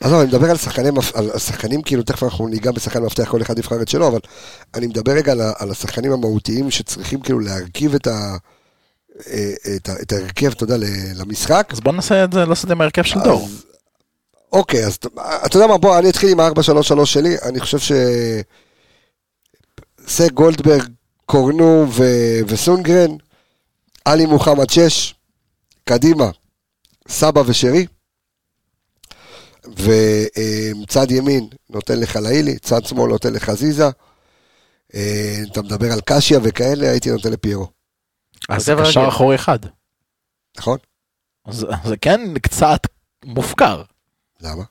[0.00, 3.58] עזוב, אני מדבר על שחקנים, על שחקנים, כאילו, תכף אנחנו ניגע בשחקן מפתח, כל אחד
[3.58, 4.20] יבחר את שלו, אבל
[4.74, 8.36] אני מדבר רגע על, על השחקנים המהותיים שצריכים כאילו להרכיב את ה...
[9.26, 9.52] אה,
[10.02, 10.76] את, ההרכב, אתה יודע,
[11.14, 11.68] למשחק.
[11.72, 13.48] אז בוא נעשה את זה, לעשות את זה מהרכב של דור.
[14.52, 15.08] אז- אוקיי, אז אתה-
[15.58, 17.92] יודע מה, בוא, אני אתחיל עם ה-4-3-3 שלי, אני חושב ש...
[20.06, 20.82] סק גולדברג,
[21.26, 23.10] קורנו ו- וסונגרן,
[24.04, 25.14] עלי מוחמד 6,
[25.84, 26.30] קדימה,
[27.08, 27.86] סבא ושרי,
[29.64, 33.88] וצד ימין נותן לך לאילי, צד שמאל נותן לך זיזה,
[34.94, 37.66] אה, אתה מדבר על קשיה וכאלה, הייתי נותן לפיירו,
[38.48, 39.08] אז זה קשר.
[39.08, 39.58] אחורי אחד.
[40.58, 40.78] נכון?
[41.46, 42.80] אז זה כן קצת
[43.24, 43.82] מופקר.
[44.42, 44.62] למה?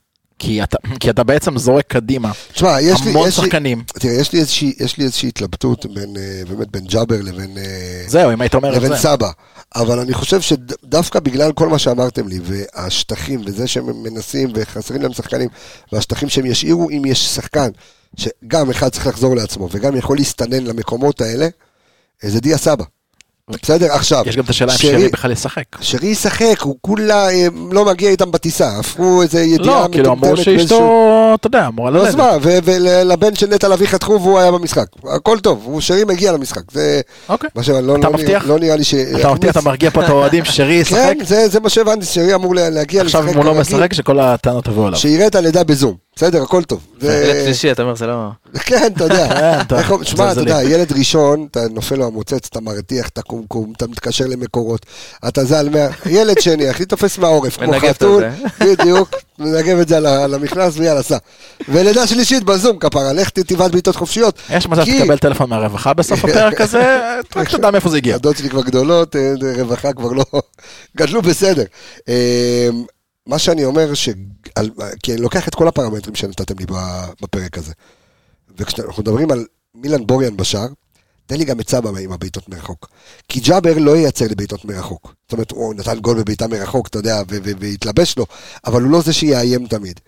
[0.41, 3.83] כי אתה, כי אתה בעצם זורק קדימה תשמע, יש לי, המון יש לי, שחקנים.
[3.87, 8.03] תראה, יש לי איזושהי, יש לי איזושהי התלבטות בין, אה, באמת בין ג'אבר לבין, אה,
[8.07, 8.97] זהו, אם היית אומר לבין זה.
[8.97, 9.29] סבא.
[9.75, 15.13] אבל אני חושב שדווקא בגלל כל מה שאמרתם לי, והשטחים, וזה שהם מנסים וחסרים להם
[15.13, 15.49] שחקנים,
[15.91, 17.69] והשטחים שהם ישאירו, אם יש שחקן,
[18.15, 21.47] שגם אחד צריך לחזור לעצמו, וגם יכול להסתנן למקומות האלה,
[22.23, 22.83] אה, זה דיה סבא.
[23.63, 25.63] בסדר, עכשיו, יש גם את השאלה אם שרי- בכלל ישחק.
[25.81, 30.31] שרי ישחק, הוא כולה אה, לא מגיע איתם בטיסה, הפכו איזה ידיעה לא, כאילו אמרו
[30.31, 31.01] מטומטמת שאשתו,
[31.39, 32.15] אתה יודע, אמורה אז ללדת.
[32.15, 34.85] מה, ו- ולבן של נטע לביא חתכו והוא היה במשחק.
[35.15, 36.61] הכל טוב, שרי מגיע למשחק.
[36.71, 37.49] זה אוקיי.
[37.55, 37.61] מה.
[37.81, 38.43] לא, אתה לא, מבטיח?
[38.47, 38.93] לא נראה לי ש...
[38.95, 41.13] אתה מבטיח, אתה מרגיע פה את האוהדים ששרי ישחק?
[41.29, 44.19] כן, זה, מה שהבנתי, שרי אמור לה- להגיע עכשיו לשחק אם הוא לא משחק, שכל
[44.19, 44.99] הטענות תבואו אליו.
[44.99, 45.95] שיראה את הלידה בזום.
[46.15, 46.87] בסדר, הכל טוב.
[47.01, 48.27] ילד שלישי, אתה אומר, זה לא...
[48.59, 49.27] כן, אתה יודע.
[50.03, 50.39] שמע, אתה.
[50.39, 54.85] יודע, ילד ראשון, אתה נופל לו המוצץ, אתה מרתיח את הקומקום, אתה מתקשר למקורות,
[55.27, 55.87] אתה זה על מאה...
[56.19, 58.23] ילד שני, הכי תופס מהעורף, כמו חתול.
[58.65, 59.09] בדיוק,
[59.39, 61.17] מנגב את זה על המכנס ויאללה, סע.
[61.69, 64.39] ולידה שלישית בזום, כפרה, לך תבעט בעיטות חופשיות.
[64.49, 66.99] יש מצב כי- שתקבל טלפון מהרווחה בסוף הפרק הזה,
[67.35, 68.15] רק תדע מאיפה זה הגיע.
[68.15, 70.23] הדוד שלי כבר גדולות, אה, רווחה כבר לא...
[70.97, 71.63] גדלו בסדר.
[73.31, 74.09] מה שאני אומר, ש...
[74.55, 74.69] על...
[75.03, 76.65] כי אני לוקח את כל הפרמטרים שנתתם לי
[77.21, 77.71] בפרק הזה.
[78.57, 80.67] וכשאנחנו מדברים על מילן בוריאן בשער,
[81.25, 82.89] תן לי גם את סבא עם הבעיטות מרחוק.
[83.29, 85.13] כי ג'אבר לא ייצר לי בעיטות מרחוק.
[85.23, 87.21] זאת אומרת, הוא נתן גול בבעיטה מרחוק, אתה יודע,
[87.59, 88.25] והתלבש לו,
[88.65, 89.99] אבל הוא לא זה שיאיים תמיד.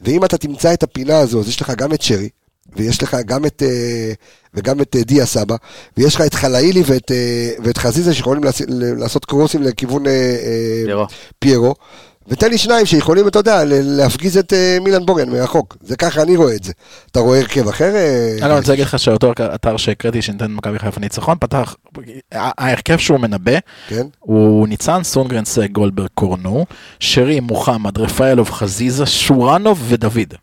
[0.00, 2.28] ואם אתה תמצא את הפינה הזו, אז יש לך גם את שרי,
[2.76, 4.12] ויש לך גם את, אה,
[4.54, 5.56] וגם את אה, דיה סבא,
[5.96, 10.04] ויש לך את חלאילי ואת, אה, ואת חזיזה שיכולים לעש- לעשות קרוסים לכיוון
[10.84, 11.06] פיירו.
[11.38, 11.74] פיירו,
[12.28, 15.76] ותן לי שניים שיכולים, אתה יודע, להפגיז את אה, מילן בוריאן מרחוק.
[15.80, 16.72] זה ככה אני רואה את זה.
[17.10, 17.94] אתה רואה הרכב אחר?
[17.94, 21.76] אה, אני רוצה להגיד לך שאותו אתר שהקראתי שניתן למכבי חיפה ניצחון, פתח,
[22.32, 23.58] ההרכב שהוא מנבא,
[23.88, 24.06] כן?
[24.18, 26.66] הוא ניצן, סונגרן, סג, גולדברג, קורנו,
[27.00, 30.34] שרי, מוחמד, רפאלוב, חזיזה, שורנוב ודוד.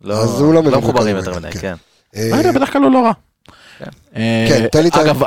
[0.00, 1.58] לא, אז הוא לא לא מחוברים יותר מדי, כן.
[1.60, 1.74] כן.
[2.16, 3.12] אה, לא יודע, בדרך כלל הוא לא רע.
[3.78, 3.84] כן.
[4.16, 5.22] אה, כן, תן לי את ה- אגב,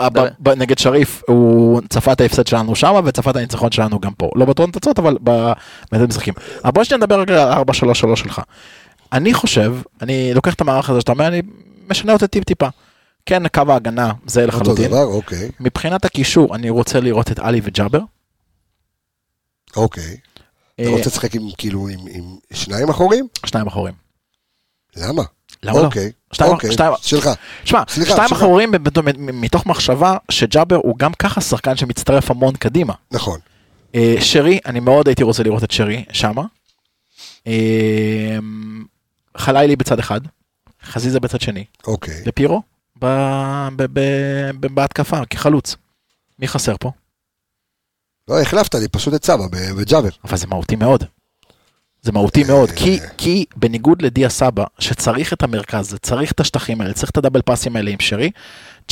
[0.58, 4.30] נגד שריף הוא צפה את ההפסד שלנו שמה וצפה את הניצחון שלנו גם פה.
[4.36, 6.34] לא בטוח תוצאות אבל במדד משחקים.
[6.64, 8.42] אבל בוא שניה נדבר רגע על 4-3-3 שלך.
[9.14, 11.42] אני חושב, אני לוקח את המערך הזה שאתה אומר, אני
[11.90, 12.68] משנה אותו טיפ טיפה.
[13.26, 14.88] כן, קו ההגנה זה לחלוטין.
[14.88, 15.50] דבר, אוקיי.
[15.60, 18.00] מבחינת הקישור אני רוצה לראות את עלי וג'אבר.
[19.76, 20.18] אוקיי.
[20.76, 22.24] אתה אה, רוצה לשחק עם, כאילו, עם, עם
[22.54, 23.28] שניים אחורים?
[23.46, 23.94] שניים אחורים.
[24.96, 25.24] למה?
[25.64, 25.86] למה לא?
[25.86, 27.30] אוקיי, שתיים- אוקיי, שתיים- שלך.
[27.66, 28.30] שמע, סליחה, שתיים.
[28.32, 28.72] אחורים
[29.18, 32.94] מתוך מחשבה שג'אבר הוא גם ככה שחקן שמצטרף המון קדימה.
[33.12, 33.40] נכון.
[33.96, 36.44] אה, שרי, אני מאוד הייתי רוצה לראות את שרי שמה.
[37.48, 38.38] אה,
[39.38, 40.22] חלילי בצד אחד,
[40.84, 42.24] חזיזה בצד שני, אוקיי.
[42.28, 42.62] ופירו
[43.02, 43.06] ב-
[43.76, 45.76] ב- ב- ב- בהתקפה כחלוץ.
[46.40, 46.92] מי חסר פה?
[48.28, 49.44] לא, החלפת לי פשוט את סבא
[49.78, 50.10] בג'אבר.
[50.24, 51.04] אבל זה מהותי מאוד.
[52.08, 56.94] זה מהותי מאוד, כי, כי בניגוד לדיה סבא, שצריך את המרכז, צריך את השטחים האלה,
[56.94, 58.32] צריך את הדאבל פאסים האלה עם שרי,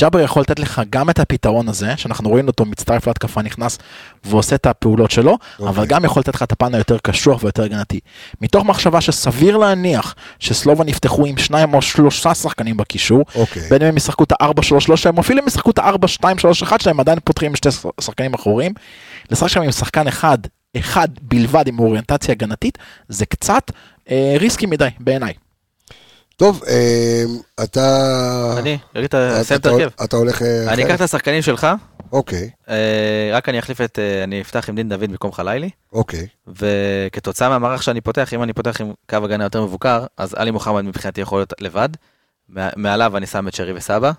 [0.00, 3.78] ג'אבר יכול לתת לך גם את הפתרון הזה, שאנחנו רואים אותו מצטרף להתקפה, נכנס
[4.24, 8.00] ועושה את הפעולות שלו, אבל גם יכול לתת לך את הפן היותר קשוח ויותר הגנתי.
[8.40, 13.62] מתוך מחשבה שסביר להניח שסלובן יפתחו עם שניים או שלושה שחקנים בקישור, אוקיי.
[13.70, 17.56] בין אם הם ישחקו את ה-4-3-3 שלהם, אפילו אם ישחקו את ה-4-2-3-1 שלהם, עדיין פותחים
[17.56, 17.68] שתי
[18.00, 18.72] שחקנים אחוריים.
[19.30, 20.38] לשחק שם עם שחקן אחד,
[20.78, 23.70] אחד בלבד עם אוריינטציה הגנתית, זה קצת
[24.10, 25.32] אה, ריסקי מדי בעיניי.
[26.36, 27.22] טוב, אה,
[27.64, 28.54] אתה...
[28.58, 29.90] אני, יגיד, אתה- סיים את אתה- ההרכב.
[30.04, 30.42] אתה הולך...
[30.42, 30.84] אה, אני?
[30.84, 31.66] אקח את השחקנים שלך,
[32.12, 36.26] אוקיי, אה, רק אני אחליף את, אה, אני אפתח עם דין דוד במקום חלילי, אוקיי.
[36.46, 40.82] וכתוצאה מהמערך שאני פותח, אם אני פותח עם קו הגנה יותר מבוקר, אז עלי מוחמד
[40.84, 41.88] מבחינתי יכול להיות לבד,
[42.48, 44.12] מע- מעליו אני שם את שרי וסבא,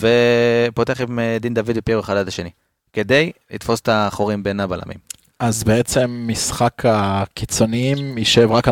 [0.00, 2.50] ופותח עם אה, דין דוד ופיירו אחד עד השני,
[2.92, 4.98] כדי לתפוס את החורים בין הבלמים.
[5.40, 8.68] אז בעצם משחק הקיצוניים יישב רק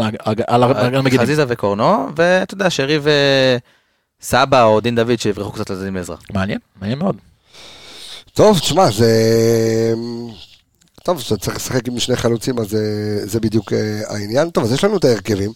[0.47, 1.21] על המגינים.
[1.21, 2.99] חזיזה וקורנו, ואתה יודע, שרי
[4.21, 6.17] וסבא או דין דוד שיברחו קצת לצדדים לעזרה.
[6.33, 7.17] מעניין, מעניין מאוד.
[8.35, 9.13] טוב, תשמע, זה...
[11.05, 14.51] טוב, שאתה צריך לשחק עם שני חלוצים, אז זה, זה בדיוק אה, העניין.
[14.51, 15.53] טוב, אז יש לנו את ההרכבים.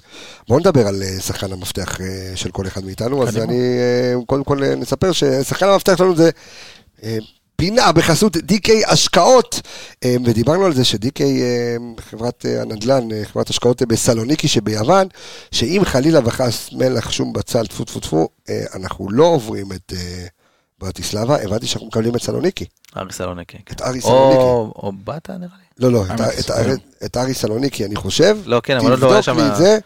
[0.48, 3.28] בואו נדבר על אה, שחקן המפתח אה, של כל אחד מאיתנו.
[3.28, 3.36] אז.
[3.36, 3.78] אני,
[4.26, 6.30] קודם כל נספר ששחקן המפתח שלנו זה
[7.60, 9.60] פינה בחסות DK השקעות.
[10.04, 15.08] אה, ודיברנו על זה ש-DK, אה, חברת אה, הנדל"ן, אה, חברת השקעות אה, בסלוניקי שביוון,
[15.50, 18.28] שאם חלילה וחס מלח שום בצל, טפו טפו טפו,
[18.74, 19.92] אנחנו לא עוברים את
[20.78, 22.64] ברטיסלבה, הבנתי שאנחנו מקבלים את סלוניקי.
[22.96, 23.58] ארי סלוניקי.
[23.72, 24.40] את ארי סלוניקי.
[24.42, 25.86] או באטה נראה לי.
[25.86, 26.74] לא, לא, את, כן.
[27.04, 28.38] את, ארי סלוניקי אני חושב.
[28.44, 29.36] לא, כן, אבל עוד לא תבדוק שם...
[29.36, 29.78] לי את זה.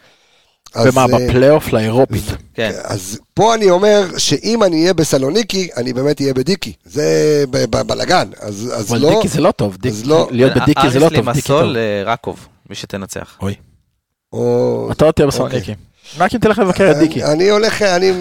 [0.76, 2.24] ומה, אה, בפלייאוף לאירופית.
[2.54, 2.70] כן.
[2.84, 6.72] אז פה אני אומר שאם אני אהיה בסלוניקי, אני באמת אהיה בדיקי.
[6.84, 7.44] זה
[7.86, 8.28] בלאגן.
[8.40, 9.10] אז, אז אבל לא...
[9.16, 11.60] דיקי זה לא טוב, דיק- לא- להיות בדיקי זה לא טוב, אריס דיקי טוב.
[11.62, 13.36] לימסול, אה, רקוב, מי שתנצח.
[13.42, 13.54] אוי,
[14.32, 14.88] או...
[14.92, 15.46] אתה לא תהיה אוקיי.
[15.46, 15.74] בסלוניקי.
[16.18, 17.24] רק אם תלך לבקר את דיקי.
[17.24, 18.12] אני, הולך, אני,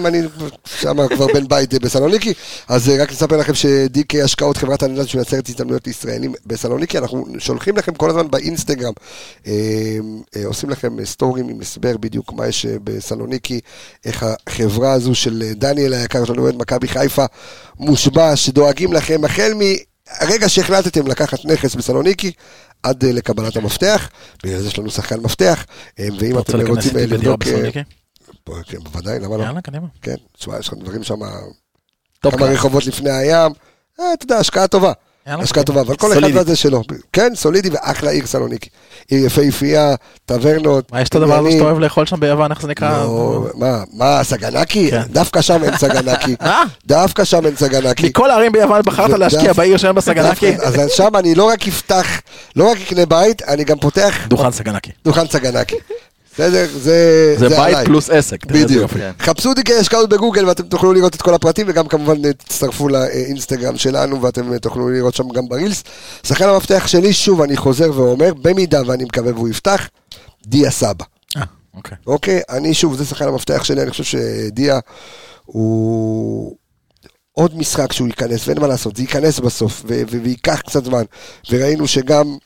[0.66, 2.32] שם כבר בן בית בסלוניקי,
[2.68, 7.76] אז אה, רק נספר לכם שדיקי השקעות חברת הנדל"ן שמייצרת הזדמנויות לישראלים בסלוניקי, אנחנו שולחים
[7.76, 8.92] לכם כל הזמן באינסטגרם,
[9.46, 9.52] אה,
[10.36, 13.60] אה, עושים לכם סטורים עם הסבר בדיוק מה יש אה, בסלוניקי,
[14.04, 17.24] איך החברה הזו של אה, דניאל היקר שלנו, אוהד מכבי חיפה,
[17.78, 19.52] מושבע, שדואגים לכם החל
[20.10, 22.32] מהרגע שהחלטתם לקחת נכס בסלוניקי,
[22.82, 24.10] עד אה, לקבלת המפתח,
[24.44, 25.64] בגלל זה יש לנו שחקן מפתח,
[25.98, 27.44] אה, ואם אתם רוצים אה, לבדוק...
[28.64, 29.42] כן, בוודאי, למה לא?
[29.42, 29.86] יאללה, קדימה.
[30.02, 31.18] כן, תשמע, יש לך דברים שם,
[32.22, 32.46] כמה.
[32.46, 33.52] רחובות לפני הים,
[33.94, 34.92] אתה יודע, השקעה טובה.
[35.26, 35.64] השקעה.
[35.64, 36.20] טובה, אבל כל אחד.
[36.34, 36.82] והזה שלו.
[37.12, 38.68] כן, סולידי ואחלה עיר סלוניקי.
[39.08, 39.94] עיר יפהפייה,
[40.26, 40.92] טברנות.
[40.92, 41.50] מה, יש את הדבר הזה.
[41.50, 43.02] שאתה אוהב לאכול שם ביוון, איך זה נקרא?
[43.02, 44.90] לא, מה, מה, סגנקי?
[44.90, 45.02] כן.
[45.10, 46.36] דווקא שם אין סגנקי.
[46.42, 46.62] אה?
[46.86, 48.06] דווקא שם אין סגנקי.
[48.06, 50.56] מכל הערים ביוון בחרת להשקיע בעיר שאין בה סגנקי?
[50.62, 52.06] אז שם אני לא רק אפתח,
[52.56, 54.90] לא רק אקנה בית, אני גם פותח דוכן סגנקי.
[55.04, 55.76] דוכן סגנקי.
[56.34, 56.66] בסדר?
[56.78, 57.84] זה זה בית עליי.
[57.84, 58.46] פלוס עסק.
[58.46, 58.90] בדיוק.
[59.18, 63.76] חפשו דיקי השקעות בגוגל ואתם תוכלו לראות את כל הפרטים וגם כמובן אה, תצטרפו לאינסטגרם
[63.76, 65.84] שלנו ואתם אה, תוכלו לראות שם גם ברילס.
[66.22, 69.88] שחקן המפתח שלי, שוב אני חוזר ואומר, במידה ואני מקווה והוא יפתח,
[70.46, 71.04] דיה סבא.
[71.36, 71.42] אה,
[71.74, 71.98] אוקיי.
[72.06, 72.40] אוקיי?
[72.50, 74.78] אני שוב, זה שחקן המפתח שלי, אני חושב שדיה
[75.44, 76.56] הוא...
[77.32, 81.02] עוד משחק שהוא ייכנס, ואין מה לעשות, זה ייכנס בסוף, ו- ו- וייקח קצת זמן.
[81.50, 82.36] וראינו שגם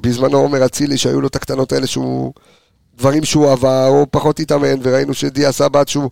[0.00, 2.32] בזמנו עומר אצילי, שהיו לו את הקטנות האלה שהוא...
[2.96, 6.10] דברים שהוא עבר, או פחות התאמן, וראינו שדיה סבא, שהוא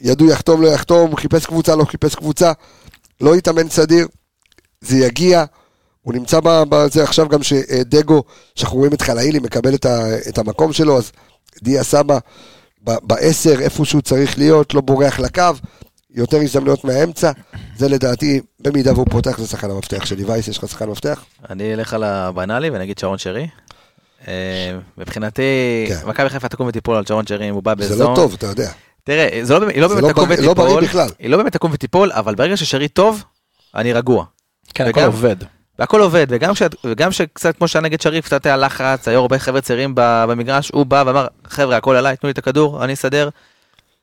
[0.00, 2.52] ידעו יחתום, לא יחתום, חיפש קבוצה, לא חיפש קבוצה,
[3.20, 4.06] לא התאמן סדיר,
[4.80, 5.44] זה יגיע.
[6.02, 8.22] הוא נמצא בזה עכשיו גם שדגו,
[8.54, 11.12] שאנחנו רואים את חלאילי מקבל את, ה, את המקום שלו, אז
[11.62, 12.18] דיה סבא
[12.80, 15.42] בעשר, איפה שהוא צריך להיות, לא בורח לקו,
[16.14, 17.32] יותר הזדמנויות מהאמצע,
[17.76, 20.24] זה לדעתי, במידה והוא פותח, זה שחקן המפתח שלי.
[20.24, 21.24] וייס, יש לך שחקן מפתח?
[21.50, 23.48] אני אלך על הבנאלי ואני אגיד שרון שרי.
[24.28, 25.42] אה, מבחינתי,
[25.88, 26.00] כן.
[26.06, 28.10] מכבי חיפה תקום ותיפול על שרון שרי אם הוא בא זה בזון.
[28.10, 28.70] לא טוב, אתה יודע.
[29.04, 30.84] תראה, זה לא היא לא זה באמת לא תקום לא בריא ותיפול.
[30.84, 31.08] בכלל.
[31.18, 33.24] היא לא באמת תקום ותיפול, אבל ברגע ששרי טוב,
[33.74, 34.24] אני רגוע.
[34.74, 35.36] כן, הכל עובד.
[35.78, 39.38] והכל עובד, וגם, שאת, וגם שקצת כמו שהיה נגד שריף, קצת היה לחץ, היו הרבה
[39.38, 42.92] חבר'ה צעירים ב- במגרש, הוא בא ואמר, חבר'ה, הכל עליי, תנו לי את הכדור, אני
[42.92, 43.28] אסדר.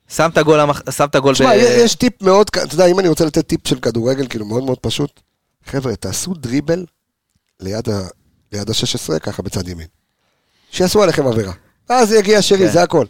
[0.09, 0.59] שם את הגול,
[0.91, 3.79] שם את הגול, תשמע, יש טיפ מאוד, אתה יודע, אם אני רוצה לתת טיפ של
[3.79, 5.19] כדורגל, כאילו מאוד מאוד פשוט,
[5.65, 6.85] חבר'ה, תעשו דריבל
[7.59, 8.07] ליד ה-
[8.51, 9.87] ליד ה-16, ככה בצד ימין.
[10.71, 11.51] שיעשו עליכם עבירה.
[11.89, 12.71] אז יגיע שרי, כן.
[12.71, 13.05] זה הכל.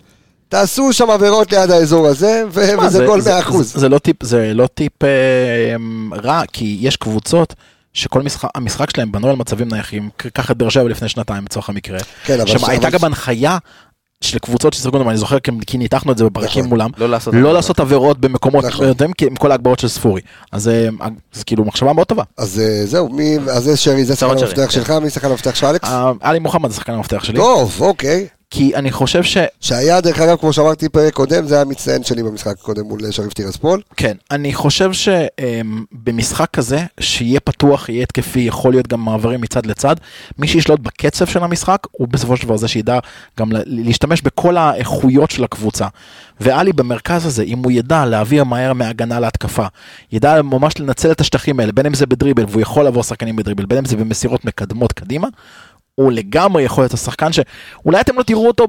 [0.49, 3.51] תעשו שם עבירות ליד האזור הזה, ו- וזה זה- גול זה- 100%.
[3.73, 5.09] זה- זה לא טיפ, זה לא טיפ אה,
[6.23, 7.55] רע, כי יש קבוצות
[7.93, 11.69] שכל משחק, המשחק שלהם בנוי על מצבים נייחים, קח את באר שבע לפני שנתיים לצורך
[11.69, 11.99] המקרה.
[12.25, 12.47] כן, אבל...
[12.49, 13.57] שם הייתה גם הנחיה
[14.21, 16.69] של קבוצות ששיחקו אותם, אני זוכר כי- ניתחנו את זה בפרקים נכון.
[16.69, 17.33] מולם, לא לעשות...
[17.33, 18.87] לא עבירות במקומות, נכון.
[18.87, 20.21] יודע, עם כל ההגבלות של ספורי.
[20.51, 20.87] אז אה,
[21.33, 22.23] זה כאילו מחשבה מאוד טובה.
[22.37, 23.37] אז אה, זהו, מי...
[23.51, 24.69] אז זה שרי, זה שחקן המפתח כן.
[24.69, 25.89] שלך, מי שחקן המפתח של אלכס?
[25.89, 28.27] אה, עלי מוחמד זה שחקן המפתח שלי, טוב, אוקיי.
[28.51, 29.37] כי אני חושב ש...
[29.59, 33.33] שהיה, דרך אגב, כמו שאמרתי פרק קודם, זה היה המצטיין שלי במשחק הקודם מול שריף
[33.33, 33.81] טירספול.
[33.97, 39.95] כן, אני חושב שבמשחק כזה, שיהיה פתוח, יהיה התקפי, יכול להיות גם מעברים מצד לצד,
[40.37, 42.99] מי שישלוט בקצב של המשחק, הוא בסופו של דבר זה שידע
[43.39, 45.87] גם להשתמש בכל האיכויות של הקבוצה.
[46.39, 49.65] ואלי במרכז הזה, אם הוא ידע להעביר מהר מהגנה להתקפה,
[50.11, 53.65] ידע ממש לנצל את השטחים האלה, בין אם זה בדריבל, והוא יכול לעבור שחקנים בדריבל,
[53.65, 55.27] בין אם זה במסירות מקדמות קדימה,
[56.01, 58.67] הוא לגמרי יכול להיות השחקן שאולי אתם לא תראו אותו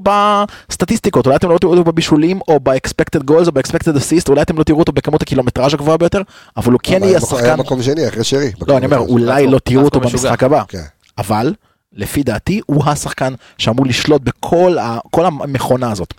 [0.68, 4.58] בסטטיסטיקות, אולי אתם לא תראו אותו בבישולים או ב-expected goals או ב-expected assist, אולי אתם
[4.58, 6.22] לא תראו אותו בכמות הקילומטראז' הגבוהה ביותר,
[6.56, 8.52] אבל הוא כן יהיה השחקן, היה מקום שני, אחרי שרי.
[8.68, 10.00] לא אני אומר, אולי לא תראו אותו.
[10.00, 10.82] במשחק הבא, כן.
[11.18, 11.54] אבל
[11.92, 14.76] לפי דעתי הוא השחקן שאמור לשלוט בכל
[15.24, 16.14] המכונה הזאת.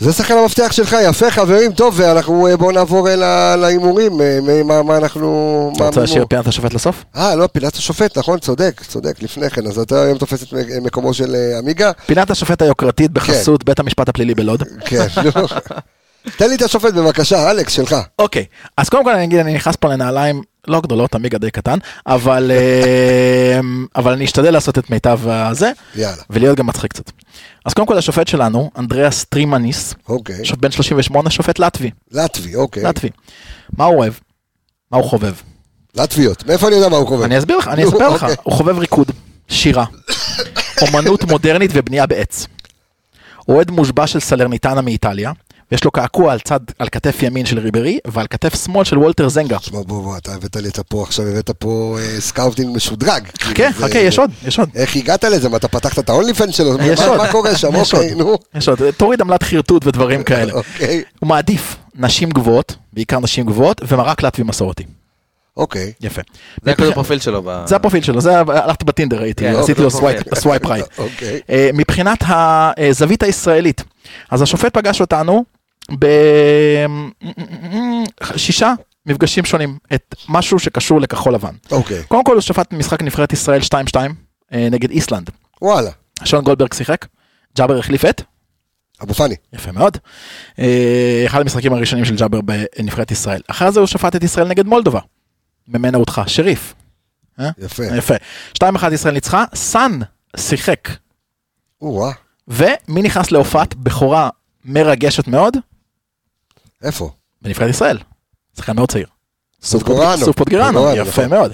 [0.00, 4.38] זה שחקן המפתח שלך, יפה חברים, טוב, ואנחנו אה, בואו נעבור אל ה- להימורים, אה,
[4.64, 5.72] מה- מה אנחנו...
[5.76, 6.26] אתה רוצה להשאיר?
[6.26, 7.04] פינת השופט לסוף?
[7.16, 10.48] אה, לא, פינת השופט, נכון, צודק, צודק, לפני כן, אז אתה היום תופס את
[10.82, 14.62] מקומו של אה, עמיגה, פינת השופט היוקרתית בחסות בית המשפט הפלילי בלוד.
[14.84, 15.46] כן, נו.
[16.38, 17.96] תן לי את השופט בבקשה, אלכס, שלך.
[18.18, 18.44] אוקיי,
[18.76, 22.50] אז קודם כל אני אגיד, אני נכנס פה לנעליים לא גדולות, עמיגה די קטן, אבל
[22.54, 23.60] אה,
[23.96, 27.10] אבל אני אשתדל לעשות את מיטב הזה, יאללה, ולהיות גם מצחיק קצת.
[27.64, 30.44] אז קודם כל השופט שלנו, אנדריאס טרימניס, אוקיי.
[30.44, 32.82] שופט בן 38, שופט לטבי, לטבי, אוקיי.
[32.82, 33.08] לטבי.
[33.76, 34.12] מה הוא אוהב?
[34.90, 35.34] מה הוא חובב?
[35.94, 37.24] לטביות, מאיפה אני יודע מה הוא קובע?
[37.24, 38.36] אני אסביר לך, אני אספר לך, אוקיי.
[38.42, 39.10] הוא חובב ריקוד,
[39.48, 39.84] שירה,
[40.82, 42.46] אומנות מודרנית ובנייה בעץ.
[43.48, 45.32] אוהד מושבע של סלרניטנה מאיטליה,
[45.72, 49.28] ויש לו קעקוע על צד, על כתף ימין של ריברי, ועל כתף שמאל של וולטר
[49.28, 49.58] זנגה.
[49.58, 53.22] תשמע, בוא, בוא, אתה הבאת לי את פה, עכשיו הבאת פה אה, scouting משודרג.
[53.40, 54.68] חכה, כאילו, זה- חכה, יש עוד, יש עוד.
[54.74, 55.48] איך הגעת לזה?
[55.48, 56.76] מה, אתה פתחת את ה OnlyFans שלו?
[56.82, 57.18] יש מה- עוד.
[57.18, 57.68] מה קורה שם?
[57.76, 58.18] יש אוקיי, עוד.
[58.18, 58.38] נו.
[58.54, 60.52] יש עוד, תוריד עמלת חרטוט ודברים כאלה.
[60.52, 64.84] אוקיי, הוא מעדיף נשים גבוהות, בעיקר נשים גבוהות, ומרק לטבי מסורתי.
[65.56, 65.92] אוקיי.
[66.00, 66.22] יפה.
[66.64, 67.42] זה הקוד הפרופיל שלו.
[67.64, 70.86] זה הפרופיל שלו, זה הלכתי בטינדר ראיתי, כן, עשיתי לו swipe- right.
[70.98, 71.40] אוקיי.
[71.50, 73.84] אה, מבחינת הזווית הישראלית,
[74.30, 75.44] אז השופט פגש אותנו
[78.22, 78.74] בשישה
[79.06, 81.54] מפגשים שונים, את משהו שקשור לכחול לבן.
[81.70, 82.02] אוקיי.
[82.08, 83.60] קודם כל הוא שפט משחק נבחרת ישראל
[83.94, 83.96] 2-2
[84.52, 85.30] אה, נגד איסלנד.
[85.62, 85.90] וואלה.
[86.24, 87.06] שון גולדברג שיחק,
[87.56, 88.22] ג'אבר החליף את,
[89.02, 89.34] אבו פאני.
[89.52, 89.96] יפה מאוד.
[90.58, 93.40] אה, אחד המשחקים הראשונים של ג'אבר בנבחרת ישראל.
[93.46, 95.00] אחרי זה הוא שפט את ישראל נגד מולדובה.
[95.68, 96.74] ממנה הודחה שריף.
[97.40, 97.50] אה?
[97.58, 97.84] יפה.
[97.84, 98.14] יפה.
[98.58, 99.98] 2-1 ישראל ניצחה, סאן
[100.36, 100.88] שיחק.
[101.82, 102.12] או-אה.
[102.48, 104.28] ומי נכנס להופעת בכורה
[104.64, 105.56] מרגשת מאוד?
[106.82, 107.10] איפה?
[107.42, 107.98] בנבחרת ישראל.
[108.56, 109.06] שחקן מאוד צעיר.
[109.62, 110.16] סוף פוטגרנו.
[110.16, 111.38] פוט- סוף פוטגרנו, יפה נכון.
[111.38, 111.52] מאוד.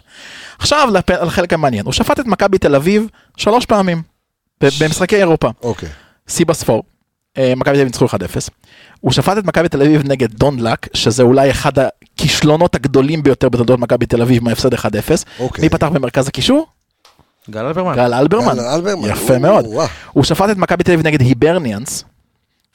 [0.58, 0.88] עכשיו
[1.22, 4.02] לחלק המעניין, הוא שפט את מכבי תל אביב שלוש פעמים
[4.64, 5.48] ב- במשחקי אירופה.
[5.62, 5.88] אוקיי.
[6.28, 6.82] סיבספור,
[7.38, 8.50] אה, מכבי תל אביב ניצחו 1-0.
[9.00, 13.48] הוא שפט את מכבי תל אביב נגד דון לק, שזה אולי אחד הכישלונות הגדולים ביותר
[13.48, 14.78] בתולדות מכבי תל אביב מההפסד 1-0.
[15.38, 15.62] אוקיי.
[15.62, 16.66] מי פתח במרכז הקישור?
[17.50, 17.96] גל אלברמן.
[17.96, 18.54] גל אלברמן.
[18.54, 19.08] גל אלברמן.
[19.10, 19.64] יפה או, מאוד.
[20.12, 22.04] הוא שפט את מכבי תל אביב נגד היברניאנס,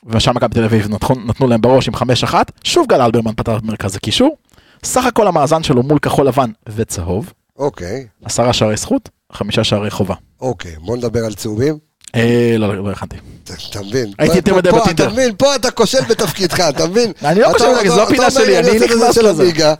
[0.05, 2.33] ושם מכבי תל אביב נתנו, נתנו להם בראש עם 5-1,
[2.63, 4.37] שוב גל אלברמן פתח במרכז הקישור.
[4.83, 8.07] סך הכל המאזן שלו מול כחול לבן וצהוב, אוקיי.
[8.25, 10.15] עשרה שערי זכות, חמישה שערי חובה.
[10.41, 10.75] אוקיי.
[10.85, 11.90] בוא נדבר על צהובים.
[12.15, 13.15] אה, לא, לא הכנתי.
[13.69, 14.13] אתה מבין?
[14.19, 15.03] הייתי יותר מדי בטינדר.
[15.03, 15.35] אתה מבין?
[15.37, 17.11] פה אתה כושל בתפקידך, אתה מבין?
[17.25, 17.59] אני לא אתה-
[17.89, 19.43] זו הפינה שלי, אני נכנס לזה.
[19.43, 19.73] עמיגה.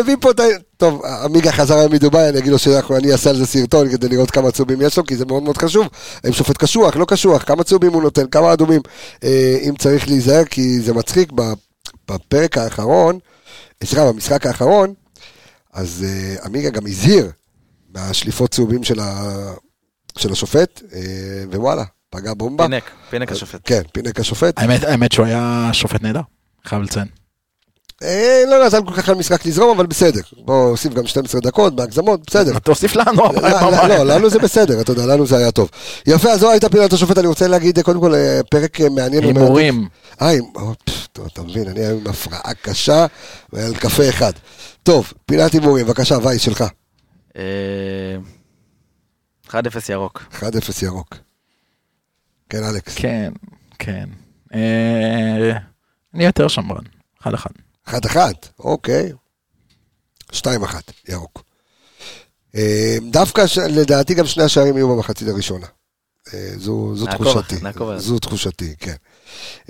[0.00, 0.44] מביא פה את ה...
[0.76, 4.30] טוב, עמיגה חזר היום מדובאי, אני אגיד לו שאני אעשה על זה סרטון כדי לראות
[4.30, 5.86] כמה צהובים יש לו, כי זה מאוד מאוד חשוב.
[6.24, 8.80] האם שופט קשוח, לא קשוח, כמה צהובים הוא נותן, כמה אדומים.
[9.24, 11.32] אה, אם צריך להיזהר, כי זה מצחיק,
[12.10, 13.18] בפרק האחרון,
[13.84, 14.94] סליחה, במשחק האחרון,
[15.72, 17.30] אז אה, עמיגה גם הזהיר
[17.94, 19.52] מהשליפות צהובים של ה-
[20.18, 21.00] של השופט, אה,
[21.52, 22.64] ווואלה, פגע בומבה.
[22.64, 23.60] פינק, פינק השופט.
[23.64, 24.58] כן, פינק השופט.
[24.58, 26.20] האמת, האמת שהוא היה שופט נהדר,
[26.64, 27.06] חייב לציין.
[28.02, 30.20] אה, לא נתן כל כך על משחק לזרום, אבל בסדר.
[30.44, 32.58] בוא נוסיף גם 12 דקות בהגזמות, בסדר.
[32.58, 35.68] תוסיף לנו, לא, אבל לא, לא, לנו זה בסדר, אתה יודע, לנו זה היה טוב.
[36.06, 39.24] יפה, אז זו הייתה פינת השופט, אני רוצה להגיד, קודם כל, אה, פרק אה, מעניין.
[39.24, 39.88] הימורים.
[40.22, 40.32] אה,
[41.12, 43.06] טוב, אתה מבין, אני היום עם הפרעה קשה,
[43.52, 44.32] ועל קפה אחד.
[44.82, 46.64] טוב, פינת הימורים, בבקשה, וייס שלך.
[49.54, 50.22] אה, 1-0 ירוק.
[50.32, 50.44] 1-0
[50.84, 51.16] ירוק.
[52.48, 52.94] כן, אלכס.
[52.94, 53.32] כן,
[53.78, 54.08] כן.
[54.54, 55.58] אה,
[56.14, 56.84] אני יותר שמרן,
[57.22, 57.50] אחד אחד.
[57.86, 58.18] 1-1,
[58.58, 59.12] אוקיי.
[60.32, 60.36] 2-1,
[61.08, 61.42] ירוק.
[62.54, 65.66] אה, דווקא, לדעתי, גם שני השערים יהיו במחצית הראשונה.
[66.34, 67.54] אה, זו, זו נעקוב תחושתי.
[67.62, 67.98] נעקוב.
[67.98, 68.94] זו תחושתי, כן.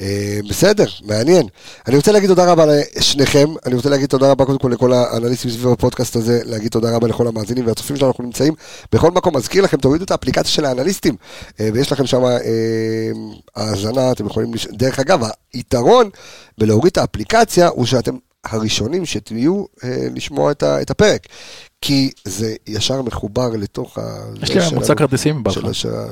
[0.01, 1.47] אה, בסדר, מעניין.
[1.89, 5.51] אני רוצה להגיד תודה רבה לשניכם, אני רוצה להגיד תודה רבה קודם כל לכל האנליסטים
[5.51, 8.55] סביב הפודקאסט הזה, להגיד תודה רבה לכל המאזינים והצופים שלנו, אנחנו נמצאים
[8.93, 9.37] בכל מקום.
[9.37, 11.17] מזכיר לכם, תורידו את האפליקציה של האנליסטים,
[11.61, 12.39] אה, ויש לכם שם אה,
[13.57, 14.53] האזנה, אתם יכולים.
[14.73, 15.21] דרך אגב,
[15.53, 16.11] היתרון
[16.59, 21.27] בלהוריד את האפליקציה הוא שאתם הראשונים שתהיו אה, לשמוע את, ה, את הפרק.
[21.81, 24.03] כי זה ישר מחובר לתוך ה...
[24.43, 25.43] יש לי ממוצע כרטיסים,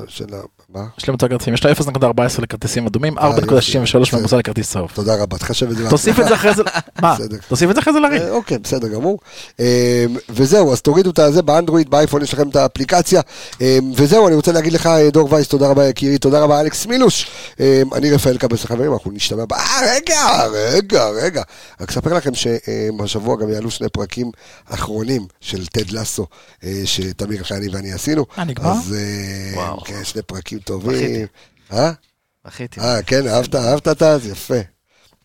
[0.07, 0.25] של.
[0.33, 0.37] ה...
[0.69, 0.85] מה?
[0.97, 4.15] יש לי ממוצע כרטיסים, יש לה 0.14 לכרטיסים אדומים, אה, 4.63 יופי.
[4.15, 4.91] ממוצע לכרטיס צהוב.
[4.93, 5.89] תודה רבה, תחשב את זה.
[5.89, 6.63] תוסיף את זה אחרי זה,
[7.01, 7.17] מה?
[7.47, 8.21] תוסיף את זה אחרי זה לריב.
[8.21, 9.19] אה, אוקיי, בסדר גמור.
[9.59, 13.21] אה, וזהו, אז תורידו את זה באנדרואיד, באייפון יש לכם את האפליקציה.
[13.61, 16.85] אה, וזהו, אני רוצה להגיד לך, אה, דור וייס, תודה רבה יקירי, תודה רבה אלכס
[16.85, 17.27] מילוש.
[17.59, 19.53] אה, אני רפאל קבס החברים, אנחנו נשתמע ב...
[19.53, 21.43] אה, רגע, רגע, רגע.
[21.81, 24.31] רק אספר לכם שהשבוע גם יעלו שני פרקים
[24.69, 26.27] אחרונים של טד לסו,
[26.63, 28.25] אה, שתמיר חייני ואני עשינו.
[28.37, 28.71] אה, נגמר?
[28.71, 28.95] אז
[29.57, 29.73] אה.
[29.85, 30.91] כן, שני פרקים טובים.
[30.91, 31.25] בכיתי.
[31.73, 31.91] אה?
[32.45, 32.79] בכיתי.
[32.79, 34.29] אה, כן, אהבת, אהבת את זה?
[34.31, 34.59] יפה.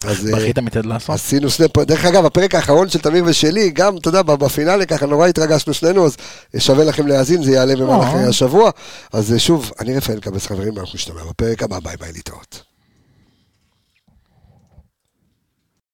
[0.05, 1.15] אז, אה, בכית מתד לעשות?
[1.15, 5.07] עשינו שני פרקים, דרך אגב, הפרק האחרון של תמיר ושלי, גם, אתה יודע, בפינאלי ככה
[5.07, 6.17] נורא התרגשנו שנינו, אז
[6.59, 8.29] שווה לכם להאזין, זה יעלה במהלך אה.
[8.29, 8.71] השבוע.
[9.13, 12.74] אז אה, שוב, אני רפאל קבס חברים, ואנחנו נשתמע בפרק הבא, ביי ביי להתראות.